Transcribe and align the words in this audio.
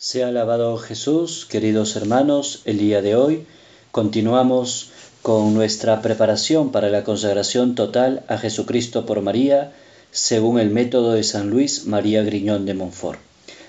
Sea 0.00 0.28
alabado 0.28 0.76
Jesús, 0.78 1.44
queridos 1.50 1.96
hermanos, 1.96 2.62
el 2.66 2.78
día 2.78 3.02
de 3.02 3.16
hoy 3.16 3.46
continuamos 3.90 4.90
con 5.22 5.54
nuestra 5.54 6.02
preparación 6.02 6.70
para 6.70 6.88
la 6.88 7.02
consagración 7.02 7.74
total 7.74 8.22
a 8.28 8.38
Jesucristo 8.38 9.06
por 9.06 9.22
María, 9.22 9.72
según 10.12 10.60
el 10.60 10.70
método 10.70 11.14
de 11.14 11.24
San 11.24 11.50
Luis 11.50 11.86
María 11.86 12.22
Griñón 12.22 12.64
de 12.64 12.74
Montfort. 12.74 13.18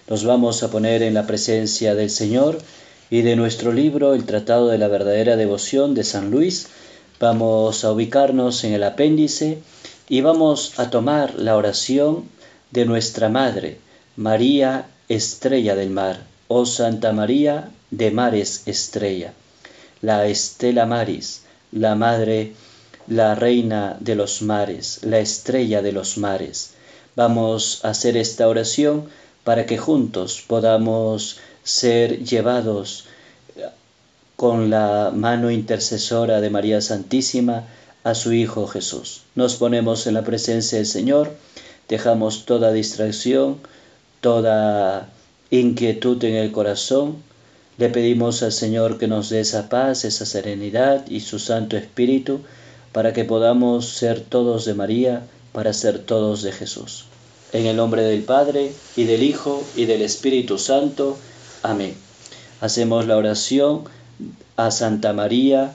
Nos 0.07 0.23
vamos 0.23 0.62
a 0.62 0.70
poner 0.70 1.02
en 1.02 1.16
la 1.16 1.26
presencia 1.26 1.96
del 1.96 2.12
Señor 2.12 2.59
y 3.09 3.23
de 3.23 3.36
nuestro 3.36 3.73
libro 3.73 4.14
El 4.14 4.25
Tratado 4.25 4.68
de 4.68 4.77
la 4.77 4.88
Verdadera 4.88 5.36
Devoción 5.36 5.96
de 5.96 6.04
San 6.04 6.30
Luis. 6.30 6.68
Vamos 7.20 7.84
a 7.84 7.91
ubicarnos 7.91 8.64
en 8.66 8.73
el 8.73 8.84
apéndice 8.84 9.64
y 10.07 10.21
vamos 10.21 10.77
a 10.77 10.91
tomar 10.91 11.39
la 11.39 11.57
oración 11.57 12.30
de 12.70 12.86
nuestra 12.86 13.30
Madre, 13.30 13.80
María 14.16 14.86
estrella 15.10 15.76
del 15.76 15.89
mar, 15.89 16.21
oh 16.48 16.66
Santa 16.66 17.12
María 17.12 17.72
de 17.91 18.12
mares 18.12 18.63
estrella, 18.68 19.34
la 20.02 20.27
Estela 20.27 20.85
Maris, 20.85 21.41
la 21.72 21.95
Madre, 21.95 22.54
la 23.08 23.34
Reina 23.34 23.98
de 23.99 24.16
los 24.16 24.44
mares, 24.44 24.99
la 25.02 25.20
estrella 25.20 25.82
de 25.82 25.91
los 25.91 26.18
mares. 26.18 26.72
Vamos 27.16 27.84
a 27.84 27.90
hacer 27.90 28.16
esta 28.18 28.48
oración 28.48 29.09
para 29.44 29.66
que 29.66 29.80
juntos 29.80 30.44
podamos 30.48 31.40
ser 31.63 32.23
llevados 32.23 33.05
con 34.35 34.70
la 34.70 35.12
mano 35.13 35.52
intercesora 35.52 36.40
de 36.40 36.49
María 36.49 36.82
Santísima 36.82 37.66
a 38.04 38.13
su 38.16 38.32
Hijo 38.32 38.68
Jesús. 38.68 39.23
Nos 39.35 39.55
ponemos 39.55 40.07
en 40.07 40.13
la 40.13 40.23
presencia 40.23 40.77
del 40.77 40.88
Señor, 40.88 41.35
dejamos 41.90 42.46
toda 42.46 42.71
distracción, 42.71 43.57
toda 44.22 45.09
inquietud 45.50 46.23
en 46.23 46.36
el 46.36 46.52
corazón, 46.52 47.18
le 47.77 47.90
pedimos 47.90 48.44
al 48.44 48.52
Señor 48.52 48.98
que 48.98 49.08
nos 49.08 49.30
dé 49.30 49.40
esa 49.40 49.70
paz, 49.70 50.04
esa 50.04 50.26
serenidad 50.26 51.07
y 51.07 51.21
su 51.21 51.40
Santo 51.40 51.77
Espíritu 51.77 52.41
para 52.91 53.13
que 53.13 53.24
podamos 53.24 53.88
ser 53.88 54.21
todos 54.21 54.66
de 54.66 54.74
María, 54.74 55.24
para 55.54 55.74
ser 55.74 55.99
todos 55.99 56.41
de 56.41 56.52
Jesús. 56.52 57.05
En 57.54 57.66
el 57.66 57.77
nombre 57.77 58.04
del 58.04 58.24
Padre, 58.24 58.74
y 58.96 59.05
del 59.05 59.24
Hijo, 59.24 59.63
y 59.76 59.85
del 59.85 60.02
Espíritu 60.02 60.58
Santo. 60.58 61.18
Amén. 61.63 61.96
Hacemos 62.62 63.08
la 63.08 63.18
oración 63.18 63.86
a 64.56 64.72
Santa 64.72 65.13
María, 65.13 65.74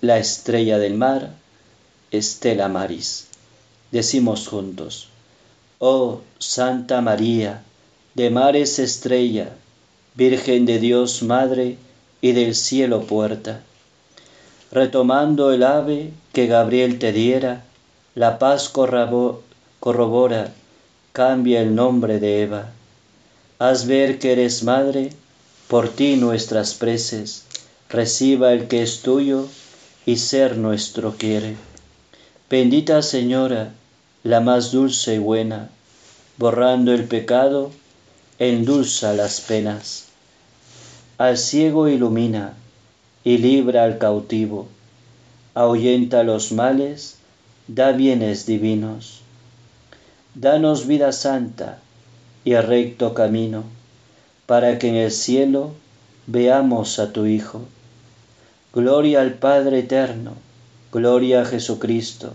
la 0.00 0.18
estrella 0.18 0.78
del 0.78 0.94
mar, 0.94 1.34
Estela 2.10 2.68
Maris. 2.68 3.26
Decimos 3.90 4.48
juntos, 4.48 5.09
Oh 5.82 6.20
Santa 6.38 7.00
María, 7.00 7.62
de 8.14 8.28
mares 8.28 8.78
estrella, 8.78 9.56
Virgen 10.14 10.66
de 10.66 10.78
Dios 10.78 11.22
Madre 11.22 11.78
y 12.20 12.32
del 12.32 12.54
cielo 12.54 13.04
puerta. 13.06 13.62
Retomando 14.70 15.52
el 15.52 15.62
ave 15.62 16.12
que 16.34 16.46
Gabriel 16.48 16.98
te 16.98 17.12
diera, 17.12 17.64
la 18.14 18.38
paz 18.38 18.68
corrobora, 18.68 20.52
cambia 21.14 21.62
el 21.62 21.74
nombre 21.74 22.18
de 22.20 22.42
Eva. 22.42 22.72
Haz 23.58 23.86
ver 23.86 24.18
que 24.18 24.32
eres 24.32 24.62
madre, 24.62 25.14
por 25.66 25.88
ti 25.88 26.16
nuestras 26.16 26.74
preces, 26.74 27.44
reciba 27.88 28.52
el 28.52 28.68
que 28.68 28.82
es 28.82 29.00
tuyo 29.00 29.46
y 30.04 30.18
ser 30.18 30.58
nuestro 30.58 31.14
quiere. 31.16 31.56
Bendita 32.50 33.00
Señora, 33.00 33.72
la 34.22 34.40
más 34.40 34.70
dulce 34.70 35.14
y 35.14 35.18
buena, 35.18 35.70
borrando 36.36 36.92
el 36.92 37.04
pecado, 37.04 37.70
endulza 38.38 39.14
las 39.14 39.40
penas. 39.40 40.08
Al 41.16 41.38
ciego 41.38 41.88
ilumina 41.88 42.52
y 43.24 43.38
libra 43.38 43.84
al 43.84 43.96
cautivo, 43.96 44.68
ahuyenta 45.54 46.22
los 46.22 46.52
males, 46.52 47.16
da 47.66 47.92
bienes 47.92 48.44
divinos. 48.44 49.22
Danos 50.34 50.86
vida 50.86 51.12
santa 51.12 51.78
y 52.44 52.54
recto 52.56 53.14
camino, 53.14 53.64
para 54.44 54.78
que 54.78 54.88
en 54.88 54.96
el 54.96 55.12
cielo 55.12 55.72
veamos 56.26 56.98
a 56.98 57.10
tu 57.12 57.24
Hijo. 57.24 57.62
Gloria 58.74 59.22
al 59.22 59.32
Padre 59.34 59.78
eterno, 59.78 60.34
gloria 60.92 61.40
a 61.40 61.44
Jesucristo 61.46 62.34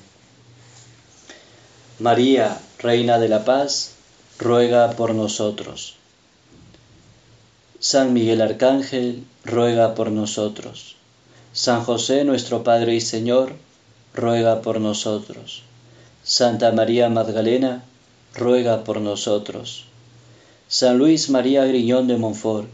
María, 2.01 2.59
Reina 2.79 3.19
de 3.19 3.29
la 3.29 3.45
Paz, 3.45 3.91
ruega 4.39 4.89
por 4.93 5.13
nosotros. 5.13 5.93
San 7.79 8.11
Miguel 8.13 8.41
Arcángel, 8.41 9.23
ruega 9.45 9.93
por 9.93 10.09
nosotros. 10.09 10.95
San 11.53 11.83
José, 11.83 12.23
nuestro 12.23 12.63
Padre 12.63 12.95
y 12.95 13.01
Señor, 13.01 13.53
ruega 14.15 14.63
por 14.63 14.81
nosotros. 14.81 15.61
Santa 16.23 16.71
María 16.71 17.07
Magdalena, 17.09 17.83
ruega 18.33 18.83
por 18.83 18.99
nosotros. 18.99 19.85
San 20.67 20.97
Luis 20.97 21.29
María 21.29 21.65
Griñón 21.65 22.07
de 22.07 22.17
Montfort, 22.17 22.67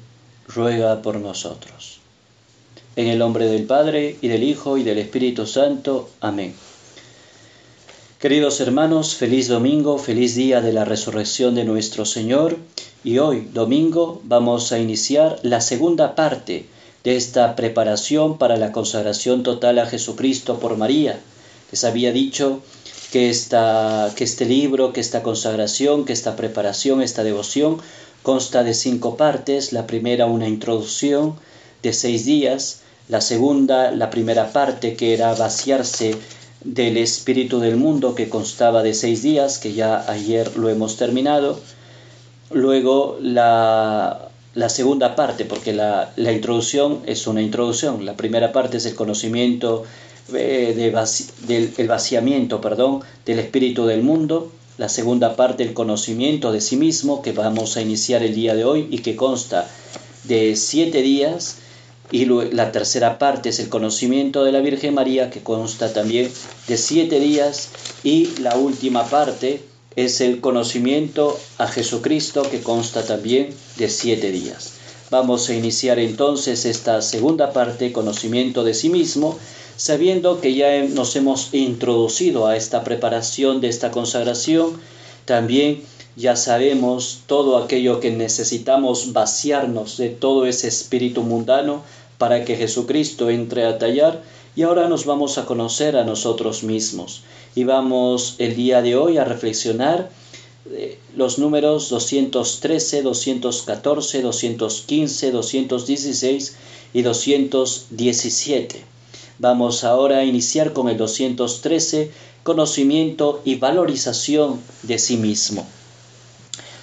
ruega 0.47 1.01
por 1.01 1.17
nosotros. 1.17 1.99
En 2.95 3.07
el 3.07 3.19
nombre 3.19 3.47
del 3.47 3.65
Padre, 3.65 4.15
y 4.21 4.29
del 4.29 4.43
Hijo, 4.43 4.77
y 4.77 4.83
del 4.83 4.99
Espíritu 4.99 5.45
Santo. 5.45 6.09
Amén. 6.21 6.55
Queridos 8.19 8.59
hermanos, 8.61 9.13
feliz 9.13 9.47
domingo, 9.47 9.99
feliz 9.99 10.33
día 10.33 10.59
de 10.59 10.73
la 10.73 10.85
resurrección 10.85 11.53
de 11.53 11.65
nuestro 11.65 12.03
Señor 12.03 12.57
y 13.03 13.19
hoy, 13.19 13.47
domingo, 13.53 14.21
vamos 14.23 14.71
a 14.71 14.79
iniciar 14.79 15.37
la 15.43 15.61
segunda 15.61 16.15
parte 16.15 16.65
de 17.03 17.15
esta 17.15 17.55
preparación 17.55 18.39
para 18.39 18.57
la 18.57 18.71
consagración 18.71 19.43
total 19.43 19.77
a 19.77 19.85
Jesucristo 19.85 20.59
por 20.59 20.77
María. 20.77 21.19
Les 21.71 21.83
había 21.83 22.11
dicho 22.11 22.61
que, 23.11 23.29
esta, 23.29 24.11
que 24.15 24.23
este 24.23 24.45
libro, 24.45 24.93
que 24.93 25.01
esta 25.01 25.21
consagración, 25.21 26.03
que 26.03 26.13
esta 26.13 26.35
preparación, 26.35 27.03
esta 27.03 27.23
devoción 27.23 27.77
consta 28.23 28.63
de 28.63 28.73
cinco 28.73 29.15
partes. 29.15 29.73
La 29.73 29.85
primera, 29.85 30.25
una 30.25 30.47
introducción 30.47 31.35
de 31.83 31.93
seis 31.93 32.25
días. 32.25 32.81
La 33.09 33.21
segunda, 33.21 33.91
la 33.91 34.09
primera 34.09 34.51
parte, 34.51 34.95
que 34.95 35.13
era 35.13 35.35
vaciarse 35.35 36.15
del 36.73 36.97
espíritu 36.97 37.59
del 37.59 37.77
mundo 37.77 38.13
que 38.13 38.27
constaba 38.27 38.83
de 38.83 38.93
seis 38.93 39.21
días, 39.21 39.57
que 39.57 39.73
ya 39.73 40.03
ayer 40.11 40.57
lo 40.57 40.69
hemos 40.69 40.97
terminado. 40.97 41.59
Luego 42.51 43.17
la, 43.21 44.29
segunda 44.67 45.15
parte, 45.15 45.45
porque 45.45 45.71
la, 45.71 46.11
introducción 46.17 46.99
es 47.05 47.25
una 47.25 47.41
introducción. 47.41 48.05
La 48.05 48.17
primera 48.17 48.51
parte 48.51 48.77
es 48.77 48.85
el 48.85 48.95
conocimiento 48.95 49.85
eh, 50.33 50.73
del 50.75 51.87
vaciamiento 51.87 52.59
perdón, 52.59 53.01
del 53.25 53.39
espíritu 53.39 53.85
del 53.85 54.03
mundo. 54.03 54.51
La 54.77 54.89
segunda 54.89 55.35
parte, 55.37 55.63
el 55.63 55.73
conocimiento 55.73 56.51
de 56.51 56.59
sí 56.59 56.75
mismo, 56.75 57.21
que 57.21 57.31
vamos 57.31 57.77
a 57.77 57.81
iniciar 57.81 58.23
el 58.23 58.35
día 58.35 58.55
de 58.55 58.65
hoy 58.65 58.87
y 58.91 58.99
que 58.99 59.15
consta 59.15 59.67
de 60.25 60.55
siete 60.57 61.01
días 61.01 61.59
y 62.11 62.25
la 62.25 62.71
tercera 62.71 63.17
parte 63.17 63.49
es 63.49 63.59
el 63.59 63.69
conocimiento 63.69 64.43
de 64.43 64.53
la 64.53 64.61
Virgen 64.61 64.93
María, 64.93 65.29
que 65.29 65.43
consta 65.43 65.91
también 65.91 66.31
de 66.67 66.77
siete 66.77 67.19
días. 67.19 67.69
Y 68.03 68.27
la 68.39 68.55
última 68.55 69.05
parte 69.05 69.61
es 69.97 70.21
el 70.21 70.39
conocimiento 70.39 71.37
a 71.57 71.67
Jesucristo, 71.67 72.43
que 72.43 72.61
consta 72.61 73.05
también 73.05 73.49
de 73.77 73.89
siete 73.89 74.31
días. 74.31 74.73
Vamos 75.09 75.49
a 75.49 75.53
iniciar 75.53 75.99
entonces 75.99 76.65
esta 76.65 77.01
segunda 77.01 77.51
parte, 77.51 77.91
conocimiento 77.91 78.63
de 78.63 78.73
sí 78.73 78.89
mismo, 78.89 79.37
sabiendo 79.75 80.39
que 80.39 80.53
ya 80.53 80.83
nos 80.83 81.15
hemos 81.15 81.53
introducido 81.53 82.47
a 82.47 82.55
esta 82.55 82.83
preparación 82.83 83.59
de 83.59 83.67
esta 83.67 83.91
consagración. 83.91 84.79
También 85.25 85.81
ya 86.17 86.35
sabemos 86.35 87.21
todo 87.27 87.57
aquello 87.57 87.99
que 87.99 88.11
necesitamos 88.11 89.13
vaciarnos 89.13 89.97
de 89.97 90.09
todo 90.09 90.45
ese 90.45 90.67
espíritu 90.67 91.21
mundano 91.21 91.83
para 92.17 92.45
que 92.45 92.55
Jesucristo 92.55 93.29
entre 93.29 93.65
a 93.65 93.77
tallar 93.77 94.23
y 94.55 94.63
ahora 94.63 94.89
nos 94.89 95.05
vamos 95.05 95.37
a 95.37 95.45
conocer 95.45 95.97
a 95.97 96.03
nosotros 96.03 96.63
mismos 96.63 97.23
y 97.55 97.63
vamos 97.63 98.35
el 98.39 98.55
día 98.55 98.81
de 98.81 98.95
hoy 98.95 99.17
a 99.17 99.23
reflexionar 99.23 100.09
eh, 100.71 100.99
los 101.15 101.39
números 101.39 101.89
213, 101.89 103.01
214, 103.01 104.21
215, 104.21 105.31
216 105.31 106.55
y 106.93 107.01
217. 107.01 108.83
Vamos 109.39 109.83
ahora 109.83 110.17
a 110.17 110.23
iniciar 110.23 110.73
con 110.73 110.89
el 110.89 110.97
213, 110.97 112.11
conocimiento 112.43 113.41
y 113.45 113.55
valorización 113.55 114.59
de 114.83 114.97
sí 114.97 115.17
mismo. 115.17 115.65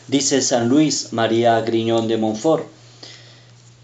Dice 0.06 0.42
San 0.42 0.68
Luis 0.68 1.12
María 1.12 1.60
Griñón 1.60 2.08
de 2.08 2.16
Montfort 2.16 2.66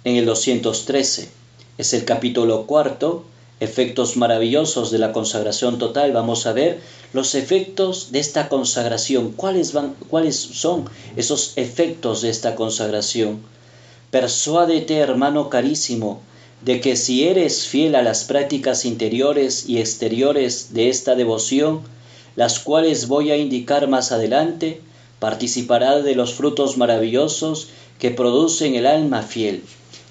en 0.05 0.17
el 0.17 0.27
213, 0.27 1.40
es 1.79 1.95
el 1.95 2.05
capítulo 2.05 2.67
cuarto, 2.67 3.25
efectos 3.61 4.17
maravillosos 4.17 4.91
de 4.91 4.99
la 4.99 5.13
consagración 5.13 5.79
total, 5.79 6.13
vamos 6.13 6.47
a 6.47 6.53
ver 6.53 6.81
los 7.13 7.35
efectos 7.35 8.11
de 8.11 8.19
esta 8.19 8.49
consagración. 8.49 9.33
¿Cuáles, 9.33 9.73
van, 9.73 9.95
¿Cuáles 10.09 10.37
son 10.37 10.89
esos 11.17 11.53
efectos 11.57 12.23
de 12.23 12.31
esta 12.31 12.55
consagración? 12.55 13.41
Persuádete, 14.11 14.97
hermano 14.97 15.51
carísimo, 15.51 16.23
de 16.63 16.81
que 16.81 16.97
si 16.97 17.27
eres 17.27 17.67
fiel 17.67 17.95
a 17.95 18.03
las 18.03 18.25
prácticas 18.25 18.85
interiores 18.85 19.69
y 19.69 19.79
exteriores 19.79 20.73
de 20.75 20.89
esta 20.89 21.15
devoción, 21.15 21.83
las 22.37 22.61
cuales 22.61 23.09
voy 23.09 23.31
a 23.31 23.37
indicar 23.37 23.89
más 23.89 24.13
adelante, 24.13 24.81
participará 25.19 26.01
de 26.01 26.15
los 26.15 26.35
frutos 26.35 26.77
maravillosos 26.77 27.69
que 27.99 28.11
producen 28.11 28.75
el 28.75 28.87
alma 28.87 29.23
fiel. 29.23 29.63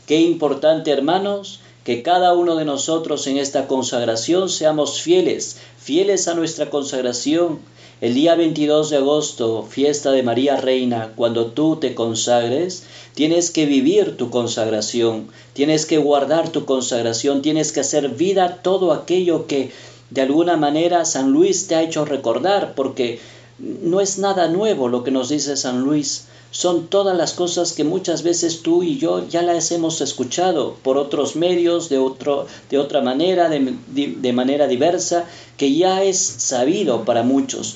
Qué 0.10 0.22
importante, 0.22 0.90
hermanos, 0.90 1.60
que 1.84 2.02
cada 2.02 2.34
uno 2.34 2.56
de 2.56 2.66
nosotros 2.66 3.28
en 3.28 3.38
esta 3.38 3.68
consagración 3.68 4.50
seamos 4.50 5.04
fieles, 5.04 5.58
fieles 5.78 6.28
a 6.28 6.34
nuestra 6.34 6.72
consagración. 6.72 7.60
El 8.02 8.16
día 8.16 8.34
22 8.34 8.90
de 8.90 8.98
agosto, 8.98 9.68
fiesta 9.70 10.10
de 10.10 10.24
María 10.24 10.56
Reina, 10.56 11.14
cuando 11.16 11.52
tú 11.52 11.76
te 11.76 11.94
consagres, 11.94 12.86
tienes 13.14 13.52
que 13.52 13.68
vivir 13.68 14.18
tu 14.18 14.32
consagración, 14.32 15.28
tienes 15.54 15.86
que 15.86 16.00
guardar 16.00 16.50
tu 16.50 16.66
consagración, 16.66 17.44
tienes 17.44 17.72
que 17.72 17.82
hacer 17.82 18.10
vida 18.10 18.62
todo 18.64 18.94
aquello 18.94 19.46
que 19.46 19.70
de 20.10 20.22
alguna 20.22 20.58
manera 20.58 21.06
San 21.06 21.30
Luis 21.30 21.68
te 21.68 21.76
ha 21.76 21.84
hecho 21.84 22.04
recordar, 22.04 22.74
porque 22.74 23.20
no 23.60 24.02
es 24.02 24.18
nada 24.18 24.48
nuevo 24.48 24.88
lo 24.88 25.04
que 25.04 25.12
nos 25.12 25.30
dice 25.30 25.56
San 25.56 25.82
Luis 25.82 26.26
son 26.52 26.88
todas 26.88 27.16
las 27.16 27.34
cosas 27.34 27.74
que 27.74 27.84
muchas 27.84 28.24
veces 28.24 28.62
tú 28.62 28.82
y 28.84 28.98
yo 28.98 29.28
ya 29.28 29.42
las 29.42 29.72
hemos 29.72 30.02
escuchado 30.02 30.76
por 30.82 30.98
otros 30.98 31.36
medios, 31.36 31.90
de, 31.90 32.00
otro, 32.00 32.48
de 32.70 32.80
otra 32.80 33.02
manera, 33.02 33.50
de, 33.50 33.76
de 33.88 34.34
manera 34.34 34.68
diversa, 34.68 35.26
que 35.58 35.76
ya 35.76 36.04
es 36.04 36.18
sabido 36.18 37.06
para 37.06 37.24
muchos. 37.24 37.76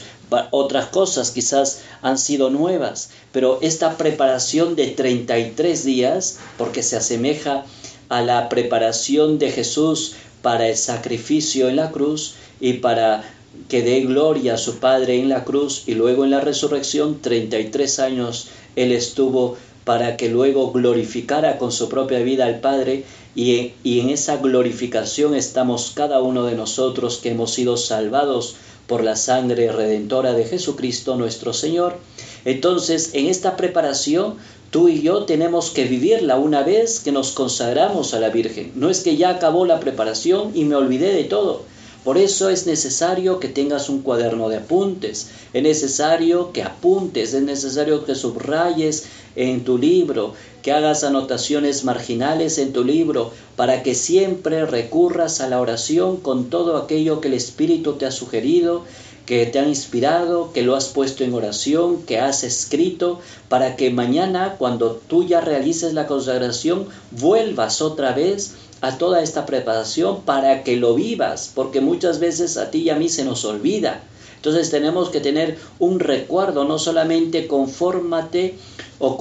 Otras 0.50 0.88
cosas 0.88 1.30
quizás 1.30 1.82
han 2.02 2.18
sido 2.18 2.50
nuevas, 2.50 3.12
pero 3.32 3.60
esta 3.62 3.98
preparación 3.98 4.76
de 4.76 4.88
33 4.88 5.86
días, 5.86 6.40
porque 6.58 6.82
se 6.82 6.98
asemeja 6.98 7.66
a 8.10 8.22
la 8.22 8.50
preparación 8.50 9.38
de 9.38 9.52
Jesús 9.52 10.16
para 10.42 10.68
el 10.68 10.76
sacrificio 10.76 11.70
en 11.70 11.76
la 11.76 11.92
cruz 11.92 12.34
y 12.60 12.74
para 12.74 13.24
que 13.70 13.84
dé 13.84 14.02
gloria 14.02 14.56
a 14.56 14.58
su 14.58 14.80
Padre 14.80 15.20
en 15.20 15.30
la 15.30 15.44
cruz 15.44 15.84
y 15.86 15.94
luego 15.94 16.24
en 16.24 16.32
la 16.32 16.42
resurrección, 16.42 17.22
33 17.22 18.00
años 18.00 18.48
él 18.76 18.92
estuvo 18.92 19.58
para 19.84 20.16
que 20.16 20.30
luego 20.30 20.72
glorificara 20.72 21.58
con 21.58 21.72
su 21.72 21.90
propia 21.90 22.20
vida 22.20 22.46
al 22.46 22.60
Padre 22.60 23.04
y, 23.36 23.74
y, 23.84 24.00
en 24.00 24.10
esa 24.10 24.38
glorificación 24.38 25.36
estamos 25.36 25.92
cada 25.94 26.22
uno 26.22 26.46
de 26.46 26.56
nosotros 26.56 27.18
que 27.18 27.32
hemos 27.32 27.52
sido 27.52 27.78
salvados 27.78 28.56
por 28.88 29.04
la 29.04 29.16
sangre 29.16 29.72
redentora 29.72 30.34
de 30.34 30.46
Jesucristo 30.46 31.16
nuestro 31.16 31.54
Señor. 31.54 31.98
Entonces, 32.46 33.12
en 33.14 33.28
esta 33.28 33.58
preparación, 33.58 34.36
tú 34.70 34.90
y 34.90 35.02
yo 35.02 35.24
tenemos 35.24 35.70
que 35.70 35.86
vivirla 35.86 36.38
una 36.38 36.64
vez 36.64 37.00
que 37.00 37.12
nos 37.12 37.32
consagramos 37.32 38.14
a 38.14 38.20
la 38.20 38.30
Virgen. 38.30 38.72
No 38.76 38.90
es 38.90 39.02
que 39.02 39.18
ya 39.18 39.30
acabó 39.30 39.66
la 39.66 39.80
preparación 39.80 40.52
y 40.54 40.66
me 40.66 40.76
olvidé 40.76 41.14
de 41.14 41.24
todo. 41.24 41.64
Por 42.04 42.18
eso 42.18 42.50
es 42.50 42.68
necesario 42.68 43.40
que 43.40 43.48
tengas 43.48 43.88
un 43.88 44.02
cuaderno 44.02 44.50
de 44.50 44.58
apuntes, 44.58 45.30
es 45.54 45.64
necesario 45.64 46.52
que 46.52 46.62
apuntes, 46.62 47.34
es 47.34 47.44
necesario 47.44 48.04
que 48.04 48.14
subrayes 48.14 49.06
en 49.38 49.64
tu 49.64 49.78
libro, 49.78 50.34
que 50.62 50.74
hagas 50.74 51.06
anotaciones 51.06 51.86
marginales 51.86 52.58
en 52.58 52.74
tu 52.74 52.84
libro, 52.84 53.32
para 53.56 53.84
que 53.84 53.96
siempre 53.96 54.66
recurras 54.66 55.40
a 55.40 55.48
la 55.48 55.62
oración 55.62 56.18
con 56.18 56.50
todo 56.50 56.76
aquello 56.76 57.22
que 57.22 57.30
el 57.30 57.36
Espíritu 57.36 57.94
te 57.94 58.06
ha 58.06 58.12
sugerido, 58.12 58.84
que 59.26 59.46
te 59.46 59.60
ha 59.60 59.68
inspirado, 59.68 60.52
que 60.52 60.64
lo 60.64 60.76
has 60.76 60.88
puesto 60.88 61.24
en 61.24 61.34
oración, 61.34 62.04
que 62.04 62.20
has 62.20 62.44
escrito, 62.44 63.20
para 63.50 63.76
que 63.76 63.90
mañana, 63.90 64.56
cuando 64.58 65.02
tú 65.08 65.24
ya 65.24 65.40
realices 65.40 65.94
la 65.94 66.08
consagración, 66.08 66.88
vuelvas 67.12 67.82
otra 67.82 68.12
vez 68.14 68.56
a 68.82 68.98
toda 68.98 69.24
esta 69.24 69.46
preparación 69.46 70.24
para 70.24 70.64
que 70.64 70.76
lo 70.76 70.94
vivas, 70.96 71.52
porque 71.56 71.80
muchas 71.80 72.20
veces 72.20 72.58
a 72.58 72.70
ti 72.70 72.80
y 72.80 72.90
a 72.90 72.96
mí 72.96 73.08
se 73.08 73.24
nos 73.24 73.46
olvida. 73.46 74.04
Entonces 74.36 74.70
tenemos 74.70 75.10
que 75.10 75.22
tener 75.22 75.58
un 75.80 76.02
recuerdo, 76.02 76.66
no 76.66 76.78
solamente 76.78 77.48
confórmate 77.48 78.58
o 79.00 79.16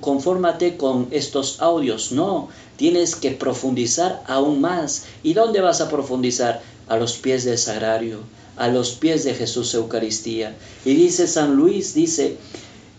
confórmate 0.00 0.76
con 0.76 1.08
estos 1.10 1.60
audios, 1.60 2.12
no, 2.12 2.48
tienes 2.76 3.16
que 3.16 3.32
profundizar 3.32 4.22
aún 4.28 4.60
más. 4.60 5.06
¿Y 5.24 5.34
dónde 5.34 5.60
vas 5.60 5.80
a 5.80 5.88
profundizar? 5.88 6.62
A 6.86 6.96
los 6.96 7.14
pies 7.14 7.44
del 7.44 7.56
sagrario, 7.56 8.18
a 8.56 8.68
los 8.68 8.92
pies 8.92 9.24
de 9.24 9.34
Jesús 9.34 9.74
Eucaristía. 9.74 10.56
Y 10.84 10.94
dice 10.94 11.26
San 11.26 11.56
Luis, 11.56 11.94
dice, 11.94 12.36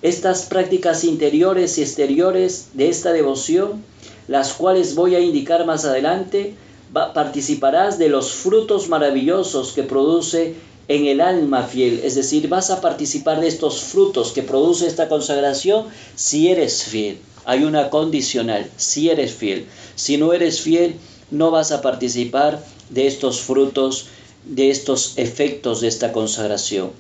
estas 0.02 0.44
prácticas 0.46 1.04
interiores 1.04 1.78
y 1.78 1.82
exteriores 1.82 2.68
de 2.74 2.90
esta 2.90 3.12
devoción 3.14 3.84
las 4.28 4.54
cuales 4.54 4.96
voy 4.96 5.16
a 5.16 5.20
indicar 5.20 5.66
más 5.66 5.86
adelante, 5.86 6.56
participarás 6.92 7.98
de 7.98 8.10
los 8.10 8.32
frutos 8.32 8.90
maravillosos 8.90 9.74
que 9.74 9.84
produce 9.84 10.56
en 10.88 11.08
el 11.08 11.20
alma 11.20 11.64
fiel, 11.64 12.02
es 12.04 12.16
decir, 12.16 12.48
vas 12.48 12.70
a 12.70 12.80
participar 12.80 13.42
de 13.42 13.48
estos 13.48 13.82
frutos 13.82 14.32
que 14.32 14.44
produce 14.44 14.88
esta 14.88 15.10
consagración 15.10 15.88
si 16.16 16.50
eres 16.50 16.84
fiel. 16.84 17.18
Hay 17.44 17.64
una 17.64 17.90
condicional, 17.90 18.70
si 18.78 19.10
eres 19.10 19.34
fiel. 19.34 19.66
Si 19.96 20.18
no 20.18 20.34
eres 20.34 20.62
fiel, 20.62 20.96
no 21.32 21.52
vas 21.52 21.72
a 21.72 21.82
participar 21.82 22.64
de 22.90 23.08
estos 23.08 23.42
frutos, 23.42 24.08
de 24.46 24.70
estos 24.70 25.18
efectos 25.18 25.82
de 25.82 25.88
esta 25.88 26.12
consagración. 26.12 26.92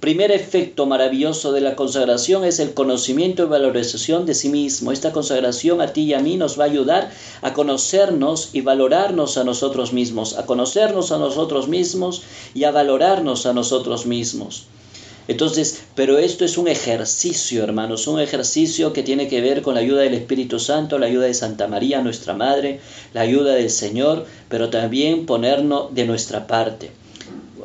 Primer 0.00 0.30
efecto 0.32 0.86
maravilloso 0.86 1.52
de 1.52 1.60
la 1.60 1.76
consagración 1.76 2.44
es 2.44 2.58
el 2.58 2.72
conocimiento 2.72 3.42
y 3.42 3.46
valorización 3.46 4.24
de 4.24 4.34
sí 4.34 4.48
mismo. 4.48 4.92
Esta 4.92 5.12
consagración 5.12 5.82
a 5.82 5.92
ti 5.92 6.04
y 6.04 6.14
a 6.14 6.20
mí 6.20 6.38
nos 6.38 6.58
va 6.58 6.64
a 6.64 6.68
ayudar 6.68 7.10
a 7.42 7.52
conocernos 7.52 8.48
y 8.54 8.62
valorarnos 8.62 9.36
a 9.36 9.44
nosotros 9.44 9.92
mismos, 9.92 10.38
a 10.38 10.46
conocernos 10.46 11.12
a 11.12 11.18
nosotros 11.18 11.68
mismos 11.68 12.22
y 12.54 12.64
a 12.64 12.70
valorarnos 12.70 13.44
a 13.44 13.52
nosotros 13.52 14.06
mismos. 14.06 14.64
Entonces, 15.30 15.84
pero 15.94 16.18
esto 16.18 16.44
es 16.44 16.58
un 16.58 16.66
ejercicio, 16.66 17.62
hermanos, 17.62 18.08
un 18.08 18.18
ejercicio 18.18 18.92
que 18.92 19.04
tiene 19.04 19.28
que 19.28 19.40
ver 19.40 19.62
con 19.62 19.74
la 19.74 19.80
ayuda 19.80 20.02
del 20.02 20.14
Espíritu 20.14 20.58
Santo, 20.58 20.98
la 20.98 21.06
ayuda 21.06 21.26
de 21.26 21.34
Santa 21.34 21.68
María, 21.68 22.02
nuestra 22.02 22.34
Madre, 22.34 22.80
la 23.14 23.20
ayuda 23.20 23.54
del 23.54 23.70
Señor, 23.70 24.26
pero 24.48 24.70
también 24.70 25.26
ponernos 25.26 25.94
de 25.94 26.04
nuestra 26.04 26.48
parte 26.48 26.90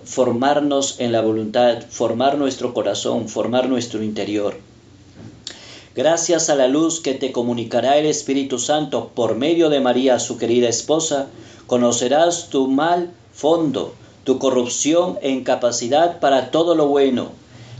formarnos 0.03 0.99
en 0.99 1.11
la 1.11 1.21
voluntad, 1.21 1.81
formar 1.89 2.37
nuestro 2.37 2.75
corazón, 2.75 3.27
formar 3.27 3.67
nuestro 3.67 4.03
interior. 4.03 4.55
Gracias 5.95 6.51
a 6.51 6.55
la 6.55 6.67
luz 6.67 6.99
que 6.99 7.15
te 7.15 7.31
comunicará 7.31 7.97
el 7.97 8.05
Espíritu 8.05 8.59
Santo 8.59 9.09
por 9.15 9.33
medio 9.35 9.69
de 9.69 9.79
María, 9.79 10.19
su 10.19 10.37
querida 10.37 10.69
esposa, 10.69 11.29
conocerás 11.65 12.49
tu 12.49 12.67
mal 12.67 13.09
fondo, 13.33 13.95
tu 14.23 14.37
corrupción 14.37 15.17
e 15.23 15.31
incapacidad 15.31 16.19
para 16.19 16.51
todo 16.51 16.75
lo 16.75 16.87
bueno, 16.87 17.31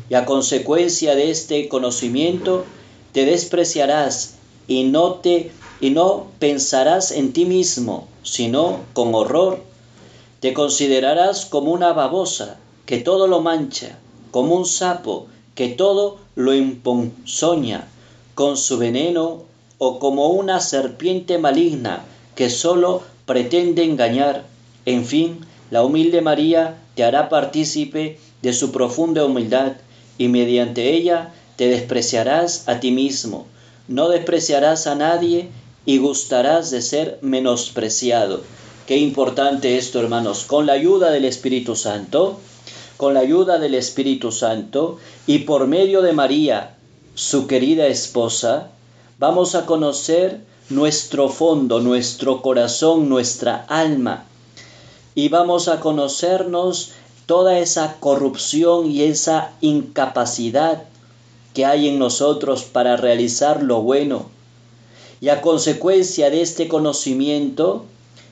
y 0.10 0.16
a 0.16 0.26
consecuencia 0.26 1.16
de 1.16 1.32
este 1.32 1.68
conocimiento 1.68 2.66
te 3.12 3.26
despreciarás 3.26 4.36
y 4.68 4.84
no 4.84 5.16
te 5.16 5.52
y 5.82 5.90
no 5.90 6.28
pensarás 6.40 7.12
en 7.12 7.34
ti 7.34 7.46
mismo, 7.46 8.08
sino 8.24 8.80
con 8.94 9.14
horror 9.14 9.60
te 10.40 10.54
considerarás 10.54 11.46
como 11.46 11.72
una 11.72 11.94
babosa 11.94 12.58
que 12.86 13.00
todo 13.00 13.28
lo 13.28 13.42
mancha, 13.42 13.98
como 14.32 14.56
un 14.56 14.66
sapo 14.66 15.28
que 15.56 15.70
todo 15.70 16.18
lo 16.36 16.54
imponzoña 16.54 17.88
con 18.36 18.58
su 18.58 18.78
veneno, 18.78 19.44
o 19.78 20.00
como 20.00 20.28
una 20.28 20.60
serpiente 20.60 21.38
maligna 21.38 22.04
que 22.36 22.50
sólo 22.50 23.02
pretende 23.26 23.84
engañar. 23.84 24.46
En 24.86 25.06
fin, 25.06 25.40
la 25.72 25.84
humilde 25.84 26.22
María 26.22 26.78
te 26.96 27.04
hará 27.04 27.30
partícipe 27.30 28.20
de 28.42 28.54
su 28.54 28.72
profunda 28.72 29.26
humildad, 29.26 29.74
y 30.18 30.28
mediante 30.28 30.94
ella 30.94 31.34
te 31.56 31.68
despreciarás 31.68 32.68
a 32.68 32.80
ti 32.80 32.92
mismo. 32.92 33.48
No 33.88 34.10
despreciarás 34.10 34.88
a 34.88 34.96
nadie 34.96 35.50
y 35.86 35.98
gustarás 35.98 36.72
de 36.72 36.82
ser 36.82 37.20
menospreciado. 37.22 38.42
Qué 38.88 38.98
importante 38.98 39.78
esto, 39.78 40.00
hermanos. 40.00 40.46
Con 40.46 40.66
la 40.66 40.74
ayuda 40.74 41.12
del 41.12 41.26
Espíritu 41.26 41.76
Santo 41.76 42.40
con 42.98 43.14
la 43.14 43.20
ayuda 43.22 43.58
del 43.58 43.76
Espíritu 43.76 44.32
Santo 44.32 45.00
y 45.28 45.40
por 45.40 45.68
medio 45.68 46.02
de 46.02 46.14
María, 46.14 46.78
su 47.14 47.48
querida 47.48 47.88
esposa, 47.88 48.70
vamos 49.20 49.56
a 49.56 49.66
conocer 49.66 50.42
nuestro 50.70 51.30
fondo, 51.30 51.82
nuestro 51.82 52.42
corazón, 52.42 53.10
nuestra 53.10 53.66
alma. 53.68 54.26
Y 55.14 55.30
vamos 55.30 55.68
a 55.68 55.80
conocernos 55.80 56.92
toda 57.26 57.60
esa 57.60 57.98
corrupción 58.00 58.92
y 58.92 59.04
esa 59.04 59.52
incapacidad 59.62 60.84
que 61.54 61.66
hay 61.66 61.88
en 61.88 62.00
nosotros 62.00 62.64
para 62.64 62.98
realizar 62.98 63.64
lo 63.64 63.82
bueno. 63.82 64.28
Y 65.22 65.30
a 65.30 65.42
consecuencia 65.42 66.30
de 66.30 66.42
este 66.42 66.68
conocimiento, 66.68 67.86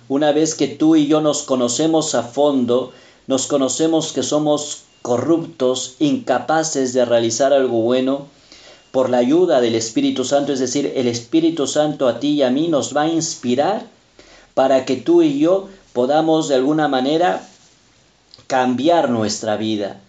una 0.10 0.32
vez 0.32 0.56
que 0.56 0.68
tú 0.68 0.96
y 0.96 1.08
yo 1.08 1.22
nos 1.22 1.44
conocemos 1.44 2.14
a 2.14 2.24
fondo, 2.24 2.92
nos 3.28 3.48
conocemos 3.48 4.12
que 4.12 4.22
somos 4.22 4.84
corruptos, 5.02 5.96
incapaces 6.00 6.94
de 6.94 7.06
realizar 7.06 7.54
algo 7.54 7.82
bueno, 7.82 8.28
por 8.92 9.10
la 9.10 9.18
ayuda 9.18 9.60
del 9.60 9.74
Espíritu 9.74 10.24
Santo, 10.24 10.54
es 10.54 10.60
decir, 10.60 10.94
el 10.96 11.08
Espíritu 11.08 11.66
Santo 11.66 12.08
a 12.08 12.20
ti 12.20 12.34
y 12.34 12.44
a 12.44 12.52
mí 12.52 12.68
nos 12.68 12.96
va 12.96 13.04
a 13.04 13.08
inspirar 13.08 13.88
para 14.54 14.86
que 14.86 14.98
tú 14.98 15.24
y 15.24 15.40
yo 15.40 15.68
podamos 15.94 16.48
de 16.48 16.56
alguna 16.56 16.88
manera 16.88 17.48
cambiar 18.48 19.10
nuestra 19.10 19.58
vida, 19.58 20.00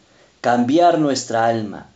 cambiar 0.41 0.99
nuestra 0.99 1.47
alma. 1.47 1.89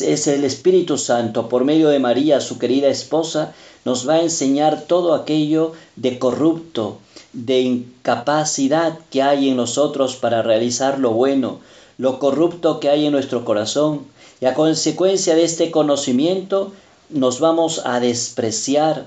Es 0.00 0.26
el 0.26 0.44
Espíritu 0.44 0.98
Santo, 0.98 1.48
por 1.48 1.64
medio 1.64 1.88
de 1.88 2.00
María, 2.00 2.40
su 2.40 2.58
querida 2.58 2.88
esposa, 2.88 3.54
nos 3.84 4.08
va 4.08 4.14
a 4.14 4.22
enseñar 4.22 4.82
todo 4.82 5.14
aquello 5.14 5.72
de 5.96 6.18
corrupto, 6.18 6.98
de 7.32 7.60
incapacidad 7.60 8.98
que 9.10 9.22
hay 9.22 9.48
en 9.48 9.56
nosotros 9.56 10.16
para 10.16 10.42
realizar 10.42 10.98
lo 10.98 11.12
bueno, 11.12 11.60
lo 11.98 12.18
corrupto 12.18 12.80
que 12.80 12.88
hay 12.88 13.06
en 13.06 13.12
nuestro 13.12 13.44
corazón, 13.44 14.06
y 14.40 14.46
a 14.46 14.54
consecuencia 14.54 15.36
de 15.36 15.44
este 15.44 15.70
conocimiento 15.70 16.72
nos 17.08 17.38
vamos 17.40 17.82
a 17.84 18.00
despreciar 18.00 19.06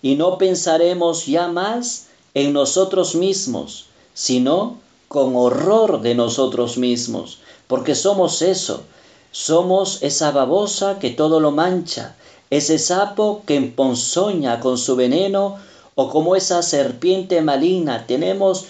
y 0.00 0.14
no 0.14 0.38
pensaremos 0.38 1.26
ya 1.26 1.48
más 1.48 2.06
en 2.34 2.52
nosotros 2.52 3.14
mismos, 3.14 3.86
sino 4.14 4.78
con 5.12 5.36
horror 5.36 6.00
de 6.00 6.14
nosotros 6.14 6.78
mismos, 6.78 7.38
porque 7.66 7.94
somos 7.94 8.40
eso, 8.40 8.82
somos 9.30 10.02
esa 10.02 10.30
babosa 10.30 10.98
que 10.98 11.10
todo 11.10 11.38
lo 11.38 11.50
mancha, 11.50 12.16
ese 12.48 12.78
sapo 12.78 13.42
que 13.46 13.56
emponzoña 13.56 14.58
con 14.60 14.78
su 14.78 14.96
veneno 14.96 15.58
o 15.96 16.08
como 16.08 16.34
esa 16.34 16.62
serpiente 16.62 17.42
maligna. 17.42 18.06
Tenemos 18.06 18.64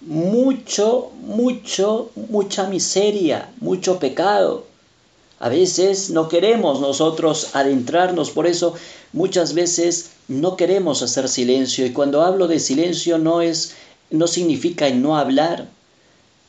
mucho, 0.00 1.12
mucho, 1.22 2.10
mucha 2.16 2.66
miseria, 2.66 3.52
mucho 3.60 4.00
pecado. 4.00 4.64
A 5.38 5.48
veces 5.48 6.10
no 6.10 6.28
queremos 6.28 6.80
nosotros 6.80 7.54
adentrarnos, 7.54 8.30
por 8.30 8.48
eso 8.48 8.74
muchas 9.12 9.54
veces 9.54 10.10
no 10.26 10.56
queremos 10.56 11.02
hacer 11.02 11.28
silencio 11.28 11.86
y 11.86 11.92
cuando 11.92 12.22
hablo 12.22 12.48
de 12.48 12.58
silencio 12.58 13.18
no 13.18 13.42
es 13.42 13.74
no 14.10 14.26
significa 14.26 14.90
no 14.90 15.16
hablar. 15.16 15.68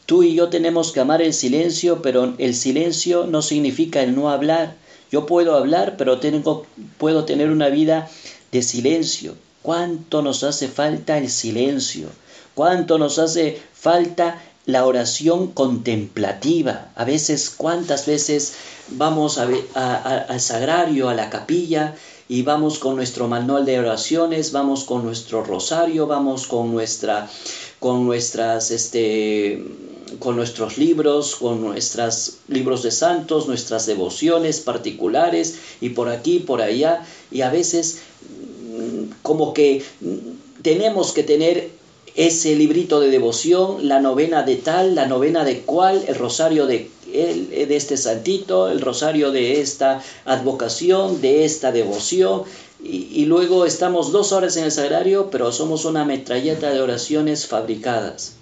Tú 0.05 0.23
y 0.23 0.35
yo 0.35 0.49
tenemos 0.49 0.91
que 0.91 0.99
amar 0.99 1.21
el 1.21 1.33
silencio, 1.33 2.01
pero 2.01 2.35
el 2.37 2.55
silencio 2.55 3.25
no 3.25 3.41
significa 3.41 4.03
el 4.03 4.15
no 4.15 4.29
hablar. 4.29 4.75
Yo 5.11 5.25
puedo 5.25 5.55
hablar, 5.55 5.95
pero 5.97 6.19
tengo, 6.19 6.65
puedo 6.97 7.25
tener 7.25 7.49
una 7.49 7.69
vida 7.69 8.09
de 8.51 8.61
silencio. 8.61 9.35
¿Cuánto 9.61 10.21
nos 10.21 10.43
hace 10.43 10.67
falta 10.67 11.17
el 11.17 11.29
silencio? 11.29 12.09
¿Cuánto 12.53 12.97
nos 12.99 13.17
hace 13.17 13.59
falta 13.73 14.41
la 14.65 14.85
oración 14.85 15.51
contemplativa. 15.51 16.89
A 16.95 17.05
veces, 17.05 17.49
¿cuántas 17.55 18.05
veces 18.05 18.55
vamos 18.89 19.37
al 19.37 20.39
sagrario, 20.39 21.09
a 21.09 21.13
la 21.13 21.29
capilla, 21.29 21.95
y 22.27 22.41
vamos 22.41 22.79
con 22.79 22.95
nuestro 22.95 23.27
manual 23.27 23.65
de 23.65 23.79
oraciones, 23.79 24.51
vamos 24.51 24.83
con 24.83 25.05
nuestro 25.05 25.43
rosario, 25.43 26.07
vamos 26.07 26.47
con 26.47 26.71
nuestra, 26.71 27.29
con 27.79 28.05
nuestras, 28.05 28.71
este, 28.71 29.63
con 30.19 30.35
nuestros 30.35 30.77
libros, 30.77 31.35
con 31.35 31.61
nuestros 31.61 32.37
libros 32.47 32.83
de 32.83 32.91
santos, 32.91 33.47
nuestras 33.47 33.85
devociones 33.85 34.59
particulares, 34.59 35.55
y 35.81 35.89
por 35.89 36.09
aquí, 36.09 36.39
por 36.39 36.61
allá, 36.61 37.05
y 37.31 37.41
a 37.41 37.49
veces 37.49 37.99
mm, 38.41 39.11
como 39.21 39.53
que 39.53 39.83
tenemos 40.61 41.11
que 41.11 41.23
tener 41.23 41.69
ese 42.15 42.55
librito 42.55 42.99
de 43.01 43.09
devoción, 43.09 43.87
la 43.87 43.99
novena 43.99 44.43
de 44.43 44.55
tal, 44.55 44.95
la 44.95 45.05
novena 45.05 45.43
de 45.43 45.61
cual, 45.61 46.05
el 46.07 46.15
rosario 46.15 46.65
de, 46.65 46.89
de 47.05 47.75
este 47.75 47.97
santito, 47.97 48.69
el 48.69 48.79
rosario 48.79 49.31
de 49.31 49.59
esta 49.59 50.01
advocación, 50.23 51.21
de 51.21 51.43
esta 51.43 51.71
devoción, 51.71 52.43
y, 52.81 53.07
y, 53.11 53.25
luego 53.25 53.65
estamos 53.65 54.11
dos 54.11 54.31
horas 54.31 54.55
en 54.57 54.65
el 54.65 54.71
sagrario, 54.71 55.29
pero 55.31 55.51
somos 55.51 55.85
una 55.85 56.05
metralleta 56.05 56.69
de 56.69 56.81
oraciones 56.81 57.47
fabricadas. 57.47 58.33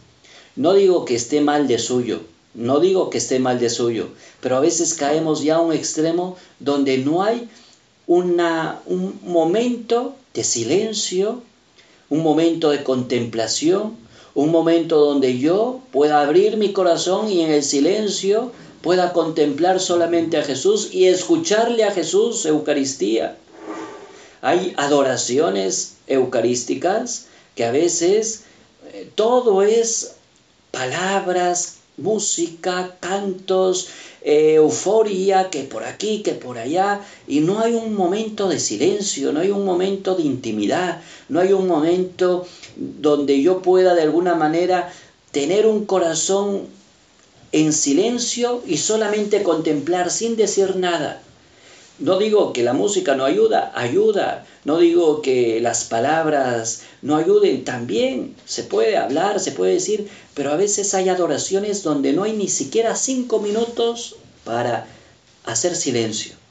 No 0.55 0.74
digo 0.74 1.05
que 1.05 1.15
esté 1.15 1.41
mal 1.41 1.67
de 1.67 1.79
suyo, 1.79 2.22
no 2.53 2.79
digo 2.79 3.10
que 3.10 3.17
esté 3.17 3.39
mal 3.39 3.60
de 3.60 3.69
suyo, 3.69 4.10
pero 4.39 4.57
a 4.57 4.60
veces 4.60 4.93
caemos 4.93 5.43
ya 5.43 5.55
a 5.55 5.62
un 5.62 5.74
extremo 5.74 6.38
donde 6.60 7.00
no 7.00 7.24
hay 7.24 7.50
una, 8.05 8.81
un 8.86 9.19
momento 9.24 10.15
de 10.33 10.43
silencio, 10.43 11.41
un 12.10 12.22
momento 12.22 12.69
de 12.69 12.83
contemplación, 12.83 13.95
un 14.36 14.51
momento 14.51 15.00
donde 15.00 15.39
yo 15.39 15.79
pueda 15.91 16.22
abrir 16.22 16.57
mi 16.57 16.74
corazón 16.74 17.31
y 17.31 17.41
en 17.41 17.51
el 17.51 17.63
silencio 17.63 18.51
pueda 18.81 19.13
contemplar 19.13 19.79
solamente 19.79 20.38
a 20.38 20.43
Jesús 20.43 20.89
y 20.91 21.05
escucharle 21.05 21.83
a 21.83 21.91
Jesús 21.91 22.45
Eucaristía. 22.45 23.38
Hay 24.41 24.74
adoraciones 24.75 25.95
eucarísticas 26.05 27.27
que 27.55 27.63
a 27.63 27.72
veces 27.72 28.43
eh, 28.91 29.10
todo 29.15 29.62
es 29.62 30.12
palabras, 30.74 31.75
música, 31.98 32.98
cantos, 33.00 33.88
eh, 34.24 34.56
euforia, 34.56 35.51
que 35.51 35.63
por 35.63 35.84
aquí, 35.84 36.24
que 36.24 36.34
por 36.34 36.58
allá, 36.58 37.01
y 37.27 37.42
no 37.42 37.60
hay 37.60 37.74
un 37.75 37.94
momento 37.94 38.50
de 38.50 38.60
silencio, 38.60 39.32
no 39.32 39.39
hay 39.42 39.51
un 39.51 39.63
momento 39.63 40.15
de 40.15 40.24
intimidad, 40.24 41.00
no 41.30 41.39
hay 41.39 41.53
un 41.53 41.68
momento 41.68 42.48
donde 42.75 43.39
yo 43.39 43.62
pueda 43.62 43.94
de 43.94 44.01
alguna 44.01 44.34
manera 44.34 44.92
tener 45.32 45.68
un 45.68 45.86
corazón 45.86 46.68
en 47.51 47.72
silencio 47.72 48.63
y 48.65 48.77
solamente 48.77 49.44
contemplar 49.44 50.10
sin 50.10 50.36
decir 50.36 50.75
nada. 50.75 51.23
No 52.00 52.17
digo 52.17 52.53
que 52.53 52.63
la 52.63 52.73
música 52.73 53.15
no 53.15 53.23
ayuda, 53.23 53.71
ayuda. 53.75 54.45
No 54.65 54.79
digo 54.79 55.21
que 55.21 55.59
las 55.62 55.85
palabras 55.85 56.81
no 57.01 57.17
ayuden, 57.17 57.63
también 57.63 58.35
se 58.45 58.63
puede 58.63 58.97
hablar, 58.97 59.39
se 59.39 59.51
puede 59.51 59.73
decir, 59.73 60.09
pero 60.33 60.51
a 60.51 60.55
veces 60.55 60.93
hay 60.93 61.09
adoraciones 61.09 61.83
donde 61.83 62.13
no 62.13 62.23
hay 62.23 62.33
ni 62.33 62.47
siquiera 62.50 62.95
cinco 62.95 63.39
minutos 63.39 64.15
para 64.43 64.88
hacer 65.45 65.75
silencio. 65.75 66.42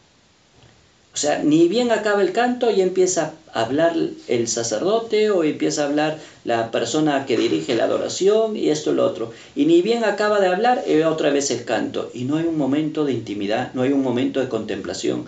O 1.15 1.17
sea, 1.17 1.39
ni 1.39 1.69
bien 1.69 1.93
acaba 1.93 2.23
el 2.23 2.33
canto 2.33 2.71
y 2.71 2.81
empieza 2.81 3.33
a 3.53 3.61
hablar 3.61 3.95
el 4.29 4.49
sacerdote 4.49 5.31
o 5.31 5.45
empieza 5.45 5.83
a 5.83 5.87
hablar 5.87 6.19
la 6.45 6.71
persona 6.71 7.27
que 7.27 7.37
dirige 7.37 7.75
la 7.75 7.85
adoración 7.85 8.57
y 8.57 8.71
esto 8.71 8.93
y 8.93 8.95
lo 8.95 9.05
otro. 9.05 9.31
Y 9.55 9.67
ni 9.67 9.83
bien 9.83 10.05
acaba 10.05 10.41
de 10.41 10.47
hablar 10.47 10.83
y 10.87 11.03
otra 11.03 11.31
vez 11.31 11.51
el 11.51 11.65
canto. 11.65 12.09
Y 12.15 12.25
no 12.25 12.37
hay 12.37 12.47
un 12.47 12.57
momento 12.57 13.05
de 13.05 13.13
intimidad, 13.13 13.69
no 13.75 13.83
hay 13.83 13.93
un 13.93 14.03
momento 14.03 14.41
de 14.41 14.49
contemplación. 14.49 15.27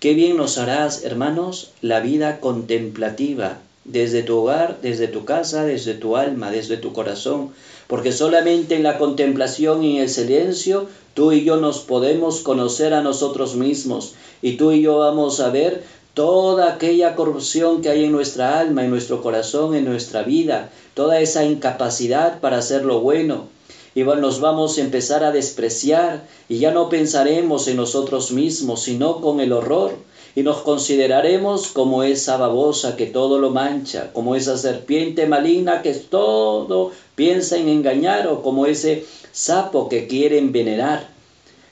Qué 0.00 0.14
bien 0.14 0.36
nos 0.36 0.58
harás, 0.58 1.02
hermanos, 1.02 1.70
la 1.80 2.00
vida 2.00 2.40
contemplativa, 2.40 3.56
desde 3.84 4.22
tu 4.22 4.36
hogar, 4.36 4.76
desde 4.82 5.08
tu 5.08 5.24
casa, 5.24 5.64
desde 5.64 5.94
tu 5.94 6.16
alma, 6.16 6.50
desde 6.50 6.76
tu 6.76 6.92
corazón, 6.92 7.48
porque 7.86 8.12
solamente 8.12 8.76
en 8.76 8.82
la 8.82 8.98
contemplación 8.98 9.82
y 9.82 9.96
en 9.96 10.02
el 10.02 10.08
silencio 10.08 10.86
tú 11.14 11.32
y 11.32 11.42
yo 11.42 11.56
nos 11.56 11.80
podemos 11.80 12.40
conocer 12.40 12.94
a 12.94 13.02
nosotros 13.02 13.54
mismos 13.54 14.12
y 14.42 14.56
tú 14.56 14.72
y 14.72 14.82
yo 14.82 14.98
vamos 14.98 15.40
a 15.40 15.48
ver 15.48 15.84
toda 16.14 16.74
aquella 16.74 17.14
corrupción 17.14 17.80
que 17.80 17.88
hay 17.88 18.04
en 18.04 18.12
nuestra 18.12 18.58
alma, 18.58 18.84
en 18.84 18.90
nuestro 18.90 19.22
corazón, 19.22 19.74
en 19.74 19.84
nuestra 19.84 20.22
vida, 20.22 20.70
toda 20.94 21.20
esa 21.20 21.44
incapacidad 21.44 22.40
para 22.40 22.58
hacer 22.58 22.84
lo 22.84 23.00
bueno. 23.00 23.46
Y 23.94 24.02
nos 24.02 24.40
vamos 24.40 24.78
a 24.78 24.80
empezar 24.80 25.22
a 25.22 25.32
despreciar 25.32 26.24
y 26.48 26.58
ya 26.58 26.70
no 26.70 26.88
pensaremos 26.88 27.68
en 27.68 27.76
nosotros 27.76 28.32
mismos, 28.32 28.82
sino 28.82 29.20
con 29.20 29.40
el 29.40 29.52
horror 29.52 29.96
y 30.34 30.42
nos 30.42 30.62
consideraremos 30.62 31.68
como 31.68 32.02
esa 32.02 32.38
babosa 32.38 32.96
que 32.96 33.06
todo 33.06 33.38
lo 33.38 33.50
mancha, 33.50 34.10
como 34.12 34.34
esa 34.34 34.56
serpiente 34.56 35.26
maligna 35.26 35.82
que 35.82 35.92
todo 35.92 36.92
piensa 37.14 37.58
en 37.58 37.68
engañar 37.68 38.26
o 38.28 38.42
como 38.42 38.64
ese 38.64 39.04
sapo 39.30 39.90
que 39.90 40.06
quiere 40.06 40.38
envenenar. 40.38 41.08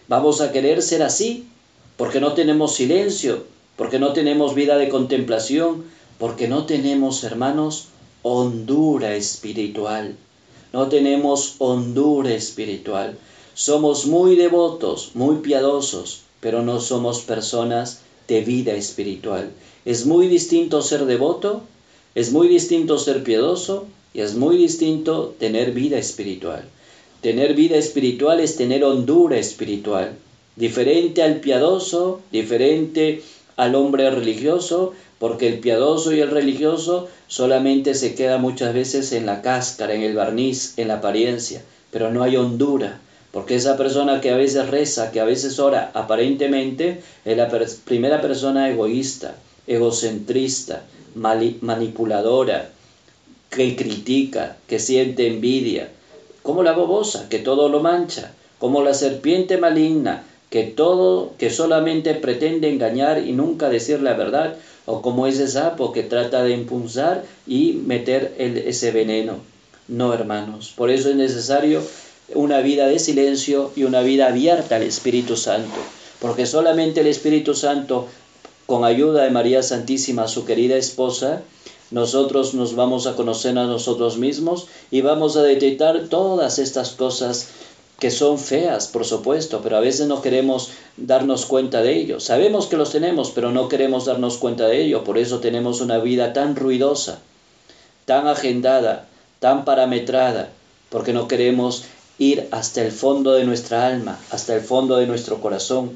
Vamos 0.09 0.43
a 0.43 0.53
querer 0.53 0.83
ser 0.83 1.03
así 1.03 1.50
porque 2.00 2.19
no 2.19 2.33
tenemos 2.33 2.76
silencio, 2.76 3.45
porque 3.76 3.99
no 3.99 4.14
tenemos 4.14 4.54
vida 4.54 4.78
de 4.78 4.88
contemplación, 4.88 5.85
porque 6.19 6.49
no 6.49 6.64
tenemos, 6.64 7.23
hermanos, 7.25 7.88
hondura 8.23 9.14
espiritual. 9.16 10.16
No 10.73 10.88
tenemos 10.88 11.57
hondura 11.59 12.33
espiritual. 12.33 13.19
Somos 13.52 14.07
muy 14.07 14.35
devotos, 14.37 15.11
muy 15.12 15.40
piadosos, 15.40 16.23
pero 16.40 16.62
no 16.62 16.80
somos 16.80 17.21
personas 17.21 18.00
de 18.28 18.40
vida 18.40 18.73
espiritual. 18.73 19.50
Es 19.85 20.07
muy 20.07 20.26
distinto 20.28 20.80
ser 20.80 21.04
devoto, 21.04 21.61
es 22.14 22.33
muy 22.33 22.49
distinto 22.49 22.99
ser 22.99 23.23
piadoso 23.23 23.85
y 24.14 24.21
es 24.21 24.35
muy 24.37 24.57
distinto 24.57 25.35
tener 25.38 25.73
vida 25.73 25.99
espiritual. 25.99 26.64
Tener 27.21 27.52
vida 27.52 27.76
espiritual 27.76 28.40
es 28.40 28.57
tener 28.57 28.85
hondura 28.85 29.37
espiritual, 29.37 30.16
diferente 30.57 31.23
al 31.23 31.37
piadoso, 31.37 32.21
diferente 32.30 33.23
al 33.57 33.75
hombre 33.75 34.11
religioso, 34.11 34.92
porque 35.19 35.49
el 35.49 35.59
piadoso 35.59 36.12
y 36.14 36.21
el 36.21 36.30
religioso 36.30 37.09
solamente 37.26 37.95
se 37.95 38.14
queda 38.14 38.38
muchas 38.38 38.73
veces 38.73 39.12
en 39.12 39.26
la 39.26 39.42
cáscara, 39.42 39.95
en 39.95 40.02
el 40.02 40.14
barniz, 40.14 40.75
en 40.78 40.88
la 40.88 40.95
apariencia, 40.95 41.62
pero 41.90 42.11
no 42.11 42.23
hay 42.23 42.37
hondura, 42.37 43.00
porque 43.30 43.54
esa 43.54 43.76
persona 43.76 44.21
que 44.21 44.30
a 44.30 44.37
veces 44.37 44.69
reza, 44.69 45.12
que 45.12 45.21
a 45.21 45.25
veces 45.25 45.59
ora, 45.59 45.90
aparentemente 45.95 47.00
es 47.25 47.37
la 47.37 47.49
primera 47.85 48.21
persona 48.21 48.71
egoísta, 48.71 49.37
egocentrista, 49.66 50.83
manipuladora, 51.14 52.71
que 53.50 53.76
critica, 53.76 54.57
que 54.66 54.78
siente 54.78 55.26
envidia, 55.26 55.90
como 56.42 56.62
la 56.62 56.73
bobosa, 56.73 57.28
que 57.28 57.40
todo 57.40 57.69
lo 57.69 57.80
mancha, 57.80 58.33
como 58.59 58.83
la 58.83 58.95
serpiente 58.95 59.59
maligna, 59.59 60.25
que 60.50 60.64
todo, 60.64 61.33
que 61.38 61.50
solamente 61.50 62.14
pretende 62.14 62.69
engañar 62.69 63.25
y 63.25 63.33
nunca 63.33 63.69
decir 63.69 64.02
la 64.02 64.14
verdad, 64.14 64.57
o 64.85 65.00
como 65.00 65.26
ese 65.26 65.47
sapo 65.47 65.92
que 65.92 66.02
trata 66.02 66.42
de 66.42 66.52
impulsar 66.52 67.25
y 67.47 67.75
meter 67.87 68.35
ese 68.38 68.90
veneno. 68.90 69.37
No, 69.87 70.12
hermanos, 70.12 70.73
por 70.76 70.90
eso 70.90 71.11
es 71.11 71.16
necesario 71.16 71.83
una 72.35 72.61
vida 72.61 72.87
de 72.87 72.99
silencio 72.99 73.71
y 73.76 73.85
una 73.85 74.02
vida 74.02 74.28
abierta 74.28 74.76
al 74.76 74.83
Espíritu 74.83 75.37
Santo, 75.37 75.80
porque 76.21 76.47
solamente 76.47 77.00
el 77.00 77.07
Espíritu 77.07 77.54
Santo, 77.54 78.09
con 78.66 78.85
ayuda 78.85 79.25
de 79.25 79.30
María 79.30 79.62
Santísima, 79.62 80.28
su 80.28 80.45
querida 80.45 80.76
esposa, 80.76 81.42
nosotros 81.90 82.54
nos 82.54 82.76
vamos 82.76 83.09
a 83.09 83.16
conocer 83.16 83.59
a 83.59 83.66
nosotros 83.66 84.16
mismos 84.16 84.69
y 84.92 85.00
vamos 85.00 85.37
a 85.37 85.42
detectar 85.42 86.07
todas 86.09 86.61
estas 86.61 86.90
cosas 86.90 87.49
que 88.00 88.11
son 88.11 88.38
feas, 88.38 88.88
por 88.88 89.04
supuesto, 89.04 89.61
pero 89.62 89.76
a 89.76 89.80
veces 89.80 90.09
no 90.09 90.23
queremos 90.23 90.71
darnos 90.97 91.45
cuenta 91.45 91.83
de 91.83 91.97
ello. 91.97 92.19
Sabemos 92.19 92.66
que 92.66 92.78
los 92.78 92.90
tenemos, 92.90 93.30
pero 93.30 93.52
no 93.52 93.69
queremos 93.69 94.07
darnos 94.07 94.38
cuenta 94.38 94.66
de 94.66 94.83
ello. 94.83 95.04
Por 95.04 95.19
eso 95.19 95.38
tenemos 95.40 95.83
una 95.83 95.99
vida 95.99 96.33
tan 96.33 96.57
ruidosa, 96.57 97.19
tan 98.07 98.26
agendada, 98.26 99.07
tan 99.38 99.66
parametrada, 99.66 100.49
porque 100.88 101.12
no 101.12 101.28
queremos 101.28 101.85
ir 102.19 102.49
hasta 102.50 102.83
el 102.83 102.90
fondo 102.90 103.33
de 103.33 103.45
nuestra 103.45 103.87
alma, 103.87 104.19
hasta 104.30 104.54
el 104.54 104.62
fondo 104.62 104.97
de 104.97 105.07
nuestro 105.07 105.40
corazón. 105.42 105.92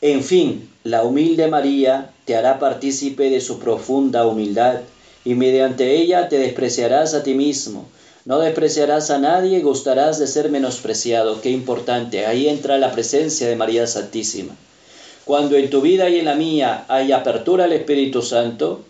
En 0.00 0.22
fin, 0.24 0.68
la 0.82 1.04
humilde 1.04 1.46
María 1.46 2.10
te 2.24 2.36
hará 2.36 2.58
partícipe 2.58 3.30
de 3.30 3.40
su 3.40 3.60
profunda 3.60 4.26
humildad, 4.26 4.80
y 5.24 5.34
mediante 5.34 5.96
ella 5.96 6.28
te 6.28 6.38
despreciarás 6.38 7.14
a 7.14 7.22
ti 7.22 7.34
mismo 7.34 7.88
no 8.26 8.40
despreciarás 8.40 9.10
a 9.10 9.18
nadie 9.18 9.60
gustarás 9.60 10.18
de 10.18 10.26
ser 10.26 10.50
menospreciado. 10.50 11.40
Qué 11.40 11.50
importante. 11.50 12.26
Ahí 12.26 12.48
entra 12.48 12.76
la 12.76 12.90
presencia 12.90 13.48
de 13.48 13.54
María 13.54 13.86
Santísima. 13.86 14.56
Cuando 15.24 15.54
en 15.54 15.70
tu 15.70 15.80
vida 15.80 16.08
y 16.08 16.18
en 16.18 16.24
la 16.24 16.34
mía 16.34 16.84
hay 16.88 17.12
apertura 17.12 17.64
al 17.64 17.72
Espíritu 17.72 18.22
Santo, 18.22 18.80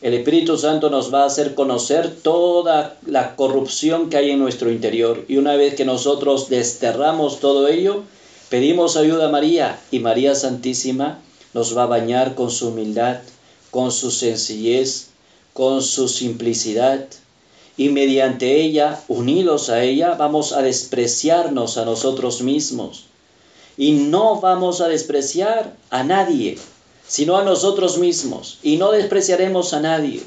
el 0.00 0.14
Espíritu 0.14 0.58
Santo 0.58 0.90
nos 0.90 1.14
va 1.14 1.22
a 1.22 1.26
hacer 1.26 1.54
conocer 1.54 2.10
toda 2.10 2.96
la 3.06 3.36
corrupción 3.36 4.10
que 4.10 4.16
hay 4.16 4.32
en 4.32 4.40
nuestro 4.40 4.68
interior. 4.72 5.24
Y 5.28 5.36
una 5.36 5.54
vez 5.54 5.76
que 5.76 5.84
nosotros 5.84 6.48
desterramos 6.48 7.38
todo 7.38 7.68
ello, 7.68 8.02
pedimos 8.48 8.96
ayuda 8.96 9.26
a 9.26 9.30
María 9.30 9.78
y 9.92 10.00
María 10.00 10.34
Santísima 10.34 11.20
nos 11.54 11.76
va 11.76 11.84
a 11.84 11.86
bañar 11.86 12.34
con 12.34 12.50
su 12.50 12.68
humildad, 12.70 13.18
con 13.70 13.92
su 13.92 14.10
sencillez, 14.10 15.10
con 15.52 15.82
su 15.82 16.08
simplicidad, 16.08 17.06
y 17.76 17.88
mediante 17.88 18.60
ella, 18.60 19.00
unidos 19.08 19.70
a 19.70 19.82
ella, 19.82 20.14
vamos 20.14 20.52
a 20.52 20.62
despreciarnos 20.62 21.78
a 21.78 21.84
nosotros 21.84 22.42
mismos. 22.42 23.06
Y 23.76 23.92
no 23.92 24.40
vamos 24.40 24.80
a 24.80 24.88
despreciar 24.88 25.74
a 25.90 26.04
nadie, 26.04 26.58
sino 27.08 27.38
a 27.38 27.44
nosotros 27.44 27.98
mismos. 27.98 28.58
Y 28.62 28.76
no 28.76 28.92
despreciaremos 28.92 29.72
a 29.72 29.80
nadie. 29.80 30.22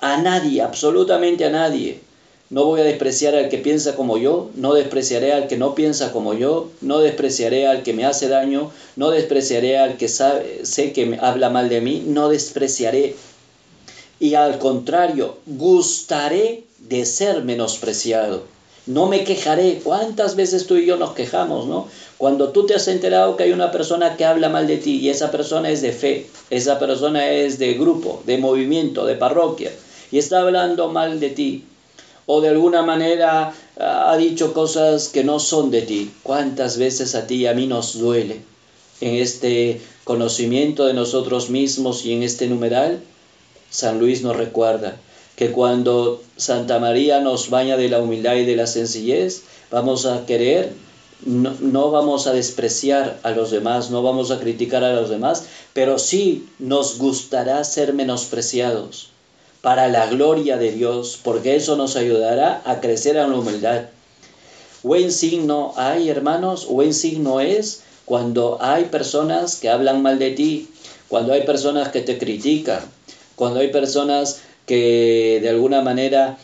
A 0.00 0.18
nadie, 0.18 0.60
absolutamente 0.60 1.46
a 1.46 1.50
nadie. 1.50 2.00
No 2.50 2.66
voy 2.66 2.82
a 2.82 2.84
despreciar 2.84 3.34
al 3.34 3.48
que 3.48 3.56
piensa 3.56 3.96
como 3.96 4.18
yo, 4.18 4.50
no 4.54 4.74
despreciaré 4.74 5.32
al 5.32 5.48
que 5.48 5.56
no 5.56 5.74
piensa 5.74 6.12
como 6.12 6.34
yo, 6.34 6.70
no 6.82 6.98
despreciaré 6.98 7.66
al 7.66 7.82
que 7.82 7.94
me 7.94 8.04
hace 8.04 8.28
daño, 8.28 8.70
no 8.96 9.10
despreciaré 9.10 9.78
al 9.78 9.96
que 9.96 10.08
sé 10.08 10.92
que 10.92 11.06
me 11.06 11.18
habla 11.18 11.48
mal 11.48 11.70
de 11.70 11.80
mí, 11.80 12.04
no 12.06 12.28
despreciaré 12.28 13.16
y 14.20 14.34
al 14.34 14.58
contrario, 14.58 15.38
gustaré 15.46 16.64
de 16.78 17.04
ser 17.04 17.44
menospreciado. 17.44 18.44
No 18.86 19.06
me 19.06 19.24
quejaré. 19.24 19.80
¿Cuántas 19.82 20.36
veces 20.36 20.66
tú 20.66 20.76
y 20.76 20.84
yo 20.84 20.96
nos 20.96 21.14
quejamos, 21.14 21.66
no? 21.66 21.88
Cuando 22.18 22.50
tú 22.50 22.66
te 22.66 22.74
has 22.74 22.86
enterado 22.88 23.36
que 23.36 23.44
hay 23.44 23.52
una 23.52 23.72
persona 23.72 24.16
que 24.16 24.24
habla 24.24 24.50
mal 24.50 24.66
de 24.66 24.76
ti 24.76 24.98
y 24.98 25.08
esa 25.08 25.30
persona 25.30 25.70
es 25.70 25.80
de 25.80 25.92
fe, 25.92 26.26
esa 26.50 26.78
persona 26.78 27.30
es 27.30 27.58
de 27.58 27.74
grupo, 27.74 28.22
de 28.26 28.38
movimiento, 28.38 29.06
de 29.06 29.16
parroquia, 29.16 29.72
y 30.12 30.18
está 30.18 30.40
hablando 30.40 30.90
mal 30.90 31.18
de 31.18 31.30
ti, 31.30 31.64
o 32.26 32.40
de 32.40 32.48
alguna 32.48 32.82
manera 32.82 33.52
ah, 33.78 34.12
ha 34.12 34.16
dicho 34.16 34.52
cosas 34.52 35.08
que 35.08 35.24
no 35.24 35.40
son 35.40 35.70
de 35.70 35.82
ti. 35.82 36.10
¿Cuántas 36.22 36.78
veces 36.78 37.14
a 37.14 37.26
ti 37.26 37.36
y 37.36 37.46
a 37.46 37.54
mí 37.54 37.66
nos 37.66 37.98
duele 37.98 38.40
en 39.00 39.14
este 39.16 39.80
conocimiento 40.04 40.86
de 40.86 40.94
nosotros 40.94 41.50
mismos 41.50 42.04
y 42.04 42.12
en 42.12 42.22
este 42.22 42.46
numeral? 42.46 43.00
San 43.74 43.98
Luis 43.98 44.22
nos 44.22 44.36
recuerda 44.36 44.98
que 45.34 45.50
cuando 45.50 46.22
Santa 46.36 46.78
María 46.78 47.18
nos 47.18 47.50
baña 47.50 47.76
de 47.76 47.88
la 47.88 47.98
humildad 47.98 48.36
y 48.36 48.44
de 48.44 48.54
la 48.54 48.68
sencillez, 48.68 49.42
vamos 49.68 50.06
a 50.06 50.26
querer, 50.26 50.70
no, 51.26 51.90
vamos 51.90 52.28
a 52.28 52.32
despreciar 52.32 53.18
a 53.24 53.32
los 53.32 53.50
demás, 53.50 53.90
no 53.90 54.00
vamos 54.04 54.30
a 54.30 54.38
criticar 54.38 54.84
a 54.84 54.92
los 54.92 55.10
demás, 55.10 55.46
pero 55.72 55.98
sí 55.98 56.46
nos 56.60 56.98
gustará 56.98 57.64
ser 57.64 57.94
menospreciados 57.94 59.08
para 59.60 59.88
la 59.88 60.06
gloria 60.06 60.56
de 60.56 60.70
Dios, 60.70 61.18
porque 61.20 61.56
eso 61.56 61.74
nos 61.74 61.96
ayudará 61.96 62.62
a 62.64 62.80
crecer 62.80 63.16
en 63.16 63.30
la 63.32 63.36
humildad. 63.36 63.86
Buen 64.84 65.10
signo 65.10 65.74
hay, 65.76 66.08
hermanos, 66.08 66.68
buen 66.68 66.94
signo 66.94 67.40
es 67.40 67.82
cuando 68.04 68.56
hay 68.60 68.84
personas 68.84 69.56
que 69.56 69.68
hablan 69.68 70.00
mal 70.00 70.20
de 70.20 70.30
ti, 70.30 70.68
cuando 71.08 71.32
hay 71.32 71.42
personas 71.42 71.88
que 71.88 72.02
te 72.02 72.18
critican, 72.18 72.80
cuando 73.36 73.60
hay 73.60 73.68
personas 73.68 74.40
que 74.66 75.40
de 75.42 75.48
alguna 75.48 75.82
manera 75.82 76.38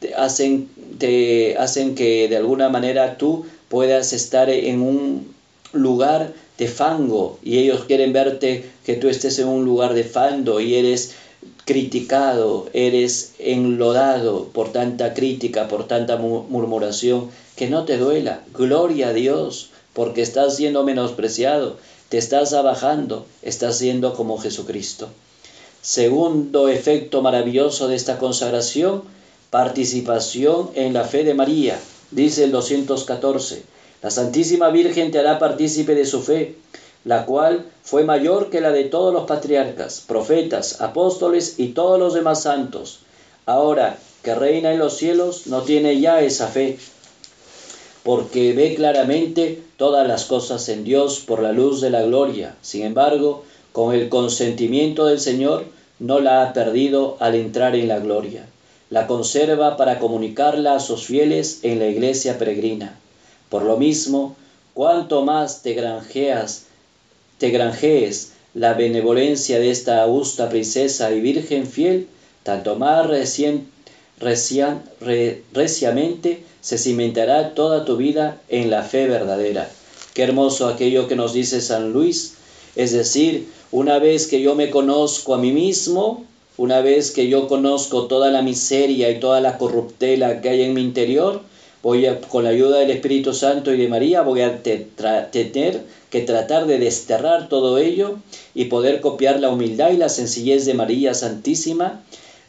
te 0.00 0.14
hacen, 0.14 0.68
te 0.98 1.56
hacen 1.58 1.94
que 1.94 2.28
de 2.28 2.36
alguna 2.36 2.68
manera 2.68 3.16
tú 3.16 3.46
puedas 3.68 4.12
estar 4.12 4.50
en 4.50 4.80
un 4.80 5.34
lugar 5.72 6.32
de 6.58 6.68
fango 6.68 7.38
y 7.42 7.58
ellos 7.58 7.84
quieren 7.84 8.12
verte 8.12 8.64
que 8.84 8.94
tú 8.94 9.08
estés 9.08 9.38
en 9.38 9.48
un 9.48 9.64
lugar 9.64 9.94
de 9.94 10.04
fango 10.04 10.60
y 10.60 10.74
eres 10.74 11.10
criticado, 11.64 12.66
eres 12.72 13.32
enlodado 13.38 14.46
por 14.52 14.70
tanta 14.70 15.14
crítica, 15.14 15.66
por 15.68 15.84
tanta 15.84 16.16
murmuración, 16.16 17.26
que 17.56 17.68
no 17.68 17.84
te 17.84 17.96
duela. 17.96 18.40
Gloria 18.52 19.08
a 19.08 19.12
Dios, 19.12 19.68
porque 19.92 20.22
estás 20.22 20.56
siendo 20.56 20.84
menospreciado, 20.84 21.76
te 22.08 22.18
estás 22.18 22.52
abajando, 22.52 23.24
estás 23.42 23.78
siendo 23.78 24.12
como 24.12 24.38
Jesucristo. 24.38 25.08
Segundo 25.84 26.70
efecto 26.70 27.20
maravilloso 27.20 27.88
de 27.88 27.96
esta 27.96 28.18
consagración, 28.18 29.02
participación 29.50 30.70
en 30.76 30.94
la 30.94 31.04
fe 31.04 31.24
de 31.24 31.34
María. 31.34 31.78
Dice 32.10 32.44
el 32.44 32.52
214, 32.52 33.62
la 34.00 34.10
Santísima 34.10 34.70
Virgen 34.70 35.10
te 35.10 35.18
hará 35.18 35.38
partícipe 35.38 35.94
de 35.94 36.06
su 36.06 36.22
fe, 36.22 36.56
la 37.04 37.26
cual 37.26 37.66
fue 37.82 38.02
mayor 38.02 38.48
que 38.48 38.62
la 38.62 38.72
de 38.72 38.84
todos 38.84 39.12
los 39.12 39.24
patriarcas, 39.24 40.00
profetas, 40.00 40.80
apóstoles 40.80 41.56
y 41.58 41.74
todos 41.74 41.98
los 41.98 42.14
demás 42.14 42.44
santos. 42.44 43.00
Ahora 43.44 43.98
que 44.22 44.34
reina 44.34 44.72
en 44.72 44.78
los 44.78 44.96
cielos, 44.96 45.48
no 45.48 45.64
tiene 45.64 46.00
ya 46.00 46.22
esa 46.22 46.48
fe, 46.48 46.78
porque 48.04 48.54
ve 48.54 48.74
claramente 48.74 49.62
todas 49.76 50.08
las 50.08 50.24
cosas 50.24 50.66
en 50.70 50.82
Dios 50.82 51.20
por 51.20 51.42
la 51.42 51.52
luz 51.52 51.82
de 51.82 51.90
la 51.90 52.00
gloria. 52.00 52.56
Sin 52.62 52.84
embargo, 52.84 53.44
con 53.74 53.92
el 53.92 54.08
consentimiento 54.08 55.06
del 55.06 55.18
Señor, 55.18 55.64
no 55.98 56.20
la 56.20 56.44
ha 56.44 56.52
perdido 56.52 57.16
al 57.18 57.34
entrar 57.34 57.74
en 57.74 57.88
la 57.88 57.98
gloria. 57.98 58.46
La 58.88 59.08
conserva 59.08 59.76
para 59.76 59.98
comunicarla 59.98 60.76
a 60.76 60.80
sus 60.80 61.06
fieles 61.06 61.58
en 61.64 61.80
la 61.80 61.88
iglesia 61.88 62.38
peregrina. 62.38 62.96
Por 63.48 63.64
lo 63.64 63.76
mismo, 63.76 64.36
cuanto 64.74 65.24
más 65.24 65.62
te 65.62 65.74
granjeas, 65.74 66.66
te 67.38 67.50
granjees 67.50 68.30
la 68.54 68.74
benevolencia 68.74 69.58
de 69.58 69.72
esta 69.72 70.02
augusta 70.02 70.48
princesa 70.48 71.10
y 71.10 71.20
virgen 71.20 71.66
fiel, 71.66 72.06
tanto 72.44 72.76
más 72.76 73.08
reciamente 75.52 76.44
se 76.60 76.78
cimentará 76.78 77.54
toda 77.54 77.84
tu 77.84 77.96
vida 77.96 78.40
en 78.48 78.70
la 78.70 78.84
fe 78.84 79.08
verdadera. 79.08 79.68
Qué 80.12 80.22
hermoso 80.22 80.68
aquello 80.68 81.08
que 81.08 81.16
nos 81.16 81.32
dice 81.32 81.60
San 81.60 81.92
Luis, 81.92 82.34
es 82.76 82.92
decir, 82.92 83.48
una 83.74 83.98
vez 83.98 84.28
que 84.28 84.40
yo 84.40 84.54
me 84.54 84.70
conozco 84.70 85.34
a 85.34 85.38
mí 85.38 85.50
mismo, 85.50 86.24
una 86.58 86.80
vez 86.80 87.10
que 87.10 87.28
yo 87.28 87.48
conozco 87.48 88.06
toda 88.06 88.30
la 88.30 88.40
miseria 88.40 89.10
y 89.10 89.18
toda 89.18 89.40
la 89.40 89.58
corruptela 89.58 90.40
que 90.40 90.48
hay 90.48 90.62
en 90.62 90.74
mi 90.74 90.80
interior, 90.80 91.40
voy 91.82 92.06
a, 92.06 92.20
con 92.20 92.44
la 92.44 92.50
ayuda 92.50 92.78
del 92.78 92.90
Espíritu 92.90 93.34
Santo 93.34 93.72
y 93.72 93.76
de 93.76 93.88
María, 93.88 94.22
voy 94.22 94.42
a 94.42 94.62
tener 94.62 95.82
que 96.08 96.20
tratar 96.20 96.66
de 96.66 96.78
desterrar 96.78 97.48
todo 97.48 97.78
ello 97.78 98.14
y 98.54 98.66
poder 98.66 99.00
copiar 99.00 99.40
la 99.40 99.50
humildad 99.50 99.90
y 99.90 99.96
la 99.96 100.08
sencillez 100.08 100.64
de 100.66 100.74
María 100.74 101.12
Santísima, 101.12 101.98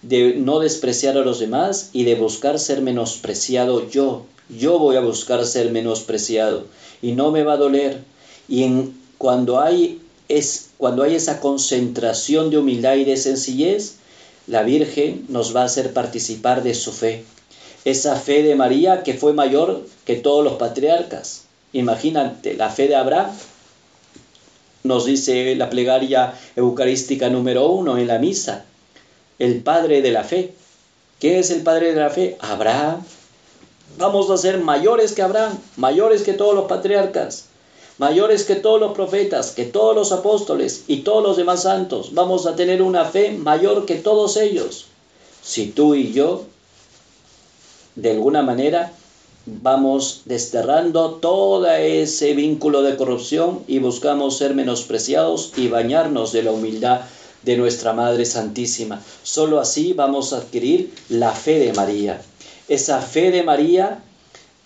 de 0.03 0.35
no 0.35 0.59
despreciar 0.59 1.17
a 1.17 1.23
los 1.23 1.39
demás 1.39 1.89
y 1.91 2.03
de 2.03 2.13
buscar 2.13 2.59
ser 2.59 2.83
menospreciado 2.83 3.81
yo. 3.89 4.21
Yo 4.47 4.77
voy 4.77 4.95
a 4.95 4.99
buscar 4.99 5.43
ser 5.47 5.71
menospreciado 5.71 6.65
y 7.01 7.13
no 7.13 7.31
me 7.31 7.41
va 7.41 7.53
a 7.53 7.57
doler. 7.57 7.97
Y 8.47 8.61
en, 8.61 8.93
cuando 9.17 9.59
hay 9.59 9.97
es 10.29 10.69
cuando 10.77 11.03
hay 11.03 11.15
esa 11.15 11.39
concentración 11.39 12.49
de 12.49 12.57
humildad 12.57 12.95
y 12.95 13.05
de 13.05 13.17
sencillez, 13.17 13.95
la 14.47 14.63
Virgen 14.63 15.25
nos 15.29 15.55
va 15.55 15.61
a 15.61 15.65
hacer 15.65 15.93
participar 15.93 16.63
de 16.63 16.73
su 16.73 16.91
fe. 16.91 17.23
Esa 17.83 18.15
fe 18.15 18.43
de 18.43 18.55
María 18.55 19.03
que 19.03 19.13
fue 19.13 19.33
mayor 19.33 19.85
que 20.05 20.15
todos 20.15 20.43
los 20.43 20.53
patriarcas. 20.53 21.43
Imagínate, 21.73 22.55
la 22.55 22.69
fe 22.69 22.87
de 22.87 22.95
Abraham, 22.95 23.31
nos 24.83 25.05
dice 25.05 25.55
la 25.55 25.69
plegaria 25.69 26.33
eucarística 26.55 27.29
número 27.29 27.67
uno 27.69 27.97
en 27.97 28.07
la 28.07 28.19
misa, 28.19 28.65
el 29.39 29.61
padre 29.61 30.01
de 30.01 30.11
la 30.11 30.23
fe. 30.23 30.53
¿Qué 31.19 31.39
es 31.39 31.49
el 31.49 31.61
padre 31.61 31.93
de 31.93 31.99
la 31.99 32.09
fe? 32.09 32.37
Abraham. 32.39 33.03
Vamos 33.97 34.29
a 34.29 34.37
ser 34.37 34.59
mayores 34.59 35.13
que 35.13 35.21
Abraham, 35.21 35.57
mayores 35.77 36.23
que 36.23 36.33
todos 36.33 36.53
los 36.53 36.65
patriarcas 36.65 37.45
mayores 37.97 38.43
que 38.43 38.55
todos 38.55 38.79
los 38.79 38.93
profetas, 38.93 39.51
que 39.51 39.65
todos 39.65 39.95
los 39.95 40.11
apóstoles 40.11 40.83
y 40.87 40.97
todos 40.97 41.23
los 41.23 41.37
demás 41.37 41.63
santos. 41.63 42.13
Vamos 42.13 42.45
a 42.45 42.55
tener 42.55 42.81
una 42.81 43.05
fe 43.05 43.31
mayor 43.31 43.85
que 43.85 43.95
todos 43.95 44.37
ellos. 44.37 44.87
Si 45.41 45.67
tú 45.67 45.95
y 45.95 46.11
yo, 46.11 46.43
de 47.95 48.11
alguna 48.11 48.41
manera, 48.41 48.91
vamos 49.45 50.23
desterrando 50.25 51.11
todo 51.15 51.67
ese 51.67 52.33
vínculo 52.33 52.81
de 52.81 52.95
corrupción 52.95 53.63
y 53.67 53.79
buscamos 53.79 54.37
ser 54.37 54.55
menospreciados 54.55 55.53
y 55.55 55.67
bañarnos 55.67 56.31
de 56.31 56.43
la 56.43 56.51
humildad 56.51 57.01
de 57.43 57.57
nuestra 57.57 57.93
Madre 57.93 58.25
Santísima. 58.25 59.01
Solo 59.23 59.59
así 59.59 59.93
vamos 59.93 60.33
a 60.33 60.37
adquirir 60.37 60.93
la 61.09 61.31
fe 61.31 61.59
de 61.59 61.73
María. 61.73 62.21
Esa 62.67 62.99
fe 63.01 63.29
de 63.29 63.43
María 63.43 63.99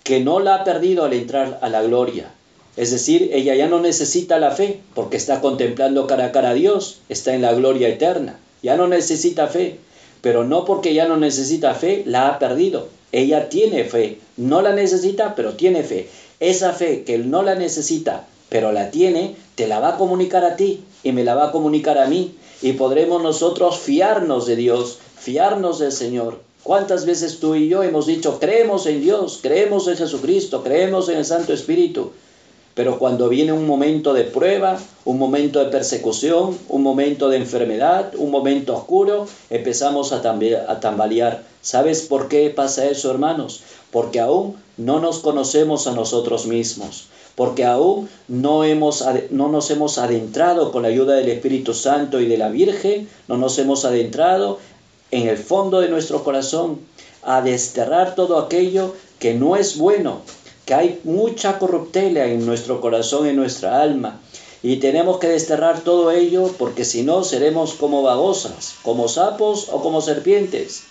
que 0.02 0.20
no 0.20 0.40
la 0.40 0.56
ha 0.56 0.64
perdido 0.64 1.04
al 1.04 1.12
entrar 1.12 1.58
a 1.62 1.68
la 1.68 1.82
gloria, 1.82 2.32
es 2.76 2.90
decir, 2.90 3.30
ella 3.32 3.54
ya 3.54 3.68
no 3.68 3.80
necesita 3.80 4.38
la 4.38 4.52
fe 4.52 4.80
porque 4.94 5.16
está 5.16 5.40
contemplando 5.40 6.06
cara 6.06 6.26
a 6.26 6.32
cara 6.32 6.50
a 6.50 6.54
Dios, 6.54 7.00
está 7.08 7.34
en 7.34 7.42
la 7.42 7.52
gloria 7.52 7.88
eterna, 7.88 8.38
ya 8.62 8.76
no 8.76 8.86
necesita 8.86 9.48
fe, 9.48 9.78
pero 10.20 10.44
no 10.44 10.64
porque 10.64 10.94
ya 10.94 11.08
no 11.08 11.16
necesita 11.16 11.74
fe, 11.74 12.02
la 12.06 12.28
ha 12.28 12.38
perdido. 12.38 12.88
Ella 13.12 13.48
tiene 13.48 13.84
fe, 13.84 14.18
no 14.36 14.62
la 14.62 14.72
necesita, 14.72 15.34
pero 15.34 15.54
tiene 15.54 15.82
fe. 15.82 16.08
Esa 16.38 16.72
fe 16.72 17.02
que 17.02 17.18
no 17.18 17.42
la 17.42 17.54
necesita, 17.56 18.26
pero 18.48 18.72
la 18.72 18.90
tiene, 18.90 19.34
te 19.56 19.66
la 19.66 19.80
va 19.80 19.90
a 19.90 19.96
comunicar 19.96 20.44
a 20.44 20.56
ti 20.56 20.84
y 21.02 21.12
me 21.12 21.24
la 21.24 21.34
va 21.34 21.48
a 21.48 21.52
comunicar 21.52 21.98
a 21.98 22.06
mí 22.06 22.34
y 22.62 22.74
podremos 22.74 23.22
nosotros 23.22 23.78
fiarnos 23.78 24.46
de 24.46 24.56
Dios, 24.56 24.98
fiarnos 25.18 25.78
del 25.80 25.92
Señor. 25.92 26.40
¿Cuántas 26.62 27.06
veces 27.06 27.40
tú 27.40 27.54
y 27.54 27.68
yo 27.68 27.82
hemos 27.82 28.06
dicho, 28.06 28.38
creemos 28.38 28.86
en 28.86 29.00
Dios, 29.00 29.40
creemos 29.42 29.88
en 29.88 29.96
Jesucristo, 29.96 30.62
creemos 30.62 31.08
en 31.08 31.18
el 31.18 31.24
Santo 31.24 31.52
Espíritu? 31.52 32.12
Pero 32.74 32.98
cuando 32.98 33.28
viene 33.28 33.52
un 33.52 33.66
momento 33.66 34.14
de 34.14 34.24
prueba, 34.24 34.78
un 35.04 35.18
momento 35.18 35.58
de 35.58 35.70
persecución, 35.70 36.56
un 36.68 36.82
momento 36.82 37.28
de 37.28 37.38
enfermedad, 37.38 38.12
un 38.16 38.30
momento 38.30 38.76
oscuro, 38.76 39.26
empezamos 39.50 40.12
a, 40.12 40.22
tambalear. 40.80 41.42
¿Sabes 41.62 42.02
por 42.02 42.28
qué 42.28 42.50
pasa 42.50 42.86
eso, 42.86 43.10
hermanos? 43.10 43.62
Porque 43.90 44.20
aún 44.20 44.56
no 44.76 45.00
nos 45.00 45.18
conocemos 45.18 45.88
a 45.88 45.92
nosotros 45.92 46.46
mismos, 46.46 47.08
porque 47.34 47.64
aún 47.64 48.08
no, 48.28 48.64
hemos, 48.64 49.04
no 49.30 49.48
nos 49.48 49.70
hemos 49.70 49.98
adentrado 49.98 50.70
con 50.70 50.82
la 50.82 50.88
ayuda 50.88 51.14
del 51.14 51.28
Espíritu 51.28 51.74
Santo 51.74 52.20
y 52.20 52.26
de 52.26 52.38
la 52.38 52.48
Virgen, 52.50 53.08
no 53.26 53.36
nos 53.36 53.58
hemos 53.58 53.84
adentrado 53.84 54.58
en 55.10 55.28
el 55.28 55.38
fondo 55.38 55.80
de 55.80 55.88
nuestro 55.88 56.22
corazón 56.22 56.78
a 57.22 57.42
desterrar 57.42 58.14
todo 58.14 58.38
aquello 58.38 58.94
que 59.18 59.34
no 59.34 59.56
es 59.56 59.76
bueno, 59.76 60.20
que 60.70 60.74
hay 60.74 61.00
mucha 61.02 61.58
corruptela 61.58 62.26
en 62.26 62.46
nuestro 62.46 62.80
corazón, 62.80 63.26
en 63.26 63.34
nuestra 63.34 63.82
alma, 63.82 64.20
y 64.62 64.76
tenemos 64.76 65.18
que 65.18 65.26
desterrar 65.26 65.80
todo 65.80 66.12
ello 66.12 66.54
porque 66.60 66.84
si 66.84 67.02
no 67.02 67.24
seremos 67.24 67.72
como 67.72 68.04
babosas, 68.04 68.74
como 68.84 69.08
sapos 69.08 69.66
o 69.72 69.82
como 69.82 70.00
serpientes. 70.00 70.84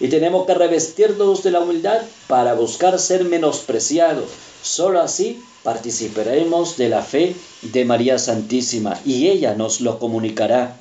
Y 0.00 0.08
tenemos 0.08 0.44
que 0.44 0.54
revestirnos 0.54 1.44
de 1.44 1.52
la 1.52 1.60
humildad 1.60 2.02
para 2.26 2.54
buscar 2.54 2.98
ser 2.98 3.22
menospreciados. 3.22 4.28
Solo 4.60 5.00
así 5.00 5.40
participaremos 5.62 6.76
de 6.76 6.88
la 6.88 7.02
fe 7.02 7.36
de 7.62 7.84
María 7.84 8.18
Santísima 8.18 9.00
y 9.04 9.28
ella 9.28 9.54
nos 9.54 9.80
lo 9.80 10.00
comunicará. 10.00 10.76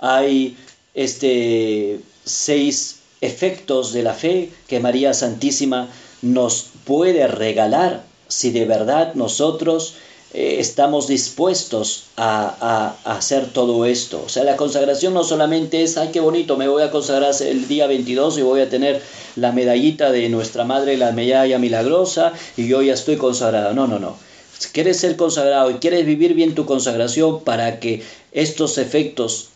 Hay 0.00 0.56
este 0.94 2.00
seis 2.24 3.00
efectos 3.20 3.92
de 3.92 4.02
la 4.02 4.14
fe 4.14 4.50
que 4.66 4.80
María 4.80 5.12
Santísima 5.12 5.90
nos 6.22 6.66
puede 6.84 7.26
regalar 7.26 8.04
si 8.28 8.50
de 8.50 8.64
verdad 8.64 9.14
nosotros 9.14 9.94
eh, 10.34 10.56
estamos 10.58 11.06
dispuestos 11.06 12.04
a, 12.16 12.96
hacer 13.04 13.46
todo 13.52 13.86
esto. 13.86 14.22
O 14.26 14.28
sea, 14.28 14.44
la 14.44 14.56
consagración 14.56 15.14
no 15.14 15.24
solamente 15.24 15.82
es, 15.82 15.96
ay, 15.96 16.10
qué 16.12 16.20
bonito, 16.20 16.56
me 16.56 16.68
voy 16.68 16.82
a 16.82 16.90
consagrar 16.90 17.34
el 17.40 17.68
día 17.68 17.86
22 17.86 18.38
y 18.38 18.42
voy 18.42 18.60
a 18.60 18.68
tener 18.68 19.00
la 19.36 19.52
medallita 19.52 20.10
de 20.10 20.28
nuestra 20.28 20.64
madre, 20.64 20.96
la 20.96 21.12
medalla 21.12 21.58
milagrosa, 21.58 22.32
y 22.56 22.66
yo 22.66 22.82
ya 22.82 22.94
estoy 22.94 23.16
consagrado. 23.16 23.72
No, 23.72 23.86
no, 23.86 23.98
no. 23.98 24.16
Si 24.58 24.68
quieres 24.70 24.98
ser 24.98 25.16
consagrado 25.16 25.70
y 25.70 25.74
quieres 25.74 26.04
vivir 26.04 26.34
bien 26.34 26.54
tu 26.54 26.66
consagración 26.66 27.44
para 27.44 27.78
que 27.78 28.02
estos 28.32 28.78
efectos 28.78 29.50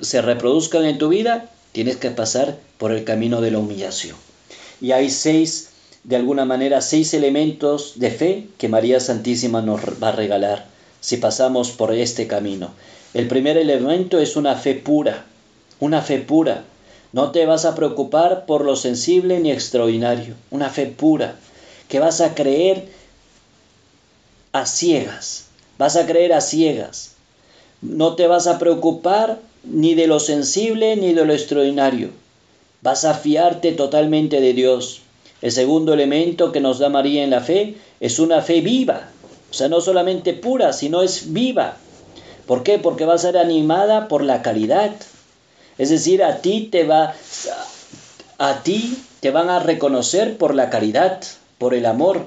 se 0.00 0.22
reproduzcan 0.22 0.86
en 0.86 0.98
tu 0.98 1.08
vida, 1.08 1.50
tienes 1.72 1.96
que 1.96 2.10
pasar 2.10 2.56
por 2.78 2.92
el 2.92 3.04
camino 3.04 3.40
de 3.40 3.50
la 3.50 3.58
humillación. 3.58 4.16
Y 4.80 4.92
hay 4.92 5.10
seis 5.10 5.68
de 6.06 6.14
alguna 6.14 6.44
manera 6.44 6.82
seis 6.82 7.14
elementos 7.14 7.94
de 7.96 8.12
fe 8.12 8.46
que 8.58 8.68
María 8.68 9.00
Santísima 9.00 9.60
nos 9.60 9.80
va 10.00 10.10
a 10.10 10.12
regalar 10.12 10.66
si 11.00 11.16
pasamos 11.16 11.72
por 11.72 11.92
este 11.92 12.28
camino. 12.28 12.70
El 13.12 13.26
primer 13.26 13.56
elemento 13.56 14.20
es 14.20 14.36
una 14.36 14.54
fe 14.54 14.74
pura, 14.74 15.24
una 15.80 16.02
fe 16.02 16.20
pura. 16.20 16.62
No 17.12 17.32
te 17.32 17.44
vas 17.44 17.64
a 17.64 17.74
preocupar 17.74 18.46
por 18.46 18.64
lo 18.64 18.76
sensible 18.76 19.40
ni 19.40 19.50
extraordinario, 19.50 20.34
una 20.52 20.70
fe 20.70 20.86
pura, 20.86 21.34
que 21.88 21.98
vas 21.98 22.20
a 22.20 22.36
creer 22.36 22.86
a 24.52 24.64
ciegas, 24.64 25.46
vas 25.76 25.96
a 25.96 26.06
creer 26.06 26.34
a 26.34 26.40
ciegas. 26.40 27.16
No 27.82 28.14
te 28.14 28.28
vas 28.28 28.46
a 28.46 28.60
preocupar 28.60 29.40
ni 29.64 29.96
de 29.96 30.06
lo 30.06 30.20
sensible 30.20 30.94
ni 30.94 31.14
de 31.14 31.24
lo 31.24 31.32
extraordinario. 31.32 32.10
Vas 32.80 33.04
a 33.04 33.14
fiarte 33.14 33.72
totalmente 33.72 34.40
de 34.40 34.52
Dios. 34.52 35.02
El 35.46 35.52
segundo 35.52 35.94
elemento 35.94 36.50
que 36.50 36.58
nos 36.58 36.80
da 36.80 36.88
María 36.88 37.22
en 37.22 37.30
la 37.30 37.40
fe 37.40 37.76
es 38.00 38.18
una 38.18 38.42
fe 38.42 38.62
viva, 38.62 39.10
o 39.48 39.54
sea, 39.54 39.68
no 39.68 39.80
solamente 39.80 40.32
pura, 40.32 40.72
sino 40.72 41.02
es 41.02 41.32
viva. 41.32 41.76
¿Por 42.48 42.64
qué? 42.64 42.80
Porque 42.80 43.04
va 43.04 43.14
a 43.14 43.18
ser 43.18 43.38
animada 43.38 44.08
por 44.08 44.24
la 44.24 44.42
caridad. 44.42 44.90
Es 45.78 45.90
decir, 45.90 46.24
a 46.24 46.38
ti 46.38 46.62
te 46.72 46.82
va 46.82 47.14
a 48.38 48.62
ti 48.64 48.98
te 49.20 49.30
van 49.30 49.48
a 49.48 49.60
reconocer 49.60 50.36
por 50.36 50.52
la 50.52 50.68
caridad, 50.68 51.22
por 51.58 51.74
el 51.74 51.86
amor. 51.86 52.26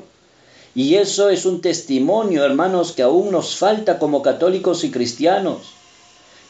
Y 0.73 0.95
eso 0.95 1.29
es 1.29 1.45
un 1.45 1.59
testimonio, 1.59 2.45
hermanos, 2.45 2.93
que 2.93 3.01
aún 3.01 3.31
nos 3.31 3.57
falta 3.57 3.99
como 3.99 4.21
católicos 4.21 4.85
y 4.85 4.91
cristianos. 4.91 5.73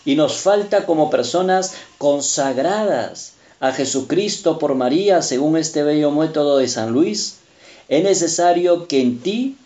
Y 0.06 0.14
nos 0.14 0.38
falta 0.38 0.86
como 0.86 1.10
personas 1.10 1.74
consagradas 1.98 3.39
a 3.60 3.72
Jesucristo 3.74 4.58
por 4.58 4.76
María, 4.76 5.22
según 5.22 5.58
este 5.58 5.84
bello 5.84 6.12
método 6.12 6.58
de 6.58 6.68
San 6.68 6.92
Luis, 6.92 7.40
es 7.90 8.04
necesario 8.04 8.88
que 8.88 9.02
en 9.02 9.20
ti 9.20 9.58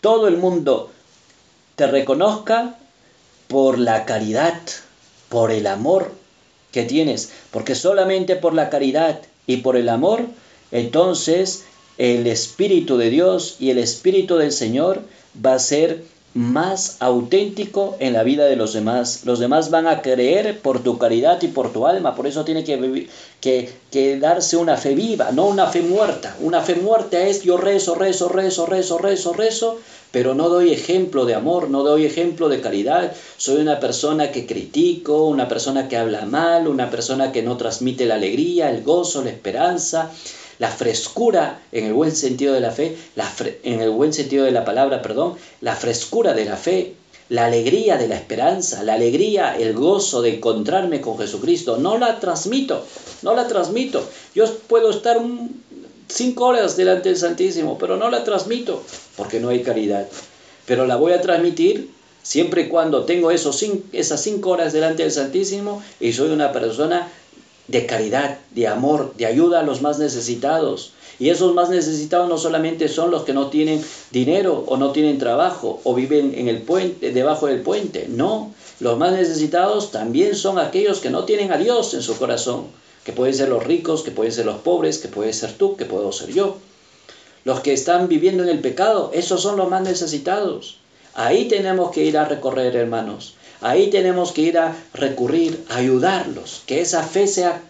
todo 0.00 0.28
el 0.28 0.36
mundo 0.36 0.90
te 1.76 1.86
reconozca 1.86 2.78
por 3.48 3.78
la 3.78 4.04
caridad, 4.06 4.60
por 5.28 5.50
el 5.50 5.66
amor 5.66 6.12
que 6.72 6.84
tienes, 6.84 7.30
porque 7.50 7.74
solamente 7.74 8.36
por 8.36 8.54
la 8.54 8.70
caridad 8.70 9.20
y 9.46 9.58
por 9.58 9.76
el 9.76 9.88
amor, 9.88 10.26
entonces 10.70 11.64
el 11.98 12.26
Espíritu 12.26 12.96
de 12.96 13.10
Dios 13.10 13.56
y 13.58 13.70
el 13.70 13.78
Espíritu 13.78 14.36
del 14.36 14.52
Señor 14.52 15.02
va 15.44 15.54
a 15.54 15.58
ser 15.58 16.04
más 16.34 16.98
auténtico 17.00 17.96
en 17.98 18.12
la 18.12 18.22
vida 18.22 18.44
de 18.44 18.54
los 18.54 18.72
demás. 18.72 19.22
Los 19.24 19.40
demás 19.40 19.70
van 19.70 19.88
a 19.88 20.00
creer 20.00 20.60
por 20.60 20.82
tu 20.82 20.96
caridad 20.96 21.42
y 21.42 21.48
por 21.48 21.72
tu 21.72 21.86
alma. 21.86 22.14
Por 22.14 22.26
eso 22.26 22.44
tiene 22.44 22.62
que, 22.62 23.08
que, 23.40 24.18
darse 24.18 24.56
una 24.56 24.76
fe 24.76 24.94
viva, 24.94 25.32
no 25.32 25.46
una 25.46 25.66
fe 25.66 25.82
muerta. 25.82 26.36
Una 26.40 26.60
fe 26.60 26.76
muerta 26.76 27.20
es 27.20 27.42
yo 27.42 27.56
rezo, 27.56 27.96
rezo, 27.96 28.28
rezo, 28.28 28.66
rezo, 28.66 28.98
rezo, 28.98 29.32
rezo, 29.32 29.80
pero 30.12 30.34
no 30.34 30.48
doy 30.48 30.72
ejemplo 30.72 31.26
de 31.26 31.34
amor, 31.34 31.68
no 31.68 31.82
doy 31.82 32.04
ejemplo 32.04 32.48
de 32.48 32.60
caridad. 32.60 33.12
Soy 33.36 33.60
una 33.60 33.80
persona 33.80 34.30
que 34.30 34.46
critico, 34.46 35.24
una 35.24 35.48
persona 35.48 35.88
que 35.88 35.96
habla 35.96 36.26
mal, 36.26 36.68
una 36.68 36.90
persona 36.90 37.32
que 37.32 37.42
no 37.42 37.56
transmite 37.56 38.06
la 38.06 38.14
alegría, 38.14 38.70
el 38.70 38.82
gozo, 38.84 39.24
la 39.24 39.30
esperanza 39.30 40.10
la 40.60 40.70
frescura 40.70 41.58
en 41.72 41.86
el 41.86 41.94
buen 41.94 42.14
sentido 42.14 42.52
de 42.52 42.60
la 42.60 42.70
fe, 42.70 42.96
en 43.62 43.80
el 43.80 43.90
buen 43.90 44.12
sentido 44.12 44.44
de 44.44 44.52
la 44.52 44.64
palabra, 44.64 45.00
perdón, 45.00 45.34
la 45.62 45.74
frescura 45.74 46.34
de 46.34 46.44
la 46.44 46.56
fe, 46.58 46.94
la 47.30 47.46
alegría 47.46 47.96
de 47.96 48.06
la 48.06 48.16
esperanza, 48.16 48.82
la 48.82 48.92
alegría, 48.92 49.56
el 49.56 49.72
gozo 49.72 50.20
de 50.20 50.34
encontrarme 50.34 51.00
con 51.00 51.16
Jesucristo. 51.16 51.78
No 51.78 51.96
la 51.96 52.20
transmito, 52.20 52.84
no 53.22 53.34
la 53.34 53.48
transmito. 53.48 54.06
Yo 54.34 54.52
puedo 54.68 54.90
estar 54.90 55.18
cinco 56.08 56.44
horas 56.44 56.76
delante 56.76 57.08
del 57.08 57.16
Santísimo, 57.16 57.78
pero 57.78 57.96
no 57.96 58.10
la 58.10 58.22
transmito 58.22 58.82
porque 59.16 59.40
no 59.40 59.48
hay 59.48 59.62
caridad. 59.62 60.08
Pero 60.66 60.86
la 60.86 60.96
voy 60.96 61.12
a 61.12 61.22
transmitir 61.22 61.88
siempre 62.22 62.62
y 62.62 62.68
cuando 62.68 63.04
tengo 63.04 63.30
esos, 63.30 63.64
esas 63.92 64.22
cinco 64.22 64.50
horas 64.50 64.74
delante 64.74 65.04
del 65.04 65.12
Santísimo 65.12 65.82
y 66.00 66.12
soy 66.12 66.30
una 66.30 66.52
persona 66.52 67.08
de 67.70 67.86
caridad, 67.86 68.38
de 68.50 68.66
amor, 68.66 69.14
de 69.16 69.26
ayuda 69.26 69.60
a 69.60 69.62
los 69.62 69.80
más 69.82 69.98
necesitados. 69.98 70.92
Y 71.18 71.28
esos 71.28 71.54
más 71.54 71.68
necesitados 71.68 72.28
no 72.28 72.38
solamente 72.38 72.88
son 72.88 73.10
los 73.10 73.24
que 73.24 73.34
no 73.34 73.48
tienen 73.48 73.84
dinero 74.10 74.64
o 74.66 74.76
no 74.76 74.90
tienen 74.90 75.18
trabajo 75.18 75.80
o 75.84 75.94
viven 75.94 76.34
en 76.34 76.48
el 76.48 76.62
puente, 76.62 77.12
debajo 77.12 77.46
del 77.46 77.60
puente. 77.60 78.06
No, 78.08 78.52
los 78.80 78.98
más 78.98 79.12
necesitados 79.12 79.90
también 79.90 80.34
son 80.34 80.58
aquellos 80.58 81.00
que 81.00 81.10
no 81.10 81.24
tienen 81.24 81.52
a 81.52 81.58
Dios 81.58 81.92
en 81.94 82.02
su 82.02 82.16
corazón, 82.16 82.66
que 83.04 83.12
pueden 83.12 83.34
ser 83.34 83.50
los 83.50 83.64
ricos, 83.64 84.02
que 84.02 84.10
pueden 84.10 84.32
ser 84.32 84.46
los 84.46 84.58
pobres, 84.62 84.98
que 84.98 85.08
puede 85.08 85.32
ser 85.32 85.52
tú, 85.52 85.76
que 85.76 85.84
puedo 85.84 86.10
ser 86.10 86.32
yo. 86.32 86.56
Los 87.44 87.60
que 87.60 87.72
están 87.72 88.08
viviendo 88.08 88.42
en 88.42 88.48
el 88.48 88.60
pecado, 88.60 89.10
esos 89.14 89.42
son 89.42 89.56
los 89.56 89.68
más 89.68 89.82
necesitados. 89.82 90.78
Ahí 91.14 91.48
tenemos 91.48 91.90
que 91.90 92.04
ir 92.04 92.16
a 92.16 92.24
recorrer, 92.24 92.74
hermanos. 92.76 93.34
Ahí 93.60 93.90
tenemos 93.90 94.32
que 94.32 94.42
ir 94.42 94.58
a 94.58 94.74
recurrir, 94.94 95.64
a 95.68 95.76
ayudarlos, 95.76 96.62
que 96.66 96.80
esa 96.80 97.02
fe 97.02 97.26
sea 97.26 97.62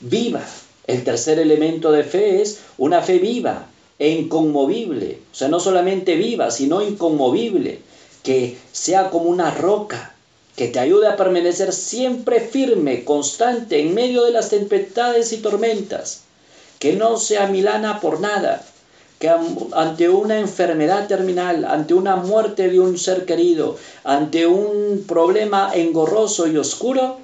viva. 0.00 0.42
El 0.86 1.04
tercer 1.04 1.38
elemento 1.38 1.92
de 1.92 2.04
fe 2.04 2.42
es 2.42 2.58
una 2.78 3.02
fe 3.02 3.18
viva 3.18 3.66
e 3.98 4.10
inconmovible. 4.10 5.18
O 5.32 5.34
sea, 5.34 5.48
no 5.48 5.60
solamente 5.60 6.16
viva, 6.16 6.50
sino 6.50 6.82
inconmovible, 6.82 7.80
que 8.22 8.56
sea 8.72 9.10
como 9.10 9.28
una 9.28 9.50
roca, 9.50 10.14
que 10.56 10.68
te 10.68 10.78
ayude 10.78 11.08
a 11.08 11.16
permanecer 11.16 11.72
siempre 11.72 12.40
firme, 12.40 13.04
constante, 13.04 13.80
en 13.80 13.94
medio 13.94 14.24
de 14.24 14.30
las 14.30 14.50
tempestades 14.50 15.32
y 15.32 15.38
tormentas, 15.38 16.22
que 16.78 16.94
no 16.94 17.18
sea 17.18 17.48
milana 17.48 18.00
por 18.00 18.20
nada, 18.20 18.64
ante 19.26 20.08
una 20.08 20.38
enfermedad 20.38 21.06
terminal, 21.06 21.64
ante 21.64 21.94
una 21.94 22.16
muerte 22.16 22.68
de 22.68 22.80
un 22.80 22.98
ser 22.98 23.24
querido, 23.24 23.76
ante 24.04 24.46
un 24.46 25.04
problema 25.06 25.72
engorroso 25.74 26.46
y 26.46 26.56
oscuro, 26.56 27.18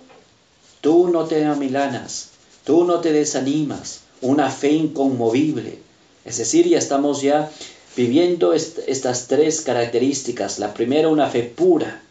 tú 0.81 1.09
no 1.09 1.25
te 1.25 1.45
amilanas, 1.45 2.31
tú 2.65 2.85
no 2.85 3.01
te 3.01 3.13
desanimas, 3.13 4.01
una 4.21 4.51
fe 4.51 4.71
inconmovible. 4.73 5.79
Es 6.25 6.39
decir, 6.39 6.69
ya 6.69 6.79
estamos 6.79 7.23
ya 7.23 7.51
viviendo 7.97 8.53
estas 8.53 9.27
tres 9.27 9.63
características. 9.63 10.59
La 10.59 10.75
primera, 10.75 11.09
una 11.09 11.29
fe 11.29 11.43
pura, 11.43 12.03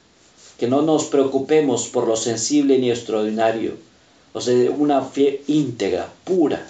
que 0.58 0.68
no 0.68 0.82
nos 0.82 1.06
preocupemos 1.06 1.88
por 1.88 2.08
lo 2.08 2.16
sensible 2.16 2.78
ni 2.80 2.92
extraordinario. 2.92 3.78
O 4.34 4.42
sea, 4.42 4.72
una 4.72 5.02
fe 5.02 5.42
íntegra, 5.48 6.10
pura, 6.24 6.66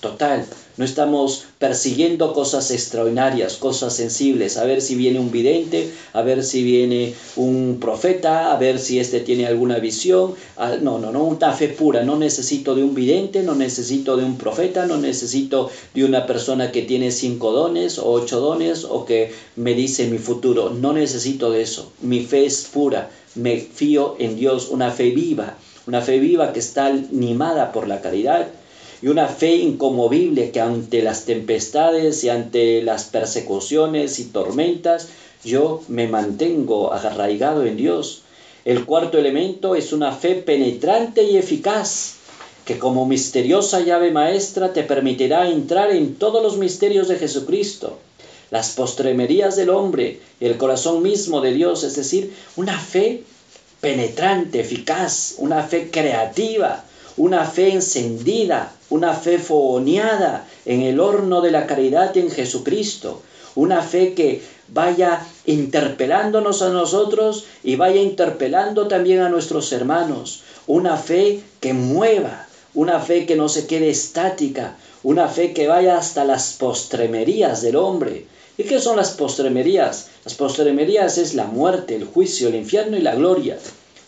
total. 0.00 0.46
No 0.76 0.84
estamos 0.84 1.44
persiguiendo 1.60 2.32
cosas 2.32 2.72
extraordinarias, 2.72 3.54
cosas 3.54 3.94
sensibles, 3.94 4.56
a 4.56 4.64
ver 4.64 4.82
si 4.82 4.96
viene 4.96 5.20
un 5.20 5.30
vidente, 5.30 5.88
a 6.12 6.22
ver 6.22 6.42
si 6.42 6.64
viene 6.64 7.14
un 7.36 7.78
profeta, 7.80 8.52
a 8.52 8.58
ver 8.58 8.80
si 8.80 8.98
éste 8.98 9.20
tiene 9.20 9.46
alguna 9.46 9.78
visión. 9.78 10.34
Ah, 10.56 10.74
no, 10.82 10.98
no, 10.98 11.12
no, 11.12 11.22
una 11.22 11.52
fe 11.52 11.68
pura. 11.68 12.02
No 12.02 12.16
necesito 12.16 12.74
de 12.74 12.82
un 12.82 12.92
vidente, 12.92 13.44
no 13.44 13.54
necesito 13.54 14.16
de 14.16 14.24
un 14.24 14.36
profeta, 14.36 14.84
no 14.84 14.96
necesito 14.96 15.70
de 15.94 16.04
una 16.04 16.26
persona 16.26 16.72
que 16.72 16.82
tiene 16.82 17.12
cinco 17.12 17.52
dones 17.52 17.98
o 17.98 18.10
ocho 18.10 18.40
dones 18.40 18.84
o 18.84 19.04
que 19.04 19.30
me 19.54 19.74
dice 19.74 20.08
mi 20.08 20.18
futuro. 20.18 20.70
No 20.70 20.92
necesito 20.92 21.52
de 21.52 21.62
eso. 21.62 21.92
Mi 22.00 22.24
fe 22.24 22.46
es 22.46 22.68
pura. 22.72 23.10
Me 23.36 23.58
fío 23.58 24.16
en 24.18 24.34
Dios, 24.34 24.68
una 24.70 24.90
fe 24.90 25.10
viva, 25.10 25.56
una 25.86 26.00
fe 26.00 26.18
viva 26.18 26.52
que 26.52 26.58
está 26.58 26.86
animada 26.86 27.70
por 27.70 27.86
la 27.86 28.00
caridad 28.00 28.48
y 29.04 29.08
una 29.08 29.28
fe 29.28 29.56
incomovible 29.56 30.50
que 30.50 30.62
ante 30.62 31.02
las 31.02 31.26
tempestades 31.26 32.24
y 32.24 32.30
ante 32.30 32.80
las 32.80 33.04
persecuciones 33.04 34.18
y 34.18 34.24
tormentas 34.24 35.08
yo 35.44 35.82
me 35.88 36.08
mantengo 36.08 36.90
arraigado 36.90 37.66
en 37.66 37.76
Dios. 37.76 38.22
El 38.64 38.86
cuarto 38.86 39.18
elemento 39.18 39.74
es 39.74 39.92
una 39.92 40.10
fe 40.12 40.36
penetrante 40.36 41.22
y 41.22 41.36
eficaz 41.36 42.14
que 42.64 42.78
como 42.78 43.04
misteriosa 43.04 43.80
llave 43.80 44.10
maestra 44.10 44.72
te 44.72 44.84
permitirá 44.84 45.50
entrar 45.50 45.90
en 45.90 46.14
todos 46.14 46.42
los 46.42 46.56
misterios 46.56 47.06
de 47.06 47.16
Jesucristo, 47.16 47.98
las 48.50 48.70
postremerías 48.70 49.54
del 49.54 49.68
hombre, 49.68 50.18
el 50.40 50.56
corazón 50.56 51.02
mismo 51.02 51.42
de 51.42 51.52
Dios, 51.52 51.84
es 51.84 51.94
decir, 51.94 52.32
una 52.56 52.78
fe 52.78 53.22
penetrante, 53.82 54.60
eficaz, 54.60 55.34
una 55.36 55.62
fe 55.62 55.90
creativa, 55.90 56.86
una 57.18 57.44
fe 57.44 57.74
encendida, 57.74 58.73
una 58.90 59.14
fe 59.14 59.38
fogoneada 59.38 60.46
en 60.64 60.82
el 60.82 61.00
horno 61.00 61.40
de 61.40 61.50
la 61.50 61.66
caridad 61.66 62.16
en 62.16 62.30
Jesucristo, 62.30 63.22
una 63.54 63.82
fe 63.82 64.14
que 64.14 64.42
vaya 64.68 65.26
interpelándonos 65.46 66.62
a 66.62 66.70
nosotros 66.70 67.44
y 67.62 67.76
vaya 67.76 68.00
interpelando 68.00 68.88
también 68.88 69.20
a 69.20 69.28
nuestros 69.28 69.72
hermanos, 69.72 70.42
una 70.66 70.96
fe 70.96 71.42
que 71.60 71.72
mueva, 71.72 72.46
una 72.74 73.00
fe 73.00 73.26
que 73.26 73.36
no 73.36 73.48
se 73.48 73.66
quede 73.66 73.90
estática, 73.90 74.76
una 75.02 75.28
fe 75.28 75.52
que 75.52 75.68
vaya 75.68 75.98
hasta 75.98 76.24
las 76.24 76.54
postremerías 76.54 77.62
del 77.62 77.76
hombre. 77.76 78.26
¿Y 78.56 78.64
qué 78.64 78.80
son 78.80 78.96
las 78.96 79.10
postremerías? 79.10 80.08
Las 80.24 80.34
postremerías 80.34 81.18
es 81.18 81.34
la 81.34 81.44
muerte, 81.44 81.96
el 81.96 82.04
juicio, 82.04 82.48
el 82.48 82.54
infierno 82.54 82.96
y 82.96 83.02
la 83.02 83.14
gloria. 83.14 83.58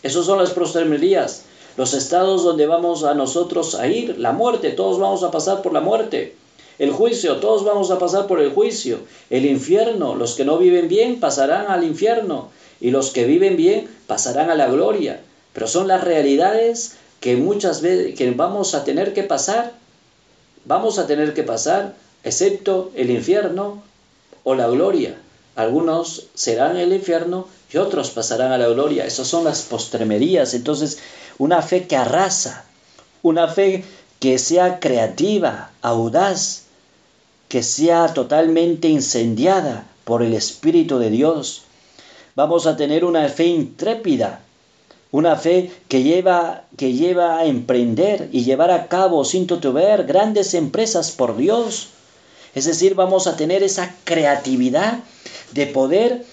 Esas 0.03 0.25
son 0.25 0.39
las 0.39 0.51
postremerías 0.51 1.43
los 1.77 1.93
estados 1.93 2.43
donde 2.43 2.65
vamos 2.65 3.03
a 3.03 3.13
nosotros 3.13 3.75
a 3.75 3.87
ir, 3.87 4.17
la 4.17 4.31
muerte, 4.31 4.71
todos 4.71 4.99
vamos 4.99 5.23
a 5.23 5.31
pasar 5.31 5.61
por 5.61 5.73
la 5.73 5.79
muerte. 5.79 6.35
El 6.79 6.91
juicio, 6.91 7.37
todos 7.37 7.63
vamos 7.63 7.89
a 7.91 7.99
pasar 7.99 8.27
por 8.27 8.39
el 8.39 8.51
juicio. 8.51 8.99
El 9.29 9.45
infierno, 9.45 10.15
los 10.15 10.35
que 10.35 10.45
no 10.45 10.57
viven 10.57 10.87
bien 10.87 11.19
pasarán 11.19 11.67
al 11.67 11.83
infierno 11.83 12.49
y 12.79 12.91
los 12.91 13.11
que 13.11 13.25
viven 13.25 13.57
bien 13.57 13.87
pasarán 14.05 14.49
a 14.49 14.55
la 14.55 14.67
gloria. 14.67 15.21
Pero 15.53 15.67
son 15.67 15.87
las 15.87 16.03
realidades 16.03 16.97
que 17.19 17.35
muchas 17.35 17.81
veces 17.81 18.15
que 18.15 18.29
vamos 18.31 18.75
a 18.75 18.83
tener 18.83 19.13
que 19.13 19.23
pasar. 19.23 19.73
Vamos 20.65 20.99
a 20.99 21.07
tener 21.07 21.33
que 21.33 21.43
pasar, 21.43 21.95
excepto 22.23 22.91
el 22.95 23.09
infierno 23.09 23.81
o 24.43 24.53
la 24.53 24.67
gloria. 24.67 25.17
Algunos 25.55 26.27
serán 26.35 26.77
el 26.77 26.93
infierno 26.93 27.47
y 27.73 27.77
otros 27.77 28.11
pasarán 28.11 28.51
a 28.51 28.57
la 28.59 28.67
gloria. 28.67 29.05
Esas 29.05 29.27
son 29.27 29.43
las 29.43 29.63
postremerías. 29.63 30.53
Entonces, 30.53 30.99
una 31.37 31.61
fe 31.61 31.87
que 31.87 31.95
arrasa, 31.95 32.65
una 33.21 33.47
fe 33.47 33.83
que 34.19 34.39
sea 34.39 34.79
creativa, 34.79 35.71
audaz, 35.81 36.63
que 37.49 37.63
sea 37.63 38.13
totalmente 38.13 38.89
incendiada 38.89 39.85
por 40.03 40.23
el 40.23 40.33
Espíritu 40.33 40.99
de 40.99 41.09
Dios. 41.09 41.63
Vamos 42.35 42.67
a 42.67 42.75
tener 42.75 43.05
una 43.05 43.27
fe 43.29 43.45
intrépida, 43.45 44.41
una 45.11 45.35
fe 45.35 45.71
que 45.87 46.03
lleva, 46.03 46.63
que 46.75 46.93
lleva 46.93 47.37
a 47.37 47.45
emprender 47.45 48.29
y 48.31 48.43
llevar 48.43 48.71
a 48.71 48.87
cabo 48.87 49.23
sin 49.23 49.47
titubear 49.47 50.05
grandes 50.05 50.53
empresas 50.53 51.11
por 51.11 51.37
Dios. 51.37 51.89
Es 52.53 52.65
decir, 52.65 52.95
vamos 52.95 53.27
a 53.27 53.37
tener 53.37 53.63
esa 53.63 53.95
creatividad 54.03 54.99
de 55.51 55.67
poder 55.67 56.25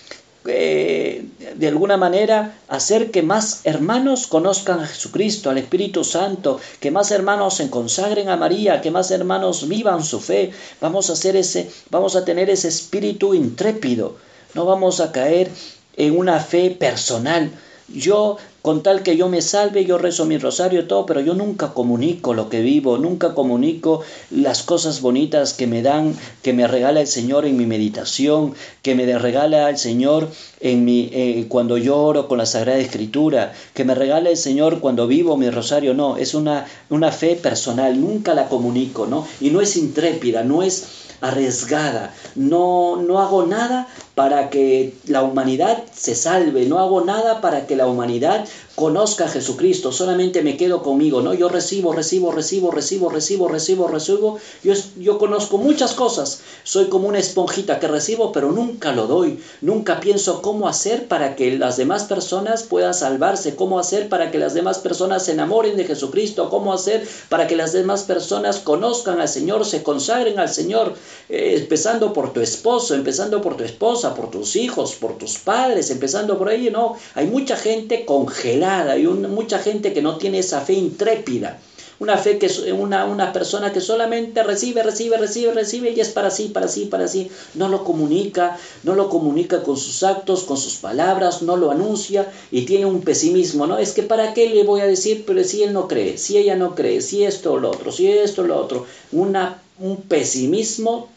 eh, 0.46 1.26
de 1.56 1.68
alguna 1.68 1.96
manera 1.96 2.58
hacer 2.68 3.10
que 3.10 3.22
más 3.22 3.60
hermanos 3.64 4.26
conozcan 4.26 4.80
a 4.80 4.86
Jesucristo, 4.86 5.50
al 5.50 5.58
Espíritu 5.58 6.04
Santo, 6.04 6.60
que 6.80 6.90
más 6.90 7.10
hermanos 7.10 7.54
se 7.54 7.70
consagren 7.70 8.28
a 8.28 8.36
María, 8.36 8.80
que 8.80 8.90
más 8.90 9.10
hermanos 9.10 9.68
vivan 9.68 10.04
su 10.04 10.20
fe. 10.20 10.52
Vamos 10.80 11.08
a 11.08 11.14
hacer 11.14 11.36
ese, 11.36 11.70
vamos 11.90 12.16
a 12.16 12.24
tener 12.24 12.50
ese 12.50 12.68
espíritu 12.68 13.34
intrépido. 13.34 14.16
No 14.54 14.66
vamos 14.66 15.00
a 15.00 15.12
caer 15.12 15.50
en 15.96 16.18
una 16.18 16.40
fe 16.40 16.70
personal. 16.70 17.50
Yo 17.88 18.36
con 18.64 18.82
tal 18.82 19.02
que 19.02 19.18
yo 19.18 19.28
me 19.28 19.42
salve, 19.42 19.84
yo 19.84 19.98
rezo 19.98 20.24
mi 20.24 20.38
rosario 20.38 20.80
y 20.80 20.84
todo, 20.84 21.04
pero 21.04 21.20
yo 21.20 21.34
nunca 21.34 21.74
comunico 21.74 22.32
lo 22.32 22.48
que 22.48 22.62
vivo, 22.62 22.96
nunca 22.96 23.34
comunico 23.34 24.00
las 24.30 24.62
cosas 24.62 25.02
bonitas 25.02 25.52
que 25.52 25.66
me 25.66 25.82
dan, 25.82 26.16
que 26.40 26.54
me 26.54 26.66
regala 26.66 27.02
el 27.02 27.06
Señor 27.06 27.44
en 27.44 27.58
mi 27.58 27.66
meditación, 27.66 28.54
que 28.80 28.94
me 28.94 29.18
regala 29.18 29.68
el 29.68 29.76
Señor 29.76 30.30
en 30.60 30.82
mi, 30.86 31.10
eh, 31.12 31.44
cuando 31.46 31.76
lloro 31.76 32.26
con 32.26 32.38
la 32.38 32.46
Sagrada 32.46 32.78
Escritura, 32.78 33.52
que 33.74 33.84
me 33.84 33.94
regala 33.94 34.30
el 34.30 34.38
Señor 34.38 34.80
cuando 34.80 35.06
vivo 35.06 35.36
mi 35.36 35.50
rosario. 35.50 35.92
No, 35.92 36.16
es 36.16 36.32
una, 36.32 36.64
una 36.88 37.12
fe 37.12 37.36
personal, 37.36 38.00
nunca 38.00 38.32
la 38.32 38.48
comunico, 38.48 39.04
¿no? 39.04 39.28
Y 39.42 39.50
no 39.50 39.60
es 39.60 39.76
intrépida, 39.76 40.42
no 40.42 40.62
es 40.62 40.86
arriesgada, 41.20 42.14
no, 42.34 42.96
no 42.96 43.20
hago 43.20 43.44
nada 43.44 43.88
para 44.14 44.48
que 44.50 44.94
la 45.06 45.22
humanidad 45.22 45.82
se 45.92 46.14
salve, 46.14 46.66
no 46.66 46.78
hago 46.78 47.04
nada 47.04 47.40
para 47.40 47.66
que 47.66 47.74
la 47.74 47.86
humanidad 47.86 48.46
conozca 48.74 49.26
a 49.26 49.28
Jesucristo, 49.28 49.92
solamente 49.92 50.42
me 50.42 50.56
quedo 50.56 50.82
conmigo, 50.82 51.20
¿no? 51.20 51.32
Yo 51.34 51.48
recibo, 51.48 51.92
recibo, 51.92 52.32
recibo, 52.32 52.70
recibo, 52.70 53.08
recibo, 53.10 53.48
recibo, 53.48 53.88
recibo. 53.88 54.38
Yo, 54.62 54.74
yo 54.98 55.18
conozco 55.18 55.58
muchas 55.58 55.94
cosas, 55.94 56.40
soy 56.64 56.86
como 56.86 57.08
una 57.08 57.18
esponjita 57.18 57.78
que 57.78 57.88
recibo, 57.88 58.32
pero 58.32 58.50
nunca 58.50 58.92
lo 58.92 59.06
doy, 59.06 59.40
nunca 59.60 60.00
pienso 60.00 60.42
cómo 60.42 60.68
hacer 60.68 61.06
para 61.06 61.36
que 61.36 61.56
las 61.56 61.76
demás 61.76 62.04
personas 62.04 62.64
puedan 62.64 62.94
salvarse, 62.94 63.54
cómo 63.54 63.78
hacer 63.78 64.08
para 64.08 64.30
que 64.30 64.38
las 64.38 64.54
demás 64.54 64.78
personas 64.78 65.24
se 65.24 65.32
enamoren 65.32 65.76
de 65.76 65.84
Jesucristo, 65.84 66.50
cómo 66.50 66.72
hacer 66.72 67.06
para 67.28 67.46
que 67.46 67.56
las 67.56 67.72
demás 67.72 68.02
personas 68.02 68.58
conozcan 68.58 69.20
al 69.20 69.28
Señor, 69.28 69.64
se 69.64 69.82
consagren 69.82 70.38
al 70.38 70.48
Señor, 70.48 70.94
eh, 71.28 71.54
empezando 71.58 72.12
por 72.12 72.32
tu 72.32 72.40
esposo, 72.40 72.94
empezando 72.94 73.40
por 73.40 73.56
tu 73.56 73.62
esposa, 73.62 74.03
por 74.12 74.30
tus 74.30 74.56
hijos, 74.56 74.96
por 74.96 75.16
tus 75.16 75.38
padres, 75.38 75.90
empezando 75.90 76.36
por 76.36 76.48
ahí, 76.48 76.68
¿no? 76.70 76.96
Hay 77.14 77.26
mucha 77.26 77.56
gente 77.56 78.04
congelada 78.04 78.92
hay 78.92 79.06
mucha 79.06 79.58
gente 79.58 79.92
que 79.92 80.02
no 80.02 80.16
tiene 80.16 80.40
esa 80.40 80.60
fe 80.60 80.74
intrépida. 80.74 81.58
Una 82.00 82.18
fe 82.18 82.38
que 82.38 82.46
es 82.46 82.58
una, 82.58 83.04
una 83.04 83.32
persona 83.32 83.72
que 83.72 83.80
solamente 83.80 84.42
recibe, 84.42 84.82
recibe, 84.82 85.16
recibe, 85.16 85.52
recibe 85.52 85.90
y 85.90 86.00
es 86.00 86.08
para 86.08 86.30
sí, 86.30 86.48
para 86.48 86.66
sí, 86.66 86.86
para 86.86 87.06
sí. 87.06 87.30
No 87.54 87.68
lo 87.68 87.84
comunica, 87.84 88.58
no 88.82 88.94
lo 88.94 89.08
comunica 89.08 89.62
con 89.62 89.76
sus 89.76 90.02
actos, 90.02 90.42
con 90.42 90.56
sus 90.56 90.74
palabras, 90.74 91.42
no 91.42 91.56
lo 91.56 91.70
anuncia 91.70 92.32
y 92.50 92.62
tiene 92.62 92.86
un 92.86 93.00
pesimismo, 93.02 93.66
¿no? 93.66 93.78
Es 93.78 93.92
que 93.92 94.02
para 94.02 94.34
qué 94.34 94.48
le 94.48 94.64
voy 94.64 94.80
a 94.80 94.88
decir, 94.88 95.22
pero 95.24 95.44
si 95.44 95.62
él 95.62 95.72
no 95.72 95.86
cree, 95.86 96.18
si 96.18 96.36
ella 96.36 96.56
no 96.56 96.74
cree, 96.74 97.00
si 97.00 97.22
esto 97.24 97.52
o 97.52 97.58
lo 97.58 97.70
otro, 97.70 97.92
si 97.92 98.08
esto 98.08 98.42
o 98.42 98.46
lo 98.46 98.58
otro. 98.58 98.86
Una, 99.12 99.62
un 99.78 100.02
pesimismo 100.02 101.08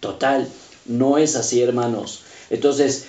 total. 0.00 0.48
No 0.88 1.18
es 1.18 1.36
así, 1.36 1.62
hermanos. 1.62 2.20
Entonces, 2.50 3.06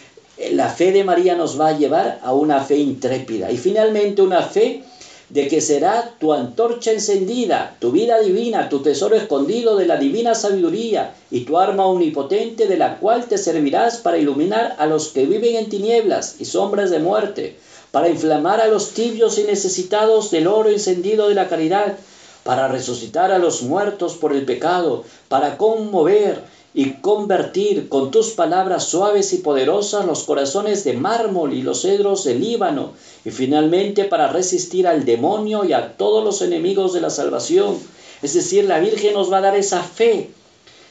la 0.51 0.69
fe 0.69 0.91
de 0.91 1.03
María 1.03 1.35
nos 1.35 1.59
va 1.59 1.69
a 1.69 1.77
llevar 1.77 2.19
a 2.21 2.33
una 2.33 2.61
fe 2.61 2.77
intrépida 2.77 3.51
y 3.51 3.57
finalmente 3.57 4.21
una 4.21 4.43
fe 4.43 4.83
de 5.29 5.47
que 5.47 5.59
será 5.59 6.13
tu 6.19 6.31
antorcha 6.31 6.91
encendida, 6.91 7.75
tu 7.79 7.91
vida 7.91 8.19
divina, 8.19 8.69
tu 8.69 8.79
tesoro 8.79 9.15
escondido 9.15 9.75
de 9.75 9.85
la 9.85 9.97
divina 9.97 10.35
sabiduría 10.35 11.13
y 11.29 11.41
tu 11.41 11.57
arma 11.57 11.85
omnipotente 11.85 12.67
de 12.67 12.77
la 12.77 12.97
cual 12.97 13.25
te 13.25 13.37
servirás 13.37 13.97
para 13.97 14.17
iluminar 14.17 14.75
a 14.77 14.85
los 14.85 15.09
que 15.09 15.25
viven 15.25 15.55
en 15.55 15.69
tinieblas 15.69 16.35
y 16.39 16.45
sombras 16.45 16.91
de 16.91 16.99
muerte, 16.99 17.57
para 17.91 18.07
inflamar 18.07 18.61
a 18.61 18.67
los 18.67 18.91
tibios 18.91 19.37
y 19.37 19.43
necesitados 19.43 20.31
del 20.31 20.47
oro 20.47 20.69
encendido 20.69 21.27
de 21.27 21.35
la 21.35 21.49
caridad, 21.49 21.97
para 22.43 22.69
resucitar 22.69 23.33
a 23.33 23.39
los 23.39 23.63
muertos 23.63 24.15
por 24.15 24.33
el 24.33 24.45
pecado, 24.45 25.03
para 25.27 25.57
conmover 25.57 26.41
y 26.73 26.91
convertir 26.93 27.89
con 27.89 28.12
tus 28.12 28.32
palabras 28.32 28.84
suaves 28.86 29.34
y 29.34 29.38
poderosas 29.38 30.06
los 30.06 30.23
corazones 30.23 30.84
de 30.84 30.93
mármol 30.93 31.53
y 31.53 31.62
los 31.62 31.82
cedros 31.82 32.23
de 32.23 32.36
Líbano, 32.36 32.91
y 33.25 33.32
finalmente 33.32 34.03
para 34.03 34.27
resistir 34.27 34.88
al 34.88 35.06
demonio 35.06 35.65
y 35.65 35.73
a 35.73 35.97
todos 35.97 36.23
los 36.23 36.41
enemigos 36.41 36.93
de 36.93 37.01
la 37.01 37.10
salvación. 37.10 37.77
Es 38.21 38.34
decir, 38.34 38.65
la 38.65 38.80
Virgen 38.80 39.13
nos 39.13 39.32
va 39.32 39.38
a 39.38 39.41
dar 39.41 39.56
esa 39.56 39.82
fe, 39.82 40.30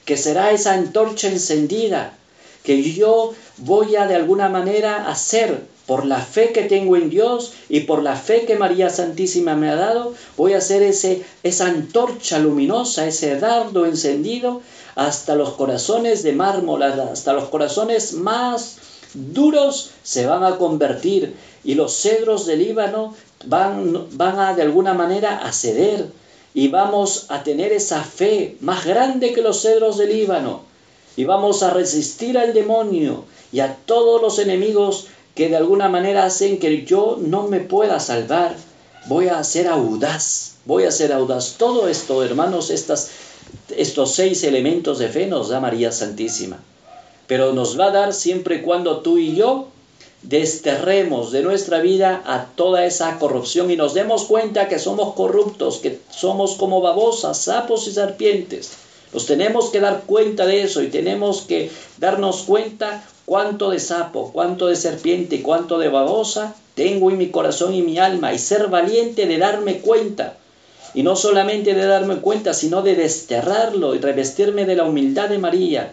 que 0.05 0.17
será 0.17 0.53
esa 0.53 0.75
antorcha 0.75 1.29
encendida, 1.29 2.17
que 2.63 2.83
yo 2.83 3.35
voy 3.59 3.97
a 3.97 4.07
de 4.07 4.17
alguna 4.17 4.49
manera 4.49 5.09
hacer 5.09 5.63
por 5.87 6.05
la 6.05 6.19
fe 6.19 6.51
que 6.53 6.63
tengo 6.63 6.97
en 6.97 7.11
Dios 7.11 7.53
y 7.69 7.81
por 7.81 8.03
la 8.03 8.17
fe 8.17 8.45
que 8.45 8.57
María 8.57 8.91
Santísima 8.91 9.55
me 9.55 9.69
ha 9.69 9.77
dado, 9.77 10.15
voy 10.37 10.55
a 10.55 10.59
hacer 10.59 10.83
ese, 10.83 11.23
esa 11.45 11.67
antorcha 11.67 12.41
luminosa, 12.41 13.07
ese 13.07 13.39
dardo 13.39 13.87
encendido 13.87 14.63
hasta 14.97 15.37
los 15.37 15.51
corazones 15.51 16.23
de 16.25 16.33
mármol, 16.33 16.83
hasta 16.83 17.33
los 17.35 17.45
corazones 17.45 18.15
más 18.15 18.79
duros 19.15 19.91
se 20.03 20.27
van 20.27 20.43
a 20.43 20.57
convertir 20.57 21.37
y 21.63 21.75
los 21.75 21.95
cedros 21.95 22.47
del 22.47 22.61
Líbano 22.61 23.15
van, 23.45 24.09
van 24.17 24.41
a 24.41 24.55
de 24.55 24.63
alguna 24.63 24.95
manera 24.95 25.47
a 25.47 25.53
ceder 25.53 26.07
y 26.55 26.69
vamos 26.69 27.27
a 27.29 27.43
tener 27.43 27.73
esa 27.73 28.03
fe 28.03 28.57
más 28.61 28.85
grande 28.85 29.33
que 29.33 29.43
los 29.43 29.61
cedros 29.63 29.99
del 29.99 30.09
Líbano 30.09 30.63
y 31.17 31.25
vamos 31.25 31.63
a 31.63 31.71
resistir 31.71 32.39
al 32.39 32.55
demonio 32.55 33.25
y 33.53 33.61
a 33.61 33.77
todos 33.87 34.21
los 34.21 34.39
enemigos 34.39 35.09
que 35.35 35.51
de 35.51 35.57
alguna 35.57 35.89
manera 35.89 36.25
hacen 36.25 36.59
que 36.59 36.85
yo 36.85 37.19
no 37.21 37.49
me 37.49 37.61
pueda 37.61 38.01
salvar. 38.01 38.57
Voy 39.07 39.29
a 39.29 39.45
ser 39.45 39.69
audaz, 39.69 40.55
voy 40.65 40.85
a 40.85 40.91
ser 40.91 41.13
audaz. 41.13 41.57
Todo 41.59 41.89
esto, 41.89 42.25
hermanos, 42.25 42.71
estas 42.71 43.11
estos 43.71 44.15
seis 44.15 44.45
elementos 44.45 44.99
de 44.99 45.09
fe 45.09 45.27
nos 45.27 45.49
da 45.49 45.61
María 45.61 45.93
Santísima. 45.93 46.59
Pero 47.27 47.53
nos 47.53 47.79
va 47.79 47.87
a 47.87 47.91
dar 47.93 48.13
siempre 48.13 48.57
y 48.57 48.63
cuando 48.63 48.99
tú 48.99 49.19
y 49.19 49.35
yo 49.35 49.69
desterremos 50.23 51.33
de 51.33 51.43
nuestra 51.43 51.81
vida 51.81 52.23
a 52.25 52.47
toda 52.47 52.85
esa 52.85 53.19
corrupción 53.19 53.71
y 53.71 53.77
nos 53.77 53.95
demos 53.95 54.25
cuenta 54.25 54.69
que 54.69 54.79
somos 54.79 55.15
corruptos, 55.15 55.79
que 55.79 55.99
somos 56.11 56.55
como 56.55 56.81
babosas, 56.81 57.39
sapos 57.39 57.87
y 57.89 57.93
serpientes. 57.93 58.73
Nos 59.13 59.27
tenemos 59.27 59.71
que 59.71 59.81
dar 59.81 60.03
cuenta 60.07 60.47
de 60.47 60.63
eso 60.63 60.83
y 60.83 60.89
tenemos 60.89 61.43
que 61.43 61.71
darnos 61.99 62.43
cuenta 62.43 63.05
cuánto 63.25 63.71
de 63.71 63.79
sapo, 63.79 64.31
cuánto 64.33 64.67
de 64.67 64.77
serpiente 64.77 65.37
y 65.37 65.43
cuánto 65.43 65.79
de 65.79 65.89
babosa 65.89 66.55
tengo 66.75 67.11
en 67.11 67.19
mi 67.19 67.31
corazón 67.31 67.75
y 67.75 67.83
mi 67.83 67.99
alma 67.99 68.35
y 68.35 68.39
ser 68.39 68.69
valiente 68.69 69.27
de 69.27 69.39
darme 69.39 69.79
cuenta 69.79 70.37
y 70.97 71.03
no 71.03 71.15
solamente 71.15 71.75
de 71.75 71.87
darme 71.87 72.17
cuenta, 72.17 72.55
sino 72.55 72.81
de 72.81 72.97
desterrarlo 72.97 73.95
y 73.95 73.99
revestirme 73.99 74.65
de 74.65 74.77
la 74.77 74.85
humildad 74.85 75.29
de 75.29 75.37
María 75.39 75.93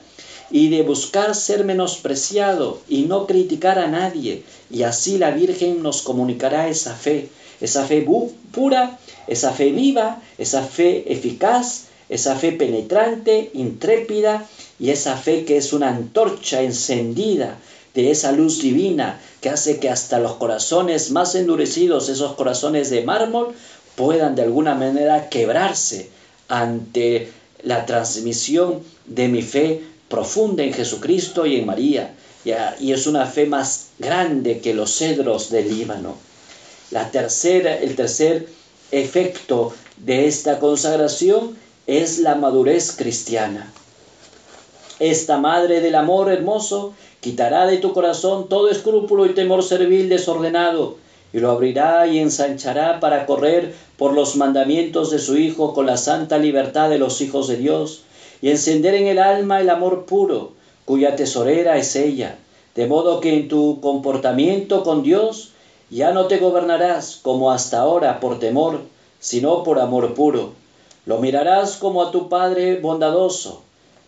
y 0.49 0.69
de 0.69 0.81
buscar 0.83 1.35
ser 1.35 1.65
menospreciado 1.65 2.79
y 2.87 3.01
no 3.01 3.27
criticar 3.27 3.79
a 3.79 3.87
nadie. 3.87 4.43
Y 4.71 4.83
así 4.83 5.17
la 5.17 5.31
Virgen 5.31 5.83
nos 5.83 6.03
comunicará 6.03 6.69
esa 6.69 6.95
fe, 6.95 7.27
esa 7.59 7.83
fe 7.83 8.07
pura, 8.53 8.97
esa 9.27 9.51
fe 9.51 9.73
viva, 9.73 10.21
esa 10.37 10.63
fe 10.63 11.11
eficaz, 11.11 11.87
esa 12.07 12.37
fe 12.37 12.53
penetrante, 12.53 13.51
intrépida 13.53 14.47
y 14.79 14.91
esa 14.91 15.17
fe 15.17 15.43
que 15.43 15.57
es 15.57 15.73
una 15.73 15.89
antorcha 15.89 16.61
encendida 16.61 17.57
de 17.93 18.09
esa 18.09 18.31
luz 18.31 18.61
divina 18.61 19.19
que 19.41 19.49
hace 19.49 19.79
que 19.79 19.89
hasta 19.89 20.19
los 20.19 20.35
corazones 20.35 21.11
más 21.11 21.35
endurecidos, 21.35 22.09
esos 22.09 22.33
corazones 22.33 22.89
de 22.89 23.03
mármol, 23.03 23.53
puedan 23.95 24.35
de 24.35 24.43
alguna 24.43 24.75
manera 24.75 25.29
quebrarse 25.29 26.09
ante 26.47 27.31
la 27.63 27.85
transmisión 27.85 28.81
de 29.05 29.27
mi 29.27 29.41
fe 29.41 29.81
profunda 30.09 30.63
en 30.63 30.73
Jesucristo 30.73 31.45
y 31.45 31.57
en 31.57 31.65
María. 31.65 32.13
Y 32.79 32.91
es 32.91 33.07
una 33.07 33.25
fe 33.25 33.45
más 33.45 33.87
grande 33.99 34.59
que 34.59 34.73
los 34.73 34.97
cedros 34.97 35.49
del 35.49 35.69
Líbano. 35.69 36.17
La 36.91 37.09
tercera, 37.09 37.75
el 37.75 37.95
tercer 37.95 38.47
efecto 38.91 39.73
de 39.97 40.27
esta 40.27 40.59
consagración 40.59 41.55
es 41.87 42.19
la 42.19 42.35
madurez 42.35 42.91
cristiana. 42.95 43.71
Esta 44.99 45.37
madre 45.37 45.81
del 45.81 45.95
amor 45.95 46.31
hermoso 46.31 46.93
quitará 47.21 47.65
de 47.65 47.77
tu 47.77 47.93
corazón 47.93 48.49
todo 48.49 48.69
escrúpulo 48.69 49.25
y 49.25 49.33
temor 49.33 49.63
servil 49.63 50.09
desordenado 50.09 50.97
y 51.33 51.39
lo 51.39 51.49
abrirá 51.49 52.07
y 52.07 52.19
ensanchará 52.19 52.99
para 52.99 53.25
correr 53.25 53.73
por 53.97 54.13
los 54.13 54.35
mandamientos 54.35 55.09
de 55.09 55.19
su 55.19 55.35
Hijo 55.37 55.73
con 55.73 55.87
la 55.87 55.97
santa 55.97 56.37
libertad 56.37 56.89
de 56.89 56.99
los 56.99 57.19
hijos 57.21 57.47
de 57.47 57.57
Dios, 57.57 58.03
y 58.41 58.49
encender 58.49 58.93
en 58.93 59.07
el 59.07 59.19
alma 59.19 59.59
el 59.59 59.69
amor 59.69 60.05
puro, 60.05 60.51
cuya 60.85 61.15
tesorera 61.15 61.77
es 61.77 61.95
ella, 61.95 62.37
de 62.75 62.85
modo 62.85 63.19
que 63.19 63.35
en 63.35 63.47
tu 63.47 63.79
comportamiento 63.81 64.83
con 64.83 65.01
Dios 65.01 65.51
ya 65.89 66.11
no 66.11 66.25
te 66.25 66.37
gobernarás 66.37 67.19
como 67.21 67.51
hasta 67.51 67.79
ahora 67.79 68.19
por 68.19 68.39
temor, 68.39 68.81
sino 69.19 69.63
por 69.63 69.79
amor 69.79 70.13
puro. 70.13 70.51
Lo 71.05 71.17
mirarás 71.17 71.77
como 71.77 72.01
a 72.01 72.11
tu 72.11 72.29
Padre 72.29 72.79
bondadoso, 72.79 73.61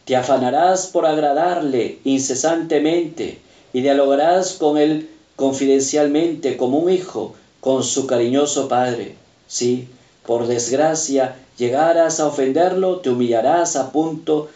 te 0.05 0.15
afanarás 0.15 0.87
por 0.87 1.05
agradarle 1.05 1.99
incesantemente 2.03 3.39
y 3.73 3.81
dialogarás 3.81 4.53
con 4.53 4.77
él 4.77 5.09
confidencialmente 5.35 6.57
como 6.57 6.79
un 6.79 6.91
hijo 6.91 7.35
con 7.61 7.83
su 7.83 8.07
cariñoso 8.07 8.67
padre. 8.67 9.15
Si, 9.47 9.87
por 10.25 10.47
desgracia, 10.47 11.37
llegaras 11.57 12.19
a 12.19 12.27
ofenderlo, 12.27 12.99
te 12.99 13.09
humillarás 13.09 13.75
a 13.75 13.91
punto 13.91 14.49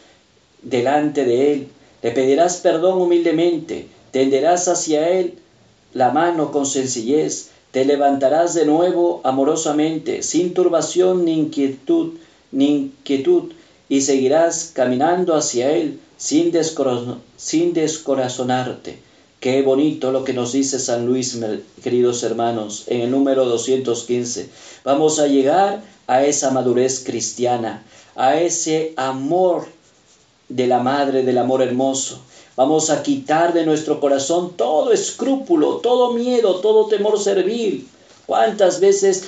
delante 0.61 1.25
de 1.25 1.53
él, 1.53 1.67
le 2.01 2.11
pedirás 2.11 2.57
perdón 2.57 3.01
humildemente, 3.01 3.87
tenderás 4.11 4.67
hacia 4.67 5.09
él 5.09 5.33
la 5.93 6.11
mano 6.11 6.51
con 6.51 6.65
sencillez, 6.65 7.49
Te 7.71 7.85
levantarás 7.85 8.55
de 8.55 8.65
nuevo 8.65 9.21
amorosamente, 9.23 10.23
sin 10.23 10.55
turbación 10.55 11.23
ni 11.23 11.33
inquietud, 11.33 12.13
ni 12.51 12.65
inquietud, 12.77 13.51
y 13.87 14.01
seguirás 14.01 14.71
caminando 14.73 15.35
hacia 15.35 15.71
Él 15.71 15.99
sin, 16.17 16.51
sin 17.37 17.73
descorazonarte. 17.73 18.97
Qué 19.39 19.61
bonito 19.61 20.11
lo 20.11 20.25
que 20.25 20.33
nos 20.33 20.51
dice 20.51 20.79
San 20.79 21.05
Luis, 21.05 21.39
queridos 21.81 22.23
hermanos, 22.23 22.83
en 22.87 22.99
el 22.99 23.09
número 23.11 23.45
215. 23.45 24.49
Vamos 24.83 25.17
a 25.17 25.27
llegar 25.27 25.81
a 26.07 26.25
esa 26.25 26.51
madurez 26.51 27.05
cristiana, 27.05 27.85
a 28.15 28.37
ese 28.37 28.93
amor 28.97 29.67
de 30.49 30.67
la 30.67 30.79
Madre, 30.79 31.23
del 31.23 31.37
amor 31.37 31.61
hermoso. 31.61 32.19
Vamos 32.57 32.89
a 32.89 33.01
quitar 33.01 33.53
de 33.53 33.65
nuestro 33.65 34.01
corazón 34.01 34.57
todo 34.57 34.91
escrúpulo, 34.91 35.77
todo 35.77 36.11
miedo, 36.11 36.55
todo 36.55 36.87
temor 36.87 37.17
servil. 37.17 37.87
¿Cuántas 38.25 38.81
veces 38.81 39.23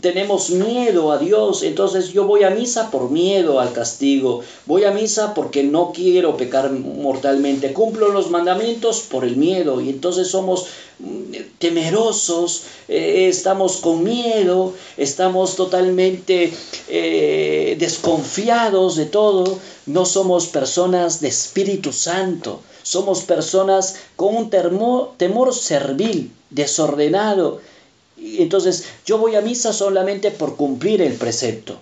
tenemos 0.00 0.50
miedo 0.50 1.12
a 1.12 1.18
Dios? 1.18 1.62
Entonces 1.62 2.12
yo 2.12 2.24
voy 2.24 2.42
a 2.44 2.50
misa 2.50 2.90
por 2.90 3.10
miedo 3.10 3.60
al 3.60 3.72
castigo. 3.72 4.42
Voy 4.66 4.84
a 4.84 4.92
misa 4.92 5.34
porque 5.34 5.62
no 5.62 5.92
quiero 5.92 6.36
pecar 6.36 6.70
mortalmente. 6.70 7.72
Cumplo 7.72 8.08
los 8.08 8.30
mandamientos 8.30 9.00
por 9.00 9.24
el 9.24 9.36
miedo. 9.36 9.80
Y 9.80 9.90
entonces 9.90 10.28
somos 10.28 10.68
mm, 10.98 11.34
temerosos, 11.58 12.62
eh, 12.88 13.26
estamos 13.28 13.76
con 13.78 14.04
miedo, 14.04 14.72
estamos 14.96 15.56
totalmente 15.56 16.52
eh, 16.88 17.76
desconfiados 17.78 18.96
de 18.96 19.06
todo. 19.06 19.58
No 19.86 20.06
somos 20.06 20.46
personas 20.46 21.20
de 21.20 21.28
Espíritu 21.28 21.92
Santo. 21.92 22.62
Somos 22.82 23.20
personas 23.20 23.96
con 24.16 24.34
un 24.34 24.50
temor 24.50 25.54
servil, 25.54 26.32
desordenado 26.48 27.60
entonces 28.20 28.84
yo 29.06 29.18
voy 29.18 29.34
a 29.34 29.40
misa 29.40 29.72
solamente 29.72 30.30
por 30.30 30.56
cumplir 30.56 31.02
el 31.02 31.14
precepto. 31.14 31.78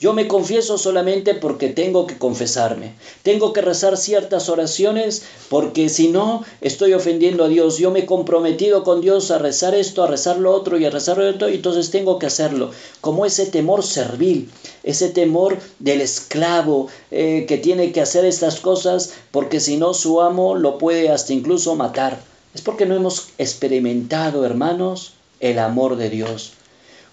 Yo 0.00 0.14
me 0.14 0.28
confieso 0.28 0.78
solamente 0.78 1.34
porque 1.34 1.68
tengo 1.68 2.06
que 2.06 2.16
confesarme. 2.16 2.94
Tengo 3.22 3.52
que 3.52 3.60
rezar 3.60 3.98
ciertas 3.98 4.48
oraciones 4.48 5.22
porque 5.48 5.88
si 5.88 6.08
no 6.08 6.42
estoy 6.62 6.94
ofendiendo 6.94 7.44
a 7.44 7.48
Dios. 7.48 7.78
Yo 7.78 7.90
me 7.90 8.00
he 8.00 8.06
comprometido 8.06 8.82
con 8.82 9.00
Dios 9.00 9.30
a 9.30 9.38
rezar 9.38 9.74
esto, 9.74 10.02
a 10.02 10.06
rezar 10.06 10.38
lo 10.38 10.52
otro 10.52 10.78
y 10.78 10.86
a 10.86 10.90
rezar 10.90 11.18
lo 11.18 11.28
otro 11.28 11.50
y 11.50 11.56
entonces 11.56 11.90
tengo 11.90 12.18
que 12.18 12.26
hacerlo. 12.26 12.70
Como 13.00 13.26
ese 13.26 13.46
temor 13.46 13.82
servil, 13.82 14.50
ese 14.82 15.10
temor 15.10 15.58
del 15.78 16.00
esclavo 16.00 16.88
eh, 17.10 17.44
que 17.46 17.58
tiene 17.58 17.92
que 17.92 18.00
hacer 18.00 18.24
estas 18.24 18.60
cosas 18.60 19.12
porque 19.30 19.60
si 19.60 19.76
no 19.76 19.92
su 19.92 20.20
amo 20.20 20.54
lo 20.54 20.78
puede 20.78 21.10
hasta 21.10 21.32
incluso 21.32 21.74
matar. 21.74 22.20
Es 22.54 22.62
porque 22.62 22.86
no 22.86 22.96
hemos 22.96 23.28
experimentado, 23.38 24.44
hermanos, 24.44 25.12
el 25.40 25.58
amor 25.58 25.96
de 25.96 26.10
Dios. 26.10 26.52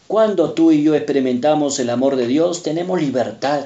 Cuando 0.07 0.51
tú 0.51 0.71
y 0.71 0.83
yo 0.83 0.95
experimentamos 0.95 1.79
el 1.79 1.89
amor 1.89 2.15
de 2.15 2.27
Dios, 2.27 2.63
tenemos 2.63 3.01
libertad. 3.01 3.65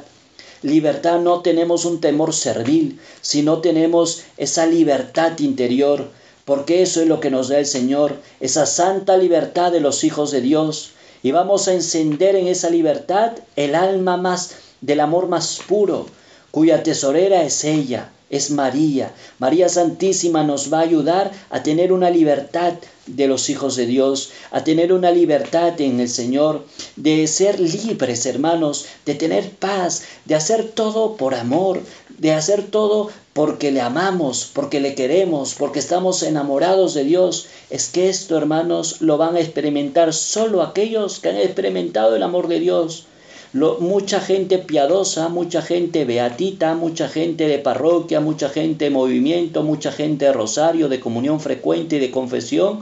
Libertad 0.63 1.19
no 1.19 1.41
tenemos 1.41 1.85
un 1.85 2.01
temor 2.01 2.33
servil, 2.33 2.99
sino 3.21 3.59
tenemos 3.59 4.23
esa 4.37 4.65
libertad 4.65 5.37
interior, 5.39 6.09
porque 6.45 6.81
eso 6.81 7.01
es 7.01 7.07
lo 7.07 7.19
que 7.19 7.31
nos 7.31 7.49
da 7.49 7.59
el 7.59 7.65
Señor, 7.65 8.15
esa 8.39 8.65
santa 8.65 9.17
libertad 9.17 9.71
de 9.71 9.81
los 9.81 10.03
hijos 10.03 10.31
de 10.31 10.41
Dios. 10.41 10.91
Y 11.23 11.31
vamos 11.31 11.67
a 11.67 11.73
encender 11.73 12.35
en 12.35 12.47
esa 12.47 12.69
libertad 12.69 13.33
el 13.55 13.75
alma 13.75 14.17
más 14.17 14.55
del 14.81 14.99
amor 14.99 15.27
más 15.27 15.59
puro, 15.67 16.07
cuya 16.49 16.83
tesorera 16.83 17.43
es 17.43 17.63
ella, 17.63 18.09
es 18.29 18.49
María. 18.49 19.13
María 19.37 19.69
Santísima 19.69 20.43
nos 20.43 20.73
va 20.73 20.79
a 20.79 20.83
ayudar 20.83 21.31
a 21.49 21.61
tener 21.63 21.93
una 21.93 22.09
libertad 22.09 22.73
de 23.07 23.27
los 23.27 23.49
hijos 23.49 23.75
de 23.75 23.85
Dios, 23.85 24.31
a 24.51 24.63
tener 24.63 24.93
una 24.93 25.11
libertad 25.11 25.79
en 25.81 25.99
el 25.99 26.09
Señor, 26.09 26.65
de 26.95 27.27
ser 27.27 27.59
libres, 27.59 28.25
hermanos, 28.25 28.85
de 29.05 29.15
tener 29.15 29.49
paz, 29.49 30.03
de 30.25 30.35
hacer 30.35 30.69
todo 30.69 31.15
por 31.17 31.35
amor, 31.35 31.81
de 32.17 32.33
hacer 32.33 32.63
todo 32.63 33.09
porque 33.33 33.71
le 33.71 33.81
amamos, 33.81 34.49
porque 34.53 34.79
le 34.79 34.93
queremos, 34.93 35.55
porque 35.55 35.79
estamos 35.79 36.21
enamorados 36.23 36.93
de 36.93 37.03
Dios. 37.03 37.47
Es 37.69 37.89
que 37.89 38.09
esto, 38.09 38.37
hermanos, 38.37 39.01
lo 39.01 39.17
van 39.17 39.35
a 39.35 39.41
experimentar 39.41 40.13
solo 40.13 40.61
aquellos 40.61 41.19
que 41.19 41.29
han 41.29 41.37
experimentado 41.37 42.15
el 42.15 42.23
amor 42.23 42.47
de 42.47 42.59
Dios 42.59 43.05
mucha 43.53 44.21
gente 44.21 44.59
piadosa, 44.59 45.27
mucha 45.27 45.61
gente 45.61 46.05
beatita, 46.05 46.73
mucha 46.73 47.09
gente 47.09 47.47
de 47.47 47.59
parroquia, 47.59 48.21
mucha 48.21 48.47
gente 48.47 48.85
de 48.85 48.91
movimiento, 48.91 49.63
mucha 49.63 49.91
gente 49.91 50.25
de 50.25 50.33
rosario, 50.33 50.87
de 50.87 51.01
comunión 51.01 51.39
frecuente 51.41 51.97
y 51.97 51.99
de 51.99 52.11
confesión, 52.11 52.79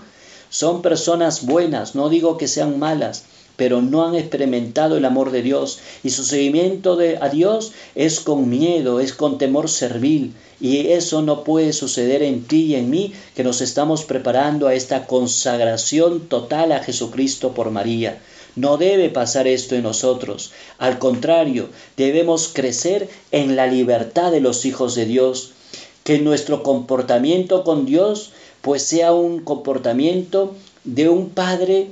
son 0.50 0.82
personas 0.82 1.46
buenas, 1.46 1.96
no 1.96 2.10
digo 2.10 2.38
que 2.38 2.48
sean 2.48 2.80
malas, 2.80 3.24
pero 3.60 3.82
no 3.82 4.06
han 4.06 4.16
experimentado 4.16 4.96
el 4.96 5.04
amor 5.04 5.32
de 5.32 5.42
Dios 5.42 5.80
y 6.02 6.12
su 6.12 6.24
seguimiento 6.24 6.96
de, 6.96 7.18
a 7.18 7.28
Dios 7.28 7.74
es 7.94 8.22
con 8.22 8.50
miedo, 8.50 9.02
es 9.02 9.14
con 9.14 9.38
temor 9.38 9.70
servil 9.70 10.34
y 10.62 10.88
eso 10.88 11.22
no 11.22 11.44
puede 11.44 11.74
suceder 11.74 12.24
en 12.24 12.46
ti 12.46 12.68
y 12.68 12.76
en 12.76 12.90
mí 12.90 13.14
que 13.36 13.44
nos 13.44 13.60
estamos 13.60 14.06
preparando 14.06 14.68
a 14.68 14.74
esta 14.74 15.08
consagración 15.08 16.22
total 16.28 16.72
a 16.72 16.80
Jesucristo 16.84 17.54
por 17.54 17.70
María. 17.70 18.20
No 18.56 18.78
debe 18.78 19.10
pasar 19.10 19.48
esto 19.48 19.76
en 19.76 19.84
nosotros. 19.84 20.52
Al 20.78 20.98
contrario, 20.98 21.70
debemos 21.98 22.50
crecer 22.52 23.10
en 23.32 23.56
la 23.56 23.68
libertad 23.68 24.32
de 24.32 24.42
los 24.42 24.66
hijos 24.66 24.96
de 24.96 25.06
Dios. 25.06 25.52
Que 26.04 26.18
nuestro 26.18 26.64
comportamiento 26.64 27.64
con 27.64 27.86
Dios 27.86 28.32
pues 28.62 28.84
sea 28.84 29.14
un 29.14 29.40
comportamiento 29.42 30.56
de 30.84 31.10
un 31.10 31.30
padre 31.30 31.88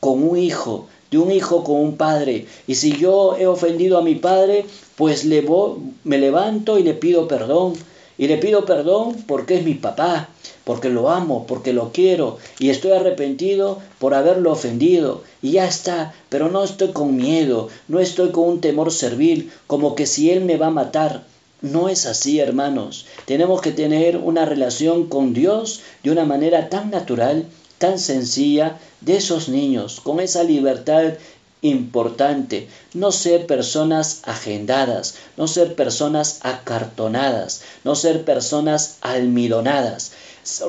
con 0.00 0.22
un 0.22 0.38
hijo, 0.38 0.86
de 1.10 1.18
un 1.18 1.30
hijo 1.30 1.62
con 1.64 1.76
un 1.76 1.96
padre. 1.96 2.46
Y 2.66 2.74
si 2.74 2.96
yo 2.96 3.36
he 3.36 3.46
ofendido 3.46 3.98
a 3.98 4.02
mi 4.02 4.16
padre, 4.16 4.64
pues 4.96 5.24
me 5.24 6.18
levanto 6.18 6.78
y 6.78 6.82
le 6.82 6.94
pido 6.94 7.28
perdón. 7.28 7.74
Y 8.18 8.28
le 8.28 8.36
pido 8.38 8.64
perdón 8.64 9.16
porque 9.26 9.56
es 9.56 9.64
mi 9.64 9.74
papá, 9.74 10.28
porque 10.64 10.90
lo 10.90 11.10
amo, 11.10 11.46
porque 11.46 11.72
lo 11.72 11.92
quiero 11.92 12.38
y 12.58 12.70
estoy 12.70 12.92
arrepentido 12.92 13.78
por 13.98 14.14
haberlo 14.14 14.52
ofendido. 14.52 15.22
Y 15.40 15.52
ya 15.52 15.66
está, 15.66 16.14
pero 16.28 16.50
no 16.50 16.62
estoy 16.62 16.92
con 16.92 17.16
miedo, 17.16 17.68
no 17.88 18.00
estoy 18.00 18.30
con 18.30 18.44
un 18.48 18.60
temor 18.60 18.92
servil, 18.92 19.50
como 19.66 19.94
que 19.94 20.06
si 20.06 20.30
él 20.30 20.44
me 20.44 20.56
va 20.56 20.66
a 20.66 20.70
matar. 20.70 21.24
No 21.62 21.88
es 21.88 22.06
así, 22.06 22.40
hermanos. 22.40 23.06
Tenemos 23.24 23.60
que 23.60 23.70
tener 23.70 24.16
una 24.16 24.44
relación 24.44 25.06
con 25.06 25.32
Dios 25.32 25.80
de 26.02 26.10
una 26.10 26.24
manera 26.24 26.68
tan 26.68 26.90
natural, 26.90 27.46
tan 27.78 28.00
sencilla, 28.00 28.80
de 29.00 29.16
esos 29.16 29.48
niños, 29.48 30.00
con 30.00 30.20
esa 30.20 30.42
libertad 30.42 31.14
importante, 31.62 32.68
no 32.92 33.12
ser 33.12 33.46
personas 33.46 34.22
agendadas, 34.24 35.14
no 35.36 35.46
ser 35.46 35.76
personas 35.76 36.40
acartonadas, 36.42 37.62
no 37.84 37.94
ser 37.94 38.24
personas 38.24 38.96
almidonadas, 39.00 40.12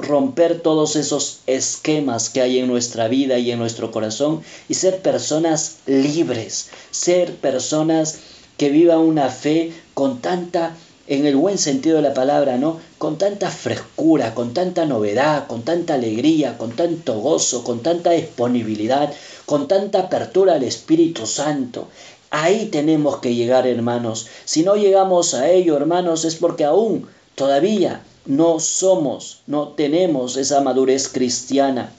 romper 0.03 0.61
todos 0.61 0.95
esos 0.95 1.39
esquemas 1.47 2.29
que 2.29 2.41
hay 2.41 2.59
en 2.59 2.67
nuestra 2.67 3.07
vida 3.07 3.39
y 3.39 3.49
en 3.49 3.57
nuestro 3.57 3.91
corazón 3.91 4.43
y 4.69 4.75
ser 4.75 5.01
personas 5.01 5.77
libres, 5.87 6.69
ser 6.91 7.35
personas 7.37 8.19
que 8.57 8.69
vivan 8.69 8.99
una 8.99 9.29
fe 9.29 9.73
con 9.93 10.21
tanta 10.21 10.75
en 11.07 11.25
el 11.25 11.35
buen 11.35 11.57
sentido 11.57 11.97
de 11.97 12.01
la 12.01 12.13
palabra, 12.13 12.57
¿no? 12.57 12.79
Con 12.97 13.17
tanta 13.17 13.49
frescura, 13.49 14.33
con 14.33 14.53
tanta 14.53 14.85
novedad, 14.85 15.47
con 15.47 15.63
tanta 15.63 15.95
alegría, 15.95 16.57
con 16.57 16.71
tanto 16.71 17.19
gozo, 17.19 17.63
con 17.63 17.81
tanta 17.81 18.11
disponibilidad, 18.11 19.13
con 19.45 19.67
tanta 19.67 19.99
apertura 19.99 20.53
al 20.53 20.63
Espíritu 20.63 21.25
Santo. 21.25 21.89
Ahí 22.29 22.67
tenemos 22.67 23.17
que 23.17 23.35
llegar, 23.35 23.67
hermanos. 23.67 24.27
Si 24.45 24.63
no 24.63 24.75
llegamos 24.75 25.33
a 25.33 25.49
ello, 25.49 25.75
hermanos, 25.75 26.23
es 26.25 26.35
porque 26.35 26.63
aún 26.63 27.07
todavía 27.35 28.01
no 28.25 28.59
somos, 28.59 29.41
no 29.45 29.69
tenemos 29.69 30.37
esa 30.37 30.61
madurez 30.61 31.09
cristiana. 31.09 31.91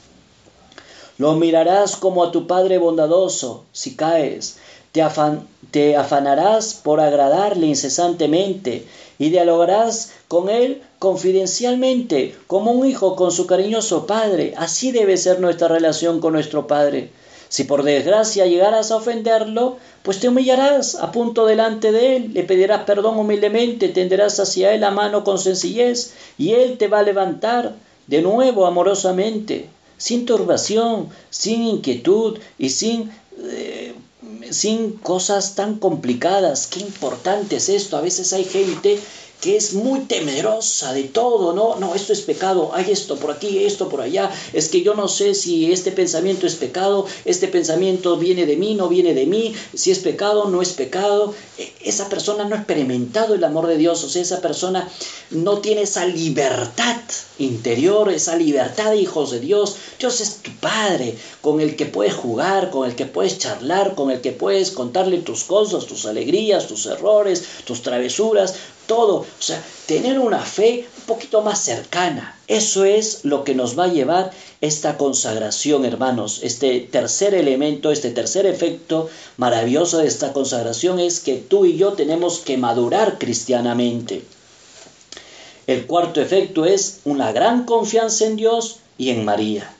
Lo 1.18 1.34
mirarás 1.34 1.96
como 1.96 2.24
a 2.24 2.32
tu 2.32 2.46
Padre 2.46 2.78
bondadoso 2.78 3.64
si 3.72 3.94
caes. 3.94 4.56
Te, 4.90 5.02
te 5.74 5.96
afanarás 5.96 6.74
por 6.74 7.00
agradarle 7.00 7.66
incesantemente 7.66 8.86
y 9.18 9.30
dialogarás 9.30 10.12
con 10.28 10.48
él 10.48 10.82
confidencialmente, 11.00 12.36
como 12.46 12.70
un 12.70 12.88
hijo 12.88 13.16
con 13.16 13.32
su 13.32 13.48
cariñoso 13.48 14.06
padre. 14.06 14.54
Así 14.56 14.92
debe 14.92 15.16
ser 15.16 15.40
nuestra 15.40 15.66
relación 15.66 16.20
con 16.20 16.34
nuestro 16.34 16.68
Padre. 16.68 17.10
Si 17.48 17.64
por 17.64 17.82
desgracia 17.82 18.46
llegaras 18.46 18.92
a 18.92 18.96
ofenderlo, 18.98 19.78
pues 20.04 20.20
te 20.20 20.28
humillarás 20.28 20.94
a 20.94 21.10
punto 21.10 21.44
delante 21.44 21.90
de 21.90 22.16
él, 22.18 22.30
le 22.34 22.44
pedirás 22.44 22.84
perdón 22.84 23.18
humildemente, 23.18 23.88
tenderás 23.88 24.38
hacia 24.38 24.74
él 24.74 24.82
la 24.82 24.92
mano 24.92 25.24
con 25.24 25.40
sencillez, 25.40 26.14
y 26.38 26.52
él 26.52 26.78
te 26.78 26.86
va 26.86 27.00
a 27.00 27.02
levantar 27.02 27.74
de 28.06 28.22
nuevo 28.22 28.66
amorosamente, 28.66 29.68
sin 29.96 30.24
turbación, 30.24 31.08
sin 31.30 31.64
inquietud 31.64 32.38
y 32.58 32.68
sin 32.68 33.10
eh, 33.40 33.94
sin 34.50 34.92
cosas 34.98 35.54
tan 35.54 35.78
complicadas. 35.78 36.66
Qué 36.66 36.80
importante 36.80 37.56
es 37.56 37.68
esto. 37.68 37.96
A 37.96 38.00
veces 38.00 38.32
hay 38.32 38.44
gente 38.44 39.00
que 39.40 39.56
es 39.56 39.74
muy 39.74 40.00
temerosa 40.00 40.94
de 40.94 41.04
todo, 41.04 41.52
¿no? 41.52 41.76
No, 41.76 41.94
esto 41.94 42.12
es 42.12 42.22
pecado, 42.22 42.70
hay 42.72 42.90
esto 42.90 43.16
por 43.16 43.30
aquí, 43.30 43.64
esto 43.64 43.88
por 43.88 44.00
allá, 44.00 44.30
es 44.52 44.68
que 44.68 44.82
yo 44.82 44.94
no 44.94 45.06
sé 45.06 45.34
si 45.34 45.70
este 45.70 45.92
pensamiento 45.92 46.46
es 46.46 46.54
pecado, 46.54 47.06
este 47.24 47.48
pensamiento 47.48 48.16
viene 48.16 48.46
de 48.46 48.56
mí, 48.56 48.74
no 48.74 48.88
viene 48.88 49.12
de 49.12 49.26
mí, 49.26 49.54
si 49.74 49.90
es 49.90 49.98
pecado, 49.98 50.48
no 50.48 50.62
es 50.62 50.72
pecado. 50.72 51.34
E, 51.58 51.72
esa 51.84 52.08
persona 52.08 52.44
no 52.44 52.54
ha 52.54 52.58
experimentado 52.58 53.34
el 53.34 53.44
amor 53.44 53.66
de 53.66 53.76
Dios, 53.76 54.02
o 54.04 54.08
sea, 54.08 54.22
esa 54.22 54.40
persona 54.40 54.88
no 55.30 55.58
tiene 55.58 55.82
esa 55.82 56.06
libertad 56.06 56.96
interior, 57.38 58.10
esa 58.10 58.36
libertad 58.36 58.92
de 58.92 58.98
hijos 58.98 59.30
de 59.30 59.40
Dios. 59.40 59.76
Dios 59.98 60.20
es 60.20 60.36
tu 60.36 60.52
Padre, 60.52 61.16
con 61.40 61.60
el 61.60 61.76
que 61.76 61.86
puedes 61.86 62.14
jugar, 62.14 62.70
con 62.70 62.88
el 62.88 62.94
que 62.96 63.06
puedes 63.06 63.38
charlar, 63.38 63.94
con 63.94 64.10
el 64.10 64.20
que 64.20 64.32
puedes 64.32 64.70
contarle 64.70 65.18
tus 65.18 65.44
cosas, 65.44 65.86
tus 65.86 66.06
alegrías, 66.06 66.66
tus 66.66 66.86
errores, 66.86 67.44
tus 67.64 67.82
travesuras, 67.82 68.54
todo. 68.86 69.16
O 69.18 69.26
sea, 69.42 69.62
tener 69.86 70.18
una 70.18 70.40
fe 70.40 70.86
un 70.98 71.04
poquito 71.04 71.42
más 71.42 71.60
cercana. 71.60 72.38
Eso 72.46 72.84
es 72.84 73.24
lo 73.24 73.44
que 73.44 73.54
nos 73.54 73.78
va 73.78 73.84
a 73.84 73.92
llevar 73.92 74.30
esta 74.60 74.96
consagración, 74.96 75.84
hermanos. 75.84 76.40
Este 76.42 76.80
tercer 76.80 77.34
elemento, 77.34 77.90
este 77.90 78.10
tercer 78.10 78.46
efecto 78.46 79.08
maravilloso 79.36 79.98
de 79.98 80.06
esta 80.06 80.32
consagración 80.32 81.00
es 81.00 81.20
que 81.20 81.36
tú 81.36 81.64
y 81.64 81.76
yo 81.76 81.92
tenemos 81.92 82.38
que 82.38 82.56
madurar 82.56 83.18
cristianamente. 83.18 84.22
El 85.66 85.86
cuarto 85.86 86.20
efecto 86.20 86.66
es 86.66 87.00
una 87.04 87.32
gran 87.32 87.64
confianza 87.64 88.26
en 88.26 88.36
Dios 88.36 88.80
y 88.98 89.10
en 89.10 89.24
María. 89.24 89.74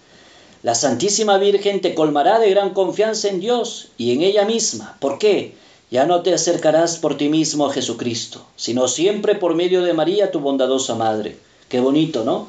La 0.63 0.75
Santísima 0.75 1.37
Virgen 1.37 1.83
te 1.83 1.95
colmará 1.95 2.39
de 2.39 2.49
gran 2.49 2.71
confianza 2.71 3.29
en 3.29 3.39
Dios 3.39 3.89
y 3.99 4.13
en 4.13 4.23
ella 4.23 4.47
misma. 4.47 4.97
¿Por 4.99 5.19
qué? 5.19 5.55
Ya 5.91 6.07
no 6.07 6.23
te 6.23 6.35
acercarás 6.35 6.99
por 6.99 7.17
ti 7.17 7.29
mismo 7.29 7.67
a 7.67 7.73
Jesucristo, 7.73 8.45
sino 8.57 8.89
siempre 8.89 9.35
por 9.35 9.55
medio 9.55 9.83
de 9.83 9.93
María, 9.93 10.31
tu 10.31 10.41
bondadosa 10.41 10.95
Madre. 10.95 11.39
Qué 11.69 11.81
bonito, 11.81 12.25
¿no? 12.25 12.49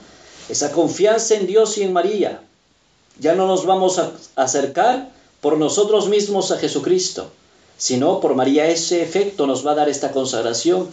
Esa 0.50 0.72
confianza 0.72 1.36
en 1.36 1.48
Dios 1.48 1.78
y 1.78 1.84
en 1.84 1.94
María. 1.94 2.42
Ya 3.20 3.36
no 3.36 3.48
nos 3.48 3.66
vamos 3.66 4.00
a 4.00 4.12
acercar 4.36 5.12
por 5.42 5.58
nosotros 5.58 6.10
mismos 6.10 6.52
a 6.52 6.58
Jesucristo, 6.58 7.30
sino 7.78 8.20
por 8.20 8.36
María. 8.36 8.68
Ese 8.68 9.02
efecto 9.02 9.48
nos 9.48 9.66
va 9.66 9.72
a 9.72 9.76
dar 9.76 9.90
esta 9.90 10.12
consagración 10.12 10.90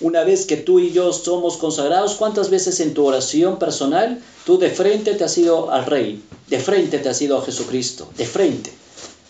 una 0.00 0.24
vez 0.24 0.46
que 0.46 0.56
tú 0.56 0.80
y 0.80 0.92
yo 0.92 1.12
somos 1.12 1.58
consagrados, 1.58 2.14
¿cuántas 2.14 2.48
veces 2.48 2.80
en 2.80 2.94
tu 2.94 3.04
oración 3.04 3.58
personal 3.58 4.20
tú 4.46 4.58
de 4.58 4.70
frente 4.70 5.14
te 5.14 5.24
has 5.24 5.36
ido 5.36 5.70
al 5.70 5.84
Rey, 5.84 6.22
de 6.48 6.58
frente 6.58 6.98
te 6.98 7.10
has 7.10 7.20
ido 7.20 7.36
a 7.36 7.44
Jesucristo, 7.44 8.08
de 8.16 8.24
frente, 8.24 8.72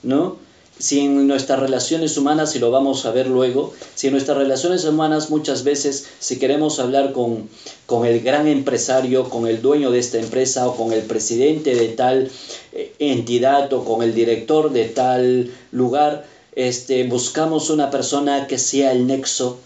¿no? 0.05 0.37
Si 0.81 1.01
en 1.01 1.29
nuestras 1.29 1.61
relaciones 1.61 2.17
humanas, 2.17 2.57
y 2.57 2.59
lo 2.59 2.71
vamos 2.71 3.05
a 3.05 3.13
ver 3.13 3.29
luego, 3.29 3.75
si 3.95 4.09
en 4.09 4.15
nuestras 4.15 4.39
relaciones 4.39 4.85
humanas 4.85 5.31
muchas 5.31 5.63
veces, 5.63 6.07
si 6.19 6.39
queremos 6.39 6.81
hablar 6.81 7.13
con, 7.13 7.49
con 7.87 8.07
el 8.07 8.21
gran 8.21 8.49
empresario, 8.49 9.29
con 9.29 9.47
el 9.47 9.61
dueño 9.63 9.91
de 9.91 9.99
esta 9.99 10.19
empresa 10.19 10.67
o 10.67 10.75
con 10.75 10.93
el 10.93 11.03
presidente 11.03 11.75
de 11.77 11.89
tal 11.89 12.31
eh, 12.73 12.93
entidad 12.99 13.73
o 13.73 13.85
con 13.85 14.03
el 14.03 14.15
director 14.15 14.73
de 14.73 14.87
tal 14.87 15.51
lugar, 15.71 16.25
este, 16.57 17.05
buscamos 17.05 17.71
una 17.71 17.91
persona 17.91 18.47
que 18.47 18.59
sea 18.59 18.93
el 18.93 19.07
nexo 19.07 19.59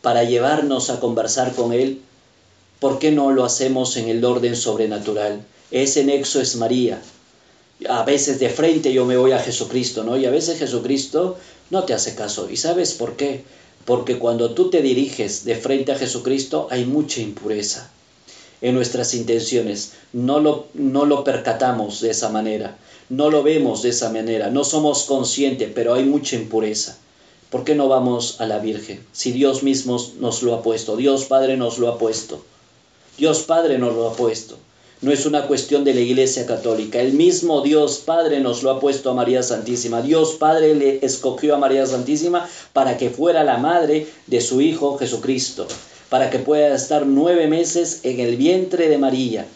para 0.00 0.24
llevarnos 0.24 0.90
a 0.90 1.00
conversar 1.00 1.54
con 1.54 1.72
Él, 1.72 2.00
¿por 2.80 2.98
qué 2.98 3.10
no 3.10 3.32
lo 3.32 3.44
hacemos 3.44 3.96
en 3.96 4.08
el 4.08 4.24
orden 4.24 4.56
sobrenatural? 4.56 5.44
Ese 5.70 6.04
nexo 6.04 6.40
es 6.40 6.56
María. 6.56 7.00
A 7.88 8.04
veces 8.04 8.38
de 8.38 8.48
frente 8.48 8.92
yo 8.92 9.04
me 9.04 9.16
voy 9.16 9.32
a 9.32 9.38
Jesucristo, 9.38 10.04
¿no? 10.04 10.16
Y 10.16 10.26
a 10.26 10.30
veces 10.30 10.58
Jesucristo 10.58 11.36
no 11.70 11.84
te 11.84 11.94
hace 11.94 12.14
caso. 12.14 12.48
¿Y 12.50 12.56
sabes 12.56 12.94
por 12.94 13.16
qué? 13.16 13.44
Porque 13.84 14.18
cuando 14.18 14.54
tú 14.54 14.70
te 14.70 14.80
diriges 14.80 15.44
de 15.44 15.56
frente 15.56 15.92
a 15.92 15.98
Jesucristo 15.98 16.68
hay 16.70 16.84
mucha 16.84 17.20
impureza 17.20 17.90
en 18.62 18.74
nuestras 18.74 19.14
intenciones. 19.14 19.92
No 20.12 20.40
lo, 20.40 20.66
no 20.72 21.04
lo 21.04 21.22
percatamos 21.24 22.00
de 22.00 22.10
esa 22.10 22.30
manera, 22.30 22.78
no 23.10 23.30
lo 23.30 23.42
vemos 23.42 23.82
de 23.82 23.90
esa 23.90 24.10
manera, 24.10 24.50
no 24.50 24.64
somos 24.64 25.04
conscientes, 25.04 25.70
pero 25.74 25.94
hay 25.94 26.04
mucha 26.04 26.36
impureza. 26.36 26.96
¿Por 27.50 27.64
qué 27.64 27.74
no 27.74 27.88
vamos 27.88 28.40
a 28.40 28.46
la 28.46 28.58
Virgen? 28.58 29.04
Si 29.12 29.32
Dios 29.32 29.62
mismo 29.62 30.02
nos 30.18 30.42
lo 30.42 30.54
ha 30.54 30.62
puesto, 30.62 30.96
Dios 30.96 31.26
Padre 31.26 31.56
nos 31.56 31.78
lo 31.78 31.88
ha 31.88 31.98
puesto. 31.98 32.42
Dios 33.18 33.42
Padre 33.42 33.78
nos 33.78 33.94
lo 33.94 34.08
ha 34.08 34.14
puesto. 34.14 34.58
No 35.04 35.12
es 35.12 35.26
una 35.26 35.46
cuestión 35.46 35.84
de 35.84 35.92
la 35.92 36.00
Iglesia 36.00 36.46
Católica. 36.46 36.98
El 36.98 37.12
mismo 37.12 37.60
Dios 37.60 37.98
Padre 37.98 38.40
nos 38.40 38.62
lo 38.62 38.70
ha 38.70 38.80
puesto 38.80 39.10
a 39.10 39.14
María 39.14 39.42
Santísima. 39.42 40.00
Dios 40.00 40.36
Padre 40.36 40.74
le 40.74 41.04
escogió 41.04 41.54
a 41.54 41.58
María 41.58 41.84
Santísima 41.84 42.48
para 42.72 42.96
que 42.96 43.10
fuera 43.10 43.44
la 43.44 43.58
madre 43.58 44.06
de 44.26 44.40
su 44.40 44.62
Hijo 44.62 44.96
Jesucristo, 44.96 45.66
para 46.08 46.30
que 46.30 46.38
pueda 46.38 46.74
estar 46.74 47.04
nueve 47.04 47.48
meses 47.48 48.00
en 48.04 48.18
el 48.18 48.38
vientre 48.38 48.88
de 48.88 48.96
María. 48.96 49.46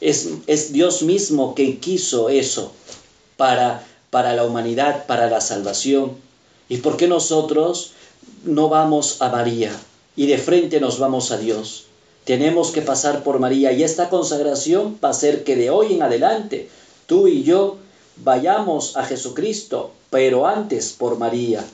Es, 0.00 0.30
es 0.46 0.72
Dios 0.72 1.02
mismo 1.02 1.54
que 1.54 1.76
quiso 1.76 2.30
eso 2.30 2.72
para, 3.36 3.86
para 4.08 4.32
la 4.32 4.46
humanidad, 4.46 5.04
para 5.04 5.28
la 5.28 5.42
salvación. 5.42 6.12
¿Y 6.70 6.78
por 6.78 6.96
qué 6.96 7.06
nosotros 7.06 7.92
no 8.44 8.70
vamos 8.70 9.20
a 9.20 9.28
María 9.28 9.78
y 10.16 10.24
de 10.26 10.38
frente 10.38 10.80
nos 10.80 10.98
vamos 10.98 11.32
a 11.32 11.36
Dios? 11.36 11.84
Tenemos 12.24 12.70
que 12.70 12.82
pasar 12.82 13.22
por 13.22 13.38
María 13.38 13.72
y 13.72 13.82
esta 13.82 14.08
consagración 14.08 14.98
va 15.04 15.10
a 15.10 15.14
ser 15.14 15.44
que 15.44 15.56
de 15.56 15.70
hoy 15.70 15.94
en 15.94 16.02
adelante 16.02 16.68
tú 17.06 17.28
y 17.28 17.42
yo 17.42 17.76
vayamos 18.16 18.96
a 18.96 19.04
Jesucristo, 19.04 19.90
pero 20.10 20.46
antes 20.46 20.92
por 20.92 21.18
María. 21.18 21.64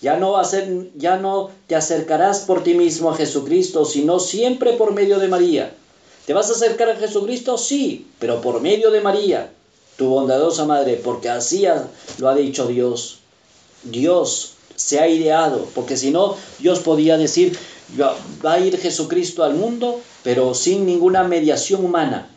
Ya 0.00 0.16
no, 0.16 0.32
va 0.32 0.40
a 0.40 0.44
ser, 0.44 0.88
ya 0.96 1.18
no 1.18 1.50
te 1.66 1.76
acercarás 1.76 2.40
por 2.40 2.62
ti 2.62 2.72
mismo 2.72 3.10
a 3.10 3.16
Jesucristo, 3.16 3.84
sino 3.84 4.18
siempre 4.18 4.72
por 4.72 4.94
medio 4.94 5.18
de 5.18 5.28
María. 5.28 5.74
¿Te 6.24 6.32
vas 6.32 6.48
a 6.48 6.54
acercar 6.54 6.88
a 6.88 6.96
Jesucristo? 6.96 7.58
Sí, 7.58 8.06
pero 8.18 8.40
por 8.40 8.62
medio 8.62 8.90
de 8.90 9.02
María, 9.02 9.50
tu 9.96 10.06
bondadosa 10.06 10.64
Madre, 10.64 10.98
porque 11.02 11.28
así 11.28 11.66
lo 12.18 12.28
ha 12.28 12.34
dicho 12.34 12.66
Dios. 12.66 13.18
Dios 13.82 14.52
se 14.76 15.00
ha 15.00 15.08
ideado, 15.08 15.66
porque 15.74 15.98
si 15.98 16.10
no, 16.10 16.36
Dios 16.58 16.78
podía 16.78 17.18
decir, 17.18 17.58
va 17.98 18.52
a 18.52 18.60
ir 18.60 18.78
Jesucristo 18.78 19.44
al 19.44 19.54
mundo, 19.54 20.00
pero 20.22 20.54
sin 20.54 20.86
ninguna 20.86 21.24
mediación 21.24 21.84
humana, 21.84 22.28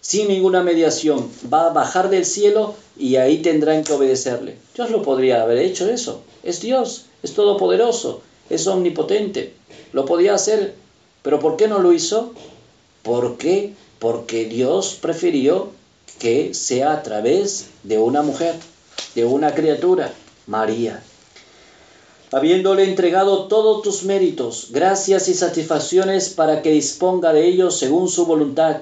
sin 0.00 0.28
ninguna 0.28 0.62
mediación, 0.62 1.30
va 1.52 1.66
a 1.66 1.72
bajar 1.72 2.10
del 2.10 2.24
cielo 2.24 2.74
y 2.98 3.16
ahí 3.16 3.38
tendrán 3.38 3.84
que 3.84 3.92
obedecerle. 3.92 4.56
Dios 4.74 4.90
lo 4.90 5.02
podría 5.02 5.42
haber 5.42 5.58
hecho 5.58 5.88
eso, 5.88 6.22
es 6.42 6.60
Dios, 6.60 7.06
es 7.22 7.34
todopoderoso, 7.34 8.22
es 8.48 8.66
omnipotente, 8.66 9.54
lo 9.92 10.04
podía 10.04 10.34
hacer, 10.34 10.74
pero 11.22 11.38
¿por 11.38 11.56
qué 11.56 11.68
no 11.68 11.78
lo 11.78 11.92
hizo? 11.92 12.32
¿Por 13.02 13.36
qué? 13.36 13.74
Porque 13.98 14.46
Dios 14.46 14.96
prefirió 15.00 15.70
que 16.18 16.54
sea 16.54 16.92
a 16.92 17.02
través 17.02 17.66
de 17.82 17.98
una 17.98 18.22
mujer, 18.22 18.54
de 19.14 19.24
una 19.24 19.54
criatura, 19.54 20.12
María. 20.46 21.02
Habiéndole 22.32 22.84
entregado 22.84 23.46
todos 23.46 23.82
tus 23.82 24.04
méritos, 24.04 24.68
gracias 24.70 25.28
y 25.28 25.34
satisfacciones 25.34 26.28
para 26.28 26.62
que 26.62 26.70
disponga 26.70 27.32
de 27.32 27.48
ellos 27.48 27.76
según 27.76 28.08
su 28.08 28.24
voluntad, 28.24 28.76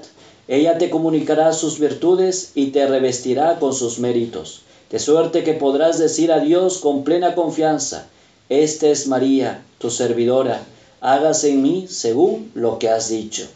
ella 0.48 0.76
te 0.76 0.90
comunicará 0.90 1.54
sus 1.54 1.78
virtudes 1.78 2.52
y 2.54 2.72
te 2.72 2.86
revestirá 2.86 3.58
con 3.58 3.72
sus 3.72 3.98
méritos, 3.98 4.60
de 4.90 4.98
suerte 4.98 5.44
que 5.44 5.54
podrás 5.54 5.98
decir 5.98 6.30
a 6.30 6.40
Dios 6.40 6.76
con 6.76 7.04
plena 7.04 7.34
confianza, 7.34 8.04
Esta 8.50 8.88
es 8.88 9.06
María, 9.06 9.62
tu 9.78 9.88
servidora, 9.88 10.66
hágase 11.00 11.50
en 11.50 11.62
mí 11.62 11.86
según 11.88 12.50
lo 12.54 12.78
que 12.78 12.90
has 12.90 13.08
dicho. 13.08 13.46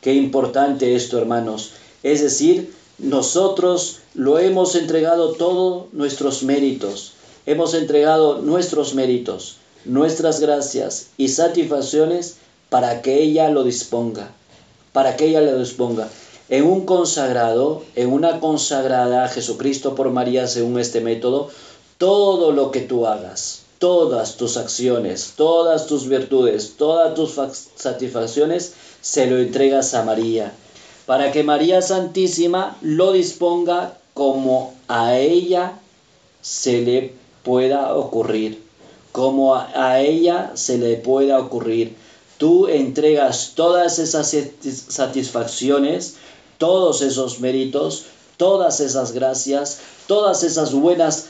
Qué 0.00 0.14
importante 0.14 0.94
esto, 0.94 1.18
hermanos. 1.18 1.72
Es 2.04 2.22
decir, 2.22 2.72
nosotros 2.98 3.98
lo 4.14 4.38
hemos 4.38 4.76
entregado 4.76 5.32
todos 5.32 5.86
nuestros 5.92 6.44
méritos, 6.44 7.12
hemos 7.46 7.74
entregado 7.74 8.42
nuestros 8.42 8.94
méritos, 8.94 9.56
nuestras 9.84 10.40
gracias 10.40 11.08
y 11.16 11.28
satisfacciones 11.28 12.36
para 12.68 13.02
que 13.02 13.22
ella 13.22 13.48
lo 13.50 13.62
disponga, 13.64 14.32
para 14.92 15.16
que 15.16 15.28
ella 15.28 15.40
lo 15.40 15.58
disponga. 15.58 16.08
En 16.48 16.64
un 16.64 16.84
consagrado, 16.84 17.82
en 17.94 18.12
una 18.12 18.40
consagrada 18.40 19.24
a 19.24 19.28
Jesucristo 19.28 19.94
por 19.94 20.10
María 20.10 20.46
según 20.46 20.78
este 20.78 21.00
método, 21.00 21.50
todo 21.98 22.52
lo 22.52 22.70
que 22.70 22.80
tú 22.80 23.06
hagas, 23.06 23.62
todas 23.78 24.36
tus 24.36 24.56
acciones, 24.56 25.32
todas 25.36 25.86
tus 25.86 26.08
virtudes, 26.08 26.74
todas 26.76 27.14
tus 27.14 27.34
satisfacciones, 27.76 28.74
se 29.00 29.26
lo 29.26 29.38
entregas 29.38 29.94
a 29.94 30.04
María, 30.04 30.52
para 31.06 31.32
que 31.32 31.42
María 31.42 31.82
Santísima 31.82 32.76
lo 32.82 33.12
disponga 33.12 33.98
como 34.14 34.74
a 34.88 35.16
ella 35.16 35.78
se 36.42 36.82
le 36.82 37.12
pueda 37.46 37.94
ocurrir, 37.94 38.60
como 39.12 39.54
a, 39.54 40.00
ella 40.00 40.50
se 40.54 40.78
le 40.78 40.96
pueda 40.96 41.38
ocurrir. 41.38 41.94
Tú 42.38 42.66
entregas 42.66 43.52
todas 43.54 44.00
esas 44.00 44.34
satisfacciones, 44.88 46.16
todos 46.58 47.02
esos 47.02 47.38
méritos, 47.38 48.06
todas 48.36 48.80
esas 48.80 49.12
gracias, 49.12 49.78
todas 50.08 50.42
esas 50.42 50.72
buenas 50.72 51.28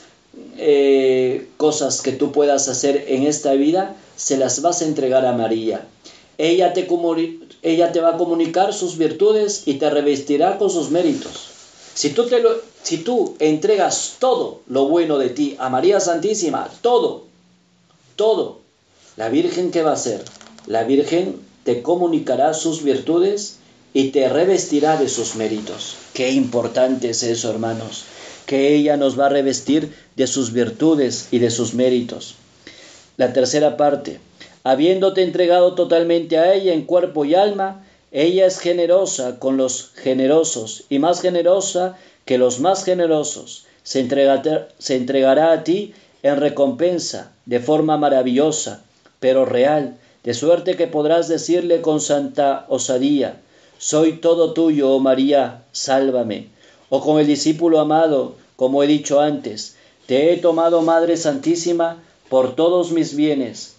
eh, 0.57 1.49
cosas 1.57 2.01
que 2.01 2.13
tú 2.13 2.31
puedas 2.31 2.67
hacer 2.67 3.05
en 3.09 3.27
esta 3.27 3.53
vida, 3.53 3.95
se 4.15 4.37
las 4.37 4.63
vas 4.63 4.81
a 4.81 4.85
entregar 4.85 5.23
a 5.23 5.33
María. 5.33 5.87
Ella 6.39 6.73
te, 6.73 6.87
ella 7.61 7.91
te 7.91 8.01
va 8.01 8.09
a 8.09 8.17
comunicar 8.17 8.73
sus 8.73 8.97
virtudes 8.97 9.63
y 9.67 9.75
te 9.75 9.91
revestirá 9.91 10.57
con 10.57 10.71
sus 10.71 10.89
méritos. 10.89 11.49
Si 11.93 12.09
tú, 12.09 12.25
te 12.25 12.39
lo, 12.39 12.49
si 12.87 12.99
tú 12.99 13.35
entregas 13.39 14.15
todo 14.17 14.61
lo 14.65 14.87
bueno 14.87 15.17
de 15.17 15.27
ti 15.27 15.57
a 15.59 15.67
María 15.67 15.99
Santísima, 15.99 16.69
todo, 16.79 17.25
todo, 18.15 18.59
la 19.17 19.27
Virgen 19.27 19.71
¿qué 19.71 19.81
va 19.81 19.89
a 19.89 19.95
hacer? 19.95 20.23
La 20.67 20.85
Virgen 20.85 21.35
te 21.65 21.81
comunicará 21.81 22.53
sus 22.53 22.83
virtudes 22.83 23.57
y 23.93 24.11
te 24.11 24.29
revestirá 24.29 24.95
de 24.95 25.09
sus 25.09 25.35
méritos. 25.35 25.97
Qué 26.13 26.31
importante 26.31 27.09
es 27.09 27.23
eso, 27.23 27.49
hermanos, 27.49 28.05
que 28.45 28.73
ella 28.73 28.95
nos 28.95 29.19
va 29.19 29.25
a 29.25 29.35
revestir 29.35 29.93
de 30.15 30.25
sus 30.25 30.53
virtudes 30.53 31.27
y 31.31 31.39
de 31.39 31.49
sus 31.49 31.73
méritos. 31.73 32.35
La 33.17 33.33
tercera 33.33 33.75
parte, 33.75 34.21
habiéndote 34.63 35.23
entregado 35.23 35.75
totalmente 35.75 36.37
a 36.37 36.53
ella 36.53 36.71
en 36.71 36.85
cuerpo 36.85 37.25
y 37.25 37.35
alma, 37.35 37.85
ella 38.13 38.45
es 38.45 38.59
generosa 38.59 39.39
con 39.39 39.57
los 39.57 39.91
generosos 39.93 40.85
y 40.87 40.99
más 40.99 41.19
generosa 41.19 41.97
que 42.27 42.37
los 42.37 42.59
más 42.59 42.83
generosos. 42.83 43.65
Se, 43.83 44.01
entregará 44.01 45.53
a 45.53 45.63
ti 45.63 45.93
en 46.21 46.35
recompensa 46.35 47.31
de 47.45 47.61
forma 47.61 47.97
maravillosa, 47.97 48.83
pero 49.21 49.45
real, 49.45 49.97
de 50.25 50.33
suerte 50.33 50.75
que 50.75 50.87
podrás 50.87 51.29
decirle 51.29 51.81
con 51.81 52.01
santa 52.01 52.65
osadía, 52.67 53.39
soy 53.79 54.17
todo 54.17 54.51
tuyo, 54.51 54.91
oh 54.91 54.99
María, 54.99 55.63
sálvame. 55.71 56.49
O 56.89 56.99
con 57.01 57.19
el 57.19 57.27
discípulo 57.27 57.79
amado, 57.79 58.35
como 58.57 58.83
he 58.83 58.87
dicho 58.87 59.21
antes, 59.21 59.77
te 60.05 60.33
he 60.33 60.37
tomado, 60.37 60.81
Madre 60.81 61.15
Santísima, 61.15 62.03
por 62.27 62.55
todos 62.55 62.91
mis 62.91 63.15
bienes. 63.15 63.75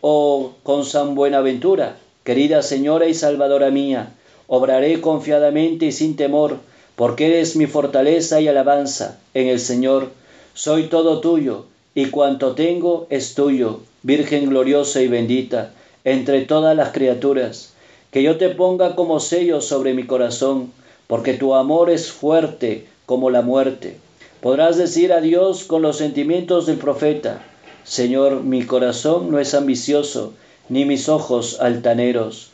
O 0.00 0.54
con 0.64 0.84
San 0.84 1.14
Buenaventura, 1.14 1.96
querida 2.24 2.62
Señora 2.62 3.06
y 3.06 3.14
Salvadora 3.14 3.70
mía, 3.70 4.12
obraré 4.48 5.00
confiadamente 5.00 5.86
y 5.86 5.92
sin 5.92 6.16
temor, 6.16 6.58
porque 7.02 7.26
eres 7.26 7.56
mi 7.56 7.66
fortaleza 7.66 8.40
y 8.40 8.46
alabanza 8.46 9.18
en 9.34 9.48
el 9.48 9.58
Señor. 9.58 10.10
Soy 10.54 10.84
todo 10.84 11.20
tuyo, 11.20 11.66
y 11.96 12.10
cuanto 12.10 12.54
tengo 12.54 13.08
es 13.10 13.34
tuyo, 13.34 13.80
Virgen 14.04 14.48
gloriosa 14.50 15.02
y 15.02 15.08
bendita, 15.08 15.72
entre 16.04 16.42
todas 16.42 16.76
las 16.76 16.90
criaturas. 16.90 17.72
Que 18.12 18.22
yo 18.22 18.38
te 18.38 18.50
ponga 18.50 18.94
como 18.94 19.18
sello 19.18 19.60
sobre 19.60 19.94
mi 19.94 20.04
corazón, 20.04 20.72
porque 21.08 21.34
tu 21.34 21.56
amor 21.56 21.90
es 21.90 22.12
fuerte 22.12 22.86
como 23.04 23.30
la 23.30 23.42
muerte. 23.42 23.96
Podrás 24.40 24.76
decir 24.76 25.12
a 25.12 25.20
Dios 25.20 25.64
con 25.64 25.82
los 25.82 25.96
sentimientos 25.96 26.66
del 26.66 26.76
profeta, 26.76 27.44
Señor, 27.82 28.44
mi 28.44 28.62
corazón 28.62 29.32
no 29.32 29.40
es 29.40 29.54
ambicioso, 29.54 30.34
ni 30.68 30.84
mis 30.84 31.08
ojos 31.08 31.58
altaneros. 31.60 32.50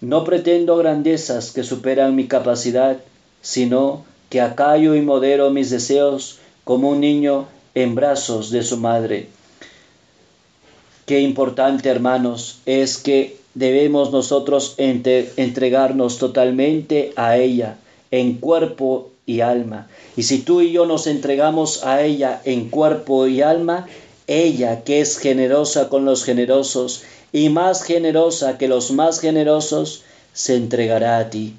No 0.00 0.22
pretendo 0.22 0.76
grandezas 0.76 1.50
que 1.50 1.64
superan 1.64 2.14
mi 2.14 2.28
capacidad, 2.28 2.98
sino 3.42 4.04
que 4.30 4.40
acallo 4.40 4.94
y 4.94 5.02
modero 5.02 5.50
mis 5.50 5.68
deseos 5.68 6.38
como 6.64 6.88
un 6.90 7.00
niño 7.00 7.46
en 7.74 7.94
brazos 7.94 8.50
de 8.50 8.62
su 8.62 8.78
madre. 8.78 9.28
Qué 11.04 11.20
importante, 11.20 11.88
hermanos, 11.90 12.60
es 12.64 12.96
que 12.96 13.36
debemos 13.54 14.12
nosotros 14.12 14.76
entregarnos 14.78 16.18
totalmente 16.18 17.12
a 17.16 17.36
ella, 17.36 17.76
en 18.10 18.34
cuerpo 18.34 19.10
y 19.26 19.40
alma. 19.40 19.88
Y 20.16 20.22
si 20.22 20.38
tú 20.38 20.60
y 20.60 20.72
yo 20.72 20.86
nos 20.86 21.06
entregamos 21.06 21.84
a 21.84 22.02
ella 22.02 22.40
en 22.44 22.70
cuerpo 22.70 23.26
y 23.26 23.42
alma, 23.42 23.86
ella 24.26 24.84
que 24.84 25.00
es 25.00 25.18
generosa 25.18 25.88
con 25.88 26.04
los 26.04 26.24
generosos 26.24 27.02
y 27.32 27.48
más 27.48 27.82
generosa 27.82 28.58
que 28.58 28.68
los 28.68 28.92
más 28.92 29.20
generosos, 29.20 30.04
se 30.32 30.56
entregará 30.56 31.18
a 31.18 31.30
ti. 31.30 31.54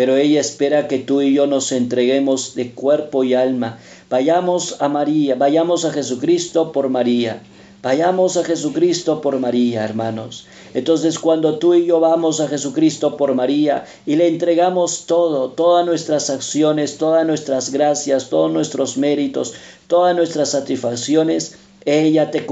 Pero 0.00 0.16
ella 0.16 0.40
espera 0.40 0.88
que 0.88 0.98
tú 0.98 1.20
y 1.20 1.34
yo 1.34 1.46
nos 1.46 1.72
entreguemos 1.72 2.54
de 2.54 2.70
cuerpo 2.70 3.22
y 3.22 3.34
alma. 3.34 3.78
Vayamos 4.08 4.80
a 4.80 4.88
María, 4.88 5.34
vayamos 5.34 5.84
a 5.84 5.92
Jesucristo 5.92 6.72
por 6.72 6.88
María. 6.88 7.42
Vayamos 7.82 8.38
a 8.38 8.44
Jesucristo 8.44 9.20
por 9.20 9.38
María, 9.38 9.84
hermanos. 9.84 10.46
Entonces 10.72 11.18
cuando 11.18 11.58
tú 11.58 11.74
y 11.74 11.84
yo 11.84 12.00
vamos 12.00 12.40
a 12.40 12.48
Jesucristo 12.48 13.18
por 13.18 13.34
María 13.34 13.84
y 14.06 14.16
le 14.16 14.28
entregamos 14.28 15.04
todo, 15.04 15.50
todas 15.50 15.84
nuestras 15.84 16.30
acciones, 16.30 16.96
todas 16.96 17.26
nuestras 17.26 17.70
gracias, 17.70 18.30
todos 18.30 18.50
nuestros 18.50 18.96
méritos, 18.96 19.52
todas 19.86 20.16
nuestras 20.16 20.52
satisfacciones, 20.52 21.56
ella 21.84 22.30
te, 22.30 22.46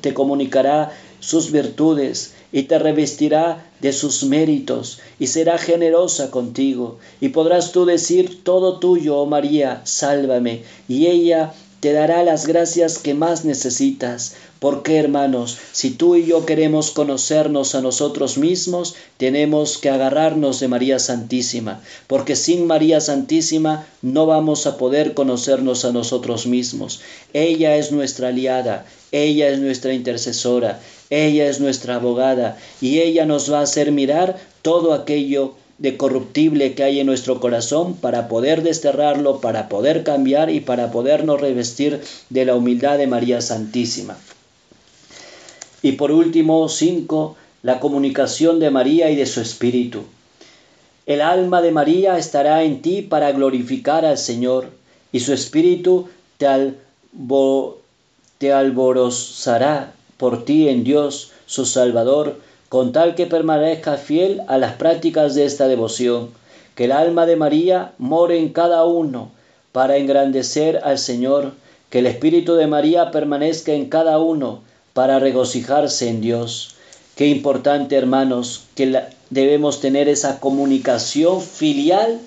te 0.00 0.12
comunicará 0.12 0.90
sus 1.20 1.52
virtudes 1.52 2.34
y 2.54 2.62
te 2.62 2.78
revestirá 2.78 3.66
de 3.80 3.92
sus 3.92 4.22
méritos 4.22 5.00
y 5.18 5.26
será 5.26 5.58
generosa 5.58 6.30
contigo. 6.30 6.98
Y 7.20 7.30
podrás 7.30 7.72
tú 7.72 7.84
decir, 7.84 8.44
todo 8.44 8.78
tuyo, 8.78 9.16
oh 9.16 9.26
María, 9.26 9.82
sálvame. 9.84 10.62
Y 10.86 11.08
ella 11.08 11.52
te 11.80 11.92
dará 11.92 12.22
las 12.22 12.46
gracias 12.46 12.98
que 12.98 13.12
más 13.12 13.44
necesitas. 13.44 14.36
Porque, 14.60 14.96
hermanos, 14.96 15.58
si 15.72 15.90
tú 15.90 16.14
y 16.14 16.24
yo 16.24 16.46
queremos 16.46 16.92
conocernos 16.92 17.74
a 17.74 17.82
nosotros 17.82 18.38
mismos, 18.38 18.94
tenemos 19.18 19.76
que 19.76 19.90
agarrarnos 19.90 20.60
de 20.60 20.68
María 20.68 20.98
Santísima, 20.98 21.82
porque 22.06 22.36
sin 22.36 22.66
María 22.66 23.02
Santísima 23.02 23.86
no 24.00 24.24
vamos 24.24 24.66
a 24.66 24.78
poder 24.78 25.12
conocernos 25.12 25.84
a 25.84 25.92
nosotros 25.92 26.46
mismos. 26.46 27.02
Ella 27.34 27.76
es 27.76 27.92
nuestra 27.92 28.28
aliada, 28.28 28.86
ella 29.12 29.48
es 29.50 29.58
nuestra 29.58 29.92
intercesora, 29.92 30.80
ella 31.14 31.48
es 31.48 31.60
nuestra 31.60 31.96
abogada 31.96 32.58
y 32.80 33.00
ella 33.00 33.26
nos 33.26 33.52
va 33.52 33.60
a 33.60 33.62
hacer 33.62 33.92
mirar 33.92 34.36
todo 34.62 34.92
aquello 34.92 35.54
de 35.78 35.96
corruptible 35.96 36.74
que 36.74 36.84
hay 36.84 37.00
en 37.00 37.06
nuestro 37.06 37.40
corazón 37.40 37.94
para 37.94 38.28
poder 38.28 38.62
desterrarlo, 38.62 39.40
para 39.40 39.68
poder 39.68 40.04
cambiar 40.04 40.50
y 40.50 40.60
para 40.60 40.90
podernos 40.90 41.40
revestir 41.40 42.00
de 42.30 42.44
la 42.44 42.54
humildad 42.54 42.98
de 42.98 43.06
María 43.06 43.40
Santísima. 43.40 44.16
Y 45.82 45.92
por 45.92 46.12
último, 46.12 46.68
cinco, 46.68 47.36
la 47.62 47.80
comunicación 47.80 48.60
de 48.60 48.70
María 48.70 49.10
y 49.10 49.16
de 49.16 49.26
su 49.26 49.40
Espíritu. 49.40 50.04
El 51.06 51.20
alma 51.20 51.60
de 51.60 51.72
María 51.72 52.16
estará 52.16 52.62
en 52.62 52.80
ti 52.80 53.02
para 53.02 53.32
glorificar 53.32 54.04
al 54.04 54.16
Señor, 54.16 54.70
y 55.12 55.20
su 55.20 55.32
Espíritu 55.32 56.08
te, 56.38 56.74
te 58.38 58.52
alborozará 58.52 59.93
por 60.16 60.44
ti 60.44 60.68
en 60.68 60.84
Dios, 60.84 61.32
su 61.46 61.66
Salvador, 61.66 62.38
con 62.68 62.92
tal 62.92 63.14
que 63.14 63.26
permanezca 63.26 63.96
fiel 63.96 64.42
a 64.48 64.58
las 64.58 64.74
prácticas 64.74 65.34
de 65.34 65.44
esta 65.44 65.68
devoción, 65.68 66.30
que 66.74 66.84
el 66.84 66.92
alma 66.92 67.26
de 67.26 67.36
María 67.36 67.92
more 67.98 68.38
en 68.38 68.48
cada 68.50 68.84
uno 68.84 69.30
para 69.72 69.96
engrandecer 69.96 70.80
al 70.82 70.98
Señor, 70.98 71.52
que 71.90 72.00
el 72.00 72.06
Espíritu 72.06 72.54
de 72.54 72.66
María 72.66 73.10
permanezca 73.10 73.72
en 73.72 73.88
cada 73.88 74.18
uno 74.18 74.62
para 74.92 75.18
regocijarse 75.18 76.08
en 76.08 76.20
Dios. 76.20 76.74
Qué 77.16 77.28
importante, 77.28 77.96
hermanos, 77.96 78.64
que 78.74 79.00
debemos 79.30 79.80
tener 79.80 80.08
esa 80.08 80.40
comunicación 80.40 81.40
filial 81.40 82.20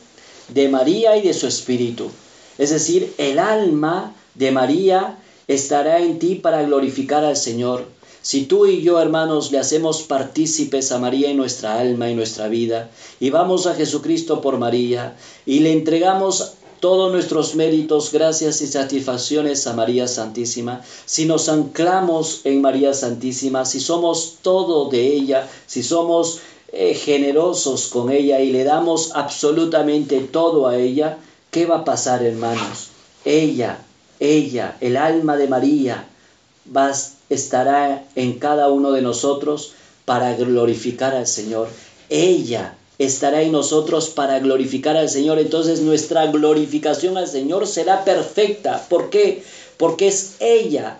de 0.49 0.69
María 0.69 1.17
y 1.17 1.21
de 1.21 1.33
su 1.33 1.47
Espíritu. 1.47 2.09
Es 2.57 2.69
decir, 2.69 3.13
el 3.17 3.39
alma 3.39 4.15
de 4.35 4.51
María 4.51 5.17
estará 5.47 5.99
en 5.99 6.19
ti 6.19 6.35
para 6.35 6.63
glorificar 6.63 7.23
al 7.23 7.37
Señor. 7.37 7.85
Si 8.21 8.45
tú 8.45 8.65
y 8.65 8.81
yo, 8.81 8.99
hermanos, 8.99 9.51
le 9.51 9.59
hacemos 9.59 10.03
partícipes 10.03 10.91
a 10.91 10.99
María 10.99 11.29
en 11.29 11.37
nuestra 11.37 11.79
alma 11.79 12.09
y 12.09 12.15
nuestra 12.15 12.49
vida, 12.49 12.89
y 13.19 13.29
vamos 13.29 13.67
a 13.67 13.75
Jesucristo 13.75 14.41
por 14.41 14.57
María, 14.57 15.15
y 15.45 15.59
le 15.59 15.71
entregamos 15.71 16.53
todos 16.81 17.11
nuestros 17.11 17.55
méritos, 17.55 18.11
gracias 18.11 18.61
y 18.61 18.67
satisfacciones 18.67 19.65
a 19.65 19.73
María 19.73 20.07
Santísima, 20.07 20.83
si 21.05 21.25
nos 21.25 21.47
anclamos 21.47 22.41
en 22.43 22.61
María 22.61 22.93
Santísima, 22.93 23.65
si 23.65 23.79
somos 23.79 24.39
todo 24.41 24.89
de 24.89 25.07
ella, 25.07 25.47
si 25.65 25.81
somos 25.81 26.41
eh, 26.73 26.93
generosos 26.93 27.87
con 27.87 28.11
ella 28.11 28.41
y 28.41 28.51
le 28.51 28.65
damos 28.65 29.11
absolutamente 29.15 30.19
todo 30.19 30.67
a 30.67 30.77
ella, 30.77 31.17
¿qué 31.49 31.65
va 31.65 31.77
a 31.77 31.85
pasar, 31.85 32.23
hermanos? 32.23 32.89
Ella, 33.23 33.85
ella, 34.19 34.77
el 34.81 34.97
alma 34.97 35.37
de 35.37 35.47
María, 35.47 36.05
va, 36.75 36.91
estará 37.29 38.03
en 38.15 38.39
cada 38.39 38.69
uno 38.69 38.91
de 38.91 39.01
nosotros 39.01 39.73
para 40.05 40.35
glorificar 40.35 41.15
al 41.15 41.27
Señor. 41.27 41.67
Ella 42.09 42.75
estará 42.99 43.41
en 43.41 43.51
nosotros 43.51 44.09
para 44.09 44.39
glorificar 44.39 44.97
al 44.97 45.09
Señor. 45.09 45.39
Entonces 45.39 45.81
nuestra 45.81 46.27
glorificación 46.27 47.17
al 47.17 47.27
Señor 47.27 47.67
será 47.67 48.03
perfecta. 48.03 48.83
¿Por 48.89 49.09
qué? 49.09 49.43
Porque 49.77 50.07
es 50.07 50.35
ella 50.39 50.97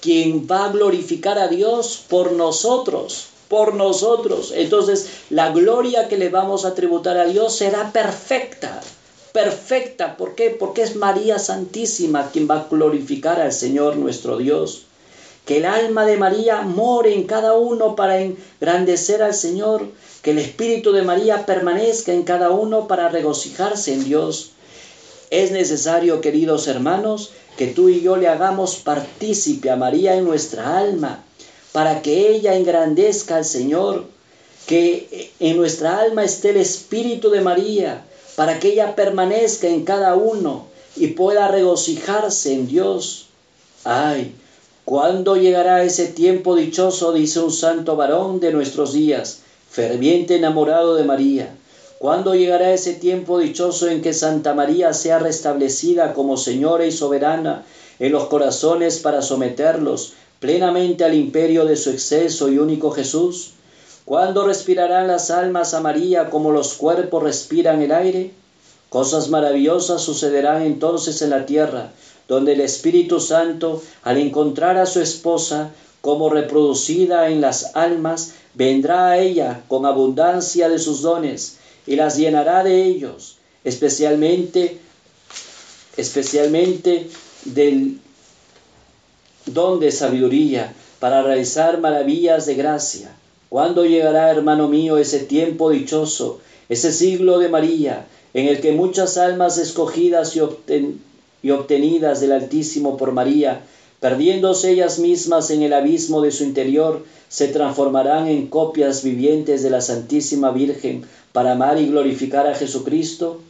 quien 0.00 0.46
va 0.50 0.66
a 0.66 0.72
glorificar 0.72 1.38
a 1.38 1.48
Dios 1.48 2.02
por 2.08 2.32
nosotros, 2.32 3.26
por 3.48 3.74
nosotros. 3.74 4.52
Entonces 4.54 5.08
la 5.30 5.50
gloria 5.50 6.08
que 6.08 6.18
le 6.18 6.28
vamos 6.28 6.64
a 6.64 6.74
tributar 6.74 7.16
a 7.18 7.26
Dios 7.26 7.56
será 7.56 7.92
perfecta, 7.92 8.80
perfecta. 9.32 10.16
¿Por 10.16 10.34
qué? 10.34 10.50
Porque 10.50 10.82
es 10.82 10.96
María 10.96 11.38
Santísima 11.38 12.30
quien 12.30 12.48
va 12.48 12.56
a 12.56 12.66
glorificar 12.68 13.40
al 13.40 13.52
Señor 13.52 13.96
nuestro 13.96 14.36
Dios. 14.36 14.84
Que 15.46 15.58
el 15.58 15.64
alma 15.64 16.04
de 16.04 16.16
María 16.16 16.62
more 16.62 17.14
en 17.14 17.24
cada 17.24 17.54
uno 17.54 17.96
para 17.96 18.20
engrandecer 18.20 19.22
al 19.22 19.34
Señor. 19.34 19.88
Que 20.22 20.32
el 20.32 20.38
Espíritu 20.38 20.92
de 20.92 21.02
María 21.02 21.46
permanezca 21.46 22.12
en 22.12 22.24
cada 22.24 22.50
uno 22.50 22.86
para 22.88 23.08
regocijarse 23.08 23.94
en 23.94 24.04
Dios. 24.04 24.50
Es 25.30 25.52
necesario, 25.52 26.20
queridos 26.20 26.66
hermanos, 26.66 27.30
que 27.56 27.68
tú 27.68 27.88
y 27.88 28.00
yo 28.00 28.16
le 28.16 28.26
hagamos 28.26 28.76
partícipe 28.76 29.70
a 29.70 29.76
María 29.76 30.16
en 30.16 30.24
nuestra 30.24 30.78
alma, 30.78 31.24
para 31.72 32.02
que 32.02 32.30
ella 32.30 32.56
engrandezca 32.56 33.36
al 33.36 33.44
Señor, 33.44 34.06
que 34.66 35.30
en 35.38 35.56
nuestra 35.56 36.00
alma 36.00 36.24
esté 36.24 36.50
el 36.50 36.56
Espíritu 36.56 37.30
de 37.30 37.40
María, 37.40 38.04
para 38.36 38.58
que 38.58 38.68
ella 38.68 38.94
permanezca 38.94 39.68
en 39.68 39.84
cada 39.84 40.14
uno 40.14 40.66
y 40.96 41.08
pueda 41.08 41.48
regocijarse 41.48 42.52
en 42.54 42.66
Dios. 42.66 43.26
Ay, 43.84 44.34
¿cuándo 44.84 45.36
llegará 45.36 45.82
ese 45.84 46.06
tiempo 46.06 46.54
dichoso, 46.54 47.12
dice 47.12 47.40
un 47.40 47.52
santo 47.52 47.96
varón 47.96 48.40
de 48.40 48.52
nuestros 48.52 48.92
días, 48.92 49.40
ferviente 49.70 50.36
enamorado 50.36 50.94
de 50.96 51.04
María? 51.04 51.54
¿Cuándo 51.98 52.34
llegará 52.34 52.72
ese 52.72 52.94
tiempo 52.94 53.38
dichoso 53.38 53.86
en 53.86 54.00
que 54.00 54.14
Santa 54.14 54.54
María 54.54 54.94
sea 54.94 55.18
restablecida 55.18 56.14
como 56.14 56.38
Señora 56.38 56.86
y 56.86 56.92
soberana 56.92 57.66
en 57.98 58.12
los 58.12 58.24
corazones 58.28 58.98
para 58.98 59.20
someterlos 59.20 60.14
plenamente 60.38 61.04
al 61.04 61.12
imperio 61.12 61.66
de 61.66 61.76
su 61.76 61.90
exceso 61.90 62.48
y 62.48 62.56
único 62.56 62.90
Jesús? 62.90 63.52
¿Cuándo 64.04 64.46
respirarán 64.46 65.08
las 65.08 65.30
almas 65.30 65.74
a 65.74 65.80
María 65.80 66.30
como 66.30 66.52
los 66.52 66.74
cuerpos 66.74 67.22
respiran 67.22 67.82
el 67.82 67.92
aire? 67.92 68.32
Cosas 68.88 69.28
maravillosas 69.28 70.02
sucederán 70.02 70.62
entonces 70.62 71.22
en 71.22 71.30
la 71.30 71.46
tierra, 71.46 71.92
donde 72.26 72.54
el 72.54 72.60
Espíritu 72.60 73.20
Santo, 73.20 73.82
al 74.02 74.18
encontrar 74.18 74.78
a 74.78 74.86
su 74.86 75.00
esposa 75.00 75.70
como 76.00 76.28
reproducida 76.28 77.28
en 77.28 77.40
las 77.40 77.76
almas, 77.76 78.32
vendrá 78.54 79.10
a 79.10 79.18
ella 79.18 79.62
con 79.68 79.86
abundancia 79.86 80.68
de 80.68 80.78
sus 80.78 81.02
dones 81.02 81.58
y 81.86 81.96
las 81.96 82.16
llenará 82.16 82.64
de 82.64 82.84
ellos, 82.84 83.36
especialmente, 83.62 84.78
especialmente 85.96 87.08
del 87.44 88.00
don 89.46 89.78
de 89.78 89.92
sabiduría 89.92 90.72
para 90.98 91.22
realizar 91.22 91.80
maravillas 91.80 92.46
de 92.46 92.54
gracia. 92.54 93.16
¿Cuándo 93.50 93.84
llegará, 93.84 94.30
hermano 94.30 94.68
mío, 94.68 94.96
ese 94.96 95.18
tiempo 95.18 95.70
dichoso, 95.70 96.38
ese 96.68 96.92
siglo 96.92 97.40
de 97.40 97.48
María, 97.48 98.06
en 98.32 98.46
el 98.46 98.60
que 98.60 98.70
muchas 98.70 99.16
almas 99.16 99.58
escogidas 99.58 100.36
y, 100.36 100.40
y 101.42 101.50
obtenidas 101.50 102.20
del 102.20 102.30
Altísimo 102.30 102.96
por 102.96 103.10
María, 103.10 103.62
perdiéndose 103.98 104.70
ellas 104.70 105.00
mismas 105.00 105.50
en 105.50 105.62
el 105.62 105.72
abismo 105.72 106.20
de 106.20 106.30
su 106.30 106.44
interior, 106.44 107.04
se 107.28 107.48
transformarán 107.48 108.28
en 108.28 108.46
copias 108.46 109.02
vivientes 109.02 109.64
de 109.64 109.70
la 109.70 109.80
Santísima 109.80 110.52
Virgen 110.52 111.04
para 111.32 111.50
amar 111.50 111.76
y 111.80 111.88
glorificar 111.88 112.46
a 112.46 112.54
Jesucristo? 112.54 113.40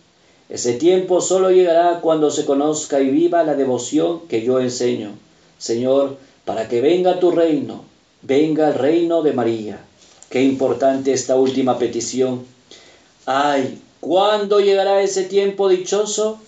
Ese 0.48 0.72
tiempo 0.72 1.20
solo 1.20 1.50
llegará 1.50 2.00
cuando 2.00 2.30
se 2.30 2.46
conozca 2.46 3.02
y 3.02 3.10
viva 3.10 3.44
la 3.44 3.54
devoción 3.54 4.20
que 4.28 4.42
yo 4.42 4.60
enseño. 4.60 5.10
Señor, 5.58 6.16
para 6.46 6.68
que 6.68 6.80
venga 6.80 7.20
tu 7.20 7.32
reino, 7.32 7.84
venga 8.22 8.68
el 8.68 8.74
reino 8.76 9.20
de 9.20 9.34
María. 9.34 9.84
Qué 10.30 10.44
importante 10.44 11.12
esta 11.12 11.34
última 11.34 11.76
petición. 11.76 12.44
Ay, 13.26 13.82
¿cuándo 13.98 14.60
llegará 14.60 15.02
ese 15.02 15.24
tiempo 15.24 15.68
dichoso? 15.68 16.38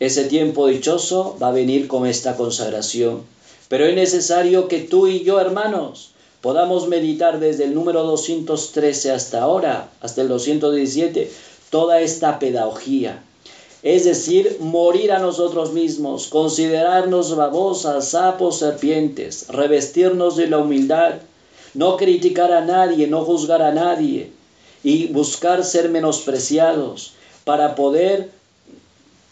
Ese 0.00 0.24
tiempo 0.24 0.66
dichoso 0.66 1.34
va 1.42 1.48
a 1.48 1.52
venir 1.52 1.88
con 1.88 2.06
esta 2.06 2.36
consagración. 2.36 3.22
Pero 3.68 3.86
es 3.86 3.94
necesario 3.94 4.68
que 4.68 4.80
tú 4.80 5.06
y 5.06 5.24
yo, 5.24 5.40
hermanos, 5.40 6.10
podamos 6.42 6.88
meditar 6.88 7.40
desde 7.40 7.64
el 7.64 7.72
número 7.72 8.02
213 8.02 9.12
hasta 9.12 9.40
ahora, 9.40 9.88
hasta 10.02 10.20
el 10.20 10.28
217, 10.28 11.32
toda 11.70 12.02
esta 12.02 12.38
pedagogía. 12.38 13.22
Es 13.82 14.04
decir, 14.04 14.58
morir 14.60 15.12
a 15.12 15.20
nosotros 15.20 15.72
mismos, 15.72 16.26
considerarnos 16.26 17.34
babosas, 17.34 18.10
sapos, 18.10 18.58
serpientes, 18.58 19.48
revestirnos 19.48 20.36
de 20.36 20.48
la 20.48 20.58
humildad, 20.58 21.14
no 21.74 21.96
criticar 21.96 22.52
a 22.52 22.64
nadie, 22.64 23.06
no 23.06 23.24
juzgar 23.24 23.62
a 23.62 23.72
nadie 23.72 24.30
y 24.82 25.06
buscar 25.08 25.64
ser 25.64 25.90
menospreciados 25.90 27.14
para 27.44 27.74
poder 27.74 28.30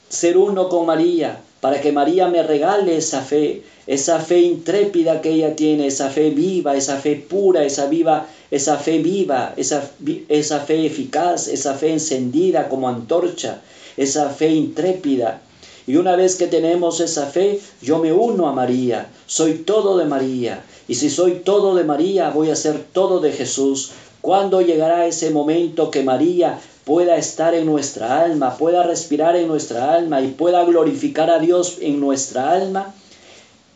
ser 0.08 0.36
uno 0.36 0.68
con 0.68 0.86
María, 0.86 1.40
para 1.60 1.80
que 1.80 1.92
María 1.92 2.28
me 2.28 2.42
regale 2.42 2.96
esa 2.96 3.22
fe, 3.22 3.62
esa 3.86 4.20
fe 4.20 4.40
intrépida 4.40 5.20
que 5.20 5.30
ella 5.30 5.56
tiene, 5.56 5.86
esa 5.86 6.08
fe 6.10 6.30
viva, 6.30 6.76
esa 6.76 6.98
fe 6.98 7.16
pura, 7.16 7.64
esa 7.64 7.86
viva, 7.86 8.26
esa 8.50 8.76
fe 8.78 8.98
viva, 8.98 9.54
esa, 9.56 9.90
esa 10.28 10.60
fe 10.60 10.86
eficaz, 10.86 11.48
esa 11.48 11.74
fe 11.74 11.92
encendida 11.92 12.68
como 12.68 12.88
antorcha, 12.88 13.60
esa 13.96 14.30
fe 14.30 14.50
intrépida. 14.50 15.42
Y 15.86 15.96
una 15.96 16.16
vez 16.16 16.36
que 16.36 16.46
tenemos 16.46 17.00
esa 17.00 17.26
fe, 17.26 17.60
yo 17.80 17.98
me 17.98 18.12
uno 18.12 18.46
a 18.46 18.52
María, 18.52 19.08
soy 19.26 19.54
todo 19.54 19.96
de 19.96 20.04
María. 20.04 20.62
Y 20.88 20.94
si 20.94 21.10
soy 21.10 21.42
todo 21.44 21.74
de 21.74 21.84
María, 21.84 22.30
voy 22.30 22.50
a 22.50 22.56
ser 22.56 22.82
todo 22.92 23.20
de 23.20 23.32
Jesús. 23.32 23.92
¿Cuándo 24.22 24.62
llegará 24.62 25.06
ese 25.06 25.30
momento 25.30 25.90
que 25.90 26.02
María 26.02 26.58
pueda 26.84 27.18
estar 27.18 27.54
en 27.54 27.66
nuestra 27.66 28.22
alma, 28.22 28.56
pueda 28.56 28.82
respirar 28.82 29.36
en 29.36 29.46
nuestra 29.46 29.92
alma 29.92 30.22
y 30.22 30.28
pueda 30.28 30.64
glorificar 30.64 31.28
a 31.28 31.38
Dios 31.38 31.76
en 31.82 32.00
nuestra 32.00 32.50
alma, 32.52 32.94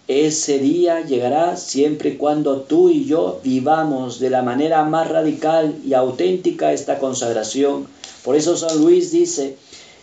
ese 0.08 0.58
día 0.58 1.02
llegará 1.02 1.58
siempre 1.58 2.10
y 2.10 2.16
cuando 2.16 2.62
tú 2.62 2.88
y 2.88 3.04
yo 3.04 3.38
vivamos 3.44 4.18
de 4.18 4.30
la 4.30 4.40
manera 4.42 4.82
más 4.84 5.08
radical 5.08 5.76
y 5.84 5.92
auténtica 5.92 6.72
esta 6.72 6.98
consagración. 6.98 7.86
Por 8.24 8.34
eso 8.34 8.56
San 8.56 8.80
Luis 8.80 9.12
dice, 9.12 9.56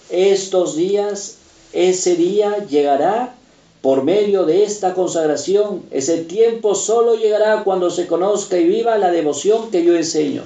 estos 0.09 0.75
días, 0.75 1.37
ese 1.73 2.15
día 2.15 2.65
llegará 2.69 3.35
por 3.81 4.03
medio 4.03 4.45
de 4.45 4.63
esta 4.63 4.93
consagración. 4.93 5.83
Ese 5.91 6.17
tiempo 6.23 6.75
solo 6.75 7.15
llegará 7.15 7.63
cuando 7.63 7.89
se 7.89 8.07
conozca 8.07 8.57
y 8.57 8.65
viva 8.65 8.97
la 8.97 9.11
devoción 9.11 9.71
que 9.71 9.83
yo 9.83 9.95
enseño. 9.95 10.43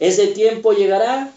Ese 0.00 0.28
tiempo 0.28 0.72
llegará 0.72 1.32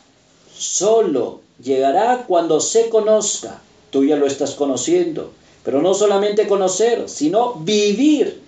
solo 0.58 1.42
llegará 1.64 2.26
cuando 2.28 2.60
se 2.60 2.90
conozca. 2.90 3.62
Tú 3.90 4.06
ya 4.06 4.16
lo 4.16 4.28
estás 4.28 4.56
conociendo. 4.56 5.32
Pero 5.64 5.82
no 5.82 5.94
solamente 5.94 6.48
conocer, 6.48 7.10
sino 7.10 7.56
vivir 7.56 8.42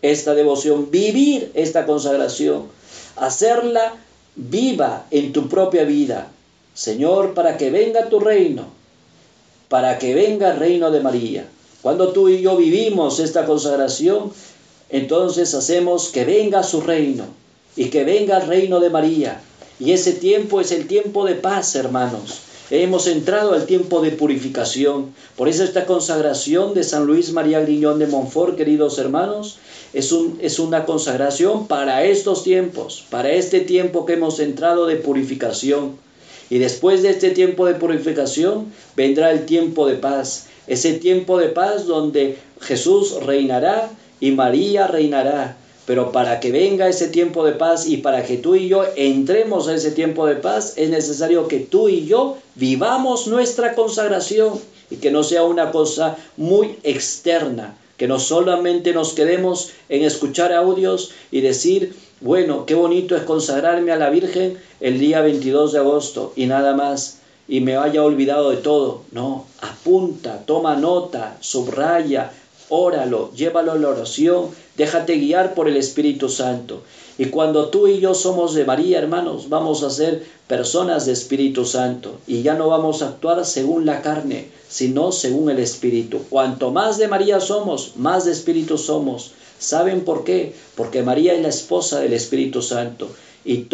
esta 0.00 0.34
devoción, 0.34 0.90
vivir 0.90 1.50
esta 1.54 1.86
consagración, 1.86 2.66
hacerla 3.16 3.94
viva 4.36 5.06
en 5.10 5.32
tu 5.32 5.48
propia 5.48 5.84
vida. 5.84 6.30
Señor, 6.74 7.34
para 7.34 7.56
que 7.56 7.70
venga 7.70 8.08
tu 8.08 8.20
reino, 8.20 8.66
para 9.68 9.98
que 9.98 10.14
venga 10.14 10.52
el 10.52 10.58
reino 10.58 10.90
de 10.90 11.00
María. 11.00 11.46
Cuando 11.82 12.12
tú 12.12 12.28
y 12.28 12.40
yo 12.40 12.56
vivimos 12.56 13.18
esta 13.18 13.44
consagración, 13.44 14.32
entonces 14.88 15.54
hacemos 15.54 16.08
que 16.08 16.24
venga 16.24 16.62
su 16.62 16.80
reino 16.80 17.24
y 17.76 17.86
que 17.86 18.04
venga 18.04 18.38
el 18.38 18.46
reino 18.46 18.78
de 18.80 18.90
María 18.90 19.42
y 19.80 19.90
ese 19.90 20.12
tiempo 20.12 20.60
es 20.60 20.70
el 20.70 20.86
tiempo 20.86 21.24
de 21.24 21.34
paz, 21.34 21.74
hermanos. 21.74 22.42
Hemos 22.70 23.08
entrado 23.08 23.52
al 23.52 23.66
tiempo 23.66 24.00
de 24.00 24.12
purificación. 24.12 25.12
Por 25.36 25.48
eso 25.48 25.64
esta 25.64 25.86
consagración 25.86 26.72
de 26.72 26.84
San 26.84 27.04
Luis 27.04 27.32
María 27.32 27.60
Griñón 27.60 27.98
de 27.98 28.06
Montfort, 28.06 28.56
queridos 28.56 28.98
hermanos, 28.98 29.58
es, 29.92 30.12
un, 30.12 30.38
es 30.40 30.60
una 30.60 30.86
consagración 30.86 31.66
para 31.66 32.04
estos 32.04 32.44
tiempos, 32.44 33.04
para 33.10 33.32
este 33.32 33.60
tiempo 33.60 34.06
que 34.06 34.12
hemos 34.12 34.38
entrado 34.38 34.86
de 34.86 34.96
purificación. 34.96 35.96
Y 36.52 36.58
después 36.58 37.02
de 37.02 37.08
este 37.08 37.30
tiempo 37.30 37.64
de 37.64 37.76
purificación 37.76 38.70
vendrá 38.94 39.30
el 39.30 39.46
tiempo 39.46 39.86
de 39.86 39.94
paz. 39.94 40.48
Ese 40.66 40.92
tiempo 40.92 41.38
de 41.38 41.48
paz 41.48 41.86
donde 41.86 42.36
Jesús 42.60 43.16
reinará 43.24 43.88
y 44.20 44.32
María 44.32 44.86
reinará 44.86 45.56
pero 45.86 46.12
para 46.12 46.40
que 46.40 46.52
venga 46.52 46.88
ese 46.88 47.08
tiempo 47.08 47.42
de 47.46 47.52
paz 47.52 47.86
y 47.86 47.96
para 47.96 48.22
que 48.24 48.36
tú 48.36 48.54
y 48.54 48.68
yo 48.68 48.84
entremos 48.96 49.66
a 49.66 49.74
ese 49.74 49.92
tiempo 49.92 50.26
de 50.26 50.36
paz, 50.36 50.74
es 50.76 50.90
necesario 50.90 51.48
que 51.48 51.58
tú 51.58 51.88
y 51.88 52.04
yo 52.04 52.36
vivamos 52.54 53.26
nuestra 53.28 53.74
consagración 53.74 54.60
y 54.90 54.96
que 54.96 55.10
no 55.10 55.24
sea 55.24 55.44
una 55.44 55.72
cosa 55.72 56.18
muy 56.36 56.76
externa, 56.82 57.76
que 57.96 58.06
no 58.06 58.20
solamente 58.20 58.92
nos 58.92 59.14
quedemos 59.14 59.70
en 59.88 60.04
escuchar 60.04 60.52
audios 60.52 61.12
y 61.30 61.40
decir, 61.40 61.94
bueno, 62.22 62.66
qué 62.66 62.74
bonito 62.74 63.16
es 63.16 63.24
consagrarme 63.24 63.90
a 63.90 63.96
la 63.96 64.08
Virgen 64.08 64.56
el 64.80 65.00
día 65.00 65.20
22 65.22 65.72
de 65.72 65.78
agosto 65.80 66.32
y 66.36 66.46
nada 66.46 66.74
más 66.74 67.18
y 67.48 67.60
me 67.60 67.76
haya 67.76 68.04
olvidado 68.04 68.50
de 68.50 68.58
todo. 68.58 69.02
No, 69.10 69.46
apunta, 69.60 70.44
toma 70.46 70.76
nota, 70.76 71.36
subraya, 71.40 72.32
óralo, 72.68 73.32
llévalo 73.34 73.72
a 73.72 73.76
la 73.76 73.88
oración, 73.88 74.50
déjate 74.76 75.16
guiar 75.16 75.54
por 75.54 75.68
el 75.68 75.76
Espíritu 75.76 76.28
Santo. 76.28 76.82
Y 77.18 77.26
cuando 77.26 77.68
tú 77.68 77.88
y 77.88 77.98
yo 77.98 78.14
somos 78.14 78.54
de 78.54 78.64
María, 78.64 78.98
hermanos, 78.98 79.48
vamos 79.48 79.82
a 79.82 79.90
ser 79.90 80.24
personas 80.46 81.06
de 81.06 81.12
Espíritu 81.12 81.64
Santo 81.64 82.18
y 82.26 82.42
ya 82.42 82.54
no 82.54 82.68
vamos 82.68 83.02
a 83.02 83.08
actuar 83.08 83.44
según 83.44 83.84
la 83.84 84.00
carne, 84.00 84.48
sino 84.68 85.12
según 85.12 85.50
el 85.50 85.58
Espíritu. 85.58 86.20
Cuanto 86.30 86.70
más 86.70 86.98
de 86.98 87.08
María 87.08 87.40
somos, 87.40 87.96
más 87.96 88.24
de 88.24 88.32
Espíritu 88.32 88.78
somos. 88.78 89.32
¿Saben 89.62 90.00
por 90.00 90.24
qué? 90.24 90.52
Porque 90.74 91.04
María 91.04 91.34
es 91.34 91.40
la 91.40 91.48
esposa 91.48 92.00
del 92.00 92.14
Espíritu 92.14 92.62
Santo 92.62 93.08
y 93.44 93.68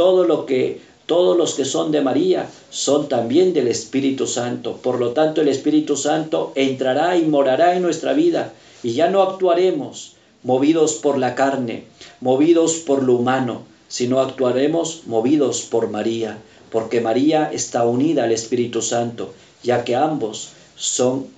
que 0.47 0.80
todos 1.07 1.34
los 1.39 1.55
que 1.55 1.64
son 1.64 1.91
de 1.93 2.03
María 2.03 2.47
son 2.68 3.09
también 3.09 3.55
del 3.55 3.68
Espíritu 3.68 4.26
Santo. 4.26 4.76
Por 4.76 5.01
lo 5.01 5.12
tanto, 5.12 5.41
el 5.41 5.49
Espíritu 5.49 5.97
Santo 5.97 6.53
entrará 6.55 7.16
y 7.16 7.22
morará 7.22 7.74
en 7.74 7.80
nuestra 7.80 8.12
vida 8.12 8.53
y 8.82 8.93
ya 8.93 9.09
no 9.09 9.22
actuaremos 9.22 10.16
movidos 10.43 10.97
por 10.97 11.16
la 11.16 11.34
carne, 11.34 11.84
movidos 12.20 12.74
por 12.74 13.03
lo 13.03 13.14
humano, 13.14 13.62
sino 13.89 14.20
actuaremos 14.20 15.05
movidos 15.07 15.62
por 15.62 15.89
María, 15.89 16.36
porque 16.70 17.01
María 17.01 17.51
está 17.51 17.86
unida 17.86 18.24
al 18.24 18.32
Espíritu 18.32 18.82
Santo, 18.82 19.32
ya 19.62 19.84
que 19.84 19.97
ambos 19.97 20.51
son 20.76 21.28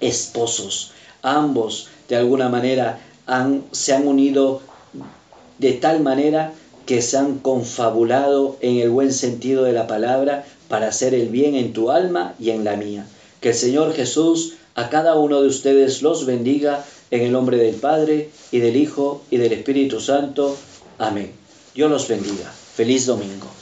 esposos, 0.00 0.92
ambos 1.20 1.88
de 2.08 2.16
alguna 2.16 2.48
manera 2.48 2.98
se 3.72 3.92
han 3.92 4.06
unido 4.06 4.62
de 5.58 5.72
tal 5.72 6.00
manera 6.00 6.54
que 6.86 7.02
se 7.02 7.16
han 7.18 7.38
confabulado 7.38 8.56
en 8.60 8.78
el 8.78 8.90
buen 8.90 9.12
sentido 9.12 9.64
de 9.64 9.72
la 9.72 9.86
palabra 9.86 10.44
para 10.68 10.88
hacer 10.88 11.14
el 11.14 11.28
bien 11.28 11.54
en 11.54 11.72
tu 11.72 11.90
alma 11.90 12.34
y 12.40 12.50
en 12.50 12.64
la 12.64 12.76
mía. 12.76 13.06
Que 13.40 13.50
el 13.50 13.54
Señor 13.54 13.94
Jesús 13.94 14.54
a 14.74 14.88
cada 14.88 15.14
uno 15.16 15.40
de 15.42 15.48
ustedes 15.48 16.02
los 16.02 16.26
bendiga 16.26 16.84
en 17.10 17.22
el 17.22 17.32
nombre 17.32 17.58
del 17.58 17.74
Padre 17.74 18.30
y 18.50 18.60
del 18.60 18.76
Hijo 18.76 19.22
y 19.30 19.36
del 19.36 19.52
Espíritu 19.52 20.00
Santo. 20.00 20.56
Amén. 20.98 21.32
Dios 21.74 21.90
los 21.90 22.08
bendiga. 22.08 22.50
Feliz 22.74 23.06
domingo. 23.06 23.59